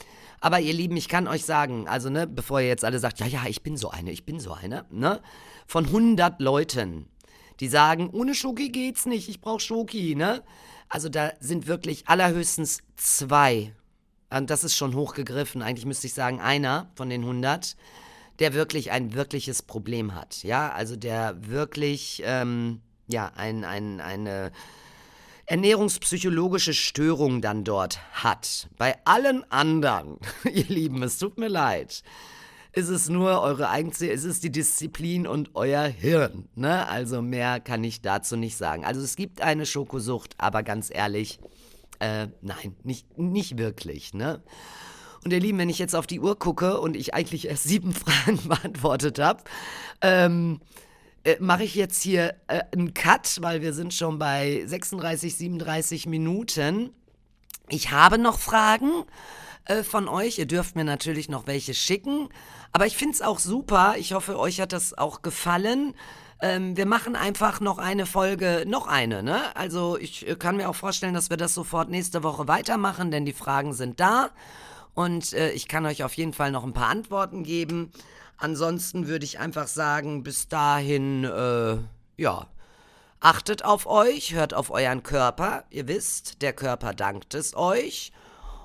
Aber 0.40 0.60
ihr 0.60 0.72
Lieben, 0.72 0.96
ich 0.96 1.08
kann 1.08 1.26
euch 1.26 1.44
sagen, 1.44 1.88
also 1.88 2.10
ne, 2.10 2.26
bevor 2.26 2.60
ihr 2.60 2.68
jetzt 2.68 2.84
alle 2.84 2.98
sagt, 2.98 3.18
ja, 3.20 3.26
ja, 3.26 3.44
ich 3.48 3.62
bin 3.62 3.76
so 3.76 3.90
eine, 3.90 4.12
ich 4.12 4.24
bin 4.24 4.38
so 4.38 4.52
eine, 4.52 4.84
ne, 4.90 5.20
von 5.66 5.86
100 5.86 6.40
Leuten, 6.40 7.08
die 7.60 7.68
sagen, 7.68 8.10
ohne 8.10 8.34
Schoki 8.34 8.68
geht's 8.68 9.04
nicht, 9.04 9.28
ich 9.28 9.40
brauche 9.40 9.60
Schoki, 9.60 10.14
ne? 10.14 10.42
Also 10.88 11.08
da 11.08 11.32
sind 11.40 11.66
wirklich 11.66 12.08
allerhöchstens 12.08 12.78
zwei, 12.96 13.74
und 14.30 14.48
das 14.48 14.62
ist 14.62 14.76
schon 14.76 14.94
hochgegriffen, 14.94 15.60
eigentlich 15.60 15.86
müsste 15.86 16.06
ich 16.06 16.14
sagen, 16.14 16.40
einer 16.40 16.90
von 16.94 17.10
den 17.10 17.22
100, 17.22 17.76
der 18.38 18.54
wirklich 18.54 18.90
ein 18.90 19.14
wirkliches 19.14 19.62
Problem 19.62 20.14
hat, 20.14 20.42
ja, 20.42 20.70
also 20.70 20.96
der 20.96 21.36
wirklich, 21.48 22.22
ähm, 22.24 22.80
ja, 23.08 23.32
ein, 23.34 23.64
ein, 23.64 24.00
eine 24.00 24.52
ernährungspsychologische 25.46 26.74
Störung 26.74 27.40
dann 27.40 27.64
dort 27.64 28.00
hat. 28.12 28.68
Bei 28.76 28.96
allen 29.04 29.50
anderen, 29.50 30.18
ihr 30.44 30.66
Lieben, 30.66 31.02
es 31.02 31.18
tut 31.18 31.38
mir 31.38 31.48
leid, 31.48 32.02
ist 32.72 32.88
es 32.88 33.08
nur 33.08 33.40
eure 33.40 33.70
eigene, 33.70 33.92
ist 34.10 34.24
es 34.24 34.40
die 34.40 34.52
Disziplin 34.52 35.26
und 35.26 35.50
euer 35.54 35.84
Hirn. 35.84 36.48
Ne? 36.54 36.86
Also 36.88 37.22
mehr 37.22 37.60
kann 37.60 37.82
ich 37.82 38.02
dazu 38.02 38.36
nicht 38.36 38.56
sagen. 38.56 38.84
Also 38.84 39.00
es 39.00 39.16
gibt 39.16 39.40
eine 39.40 39.64
Schokosucht, 39.64 40.34
aber 40.38 40.62
ganz 40.62 40.90
ehrlich, 40.92 41.40
äh, 41.98 42.28
nein, 42.42 42.76
nicht, 42.84 43.18
nicht 43.18 43.58
wirklich. 43.58 44.12
Ne? 44.14 44.42
Und 45.24 45.32
ihr 45.32 45.40
Lieben, 45.40 45.58
wenn 45.58 45.68
ich 45.68 45.78
jetzt 45.78 45.96
auf 45.96 46.06
die 46.06 46.20
Uhr 46.20 46.38
gucke 46.38 46.80
und 46.80 46.96
ich 46.96 47.14
eigentlich 47.14 47.48
erst 47.48 47.64
sieben 47.64 47.92
Fragen 47.94 48.48
beantwortet 48.48 49.18
habe, 49.18 49.42
ähm, 50.00 50.60
äh, 51.24 51.36
mache 51.40 51.64
ich 51.64 51.74
jetzt 51.74 52.02
hier 52.02 52.34
äh, 52.46 52.62
einen 52.72 52.94
Cut, 52.94 53.38
weil 53.40 53.60
wir 53.60 53.72
sind 53.72 53.92
schon 53.94 54.18
bei 54.18 54.62
36, 54.64 55.36
37 55.36 56.06
Minuten. 56.06 56.90
Ich 57.68 57.90
habe 57.90 58.18
noch 58.18 58.38
Fragen 58.38 59.04
äh, 59.64 59.82
von 59.82 60.08
euch. 60.08 60.38
Ihr 60.38 60.46
dürft 60.46 60.76
mir 60.76 60.84
natürlich 60.84 61.28
noch 61.28 61.46
welche 61.46 61.74
schicken. 61.74 62.28
Aber 62.72 62.86
ich 62.86 62.96
finde 62.96 63.14
es 63.14 63.22
auch 63.22 63.38
super. 63.38 63.94
Ich 63.98 64.12
hoffe, 64.12 64.38
euch 64.38 64.60
hat 64.60 64.72
das 64.72 64.96
auch 64.96 65.22
gefallen. 65.22 65.94
Ähm, 66.40 66.76
wir 66.76 66.86
machen 66.86 67.16
einfach 67.16 67.60
noch 67.60 67.78
eine 67.78 68.06
Folge, 68.06 68.64
noch 68.66 68.86
eine, 68.86 69.22
ne? 69.22 69.40
Also 69.56 69.98
ich 69.98 70.28
äh, 70.28 70.36
kann 70.36 70.56
mir 70.56 70.68
auch 70.68 70.76
vorstellen, 70.76 71.14
dass 71.14 71.30
wir 71.30 71.36
das 71.36 71.52
sofort 71.52 71.90
nächste 71.90 72.22
Woche 72.22 72.46
weitermachen, 72.46 73.10
denn 73.10 73.24
die 73.24 73.32
Fragen 73.32 73.72
sind 73.72 73.98
da. 73.98 74.30
Und 74.98 75.32
äh, 75.32 75.52
ich 75.52 75.68
kann 75.68 75.86
euch 75.86 76.02
auf 76.02 76.14
jeden 76.14 76.32
Fall 76.32 76.50
noch 76.50 76.64
ein 76.64 76.72
paar 76.72 76.88
Antworten 76.88 77.44
geben. 77.44 77.92
Ansonsten 78.36 79.06
würde 79.06 79.24
ich 79.24 79.38
einfach 79.38 79.68
sagen, 79.68 80.24
bis 80.24 80.48
dahin, 80.48 81.22
äh, 81.22 81.76
ja, 82.20 82.48
achtet 83.20 83.64
auf 83.64 83.86
euch, 83.86 84.34
hört 84.34 84.54
auf 84.54 84.72
euren 84.72 85.04
Körper. 85.04 85.62
Ihr 85.70 85.86
wisst, 85.86 86.42
der 86.42 86.52
Körper 86.52 86.94
dankt 86.94 87.34
es 87.34 87.54
euch. 87.54 88.10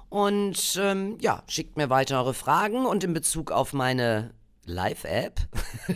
Und 0.09 0.75
ähm, 0.81 1.19
ja, 1.21 1.43
schickt 1.47 1.77
mir 1.77 1.91
weitere 1.91 2.33
Fragen 2.33 2.87
und 2.87 3.03
in 3.03 3.13
Bezug 3.13 3.51
auf 3.51 3.71
meine 3.71 4.33
Live-App 4.65 5.39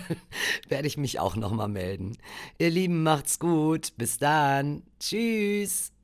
werde 0.68 0.88
ich 0.88 0.98
mich 0.98 1.20
auch 1.20 1.36
nochmal 1.36 1.70
melden. 1.70 2.16
Ihr 2.60 2.70
Lieben, 2.70 3.02
macht's 3.02 3.40
gut. 3.40 3.98
Bis 3.98 4.20
dann. 4.20 4.84
Tschüss. 5.00 5.97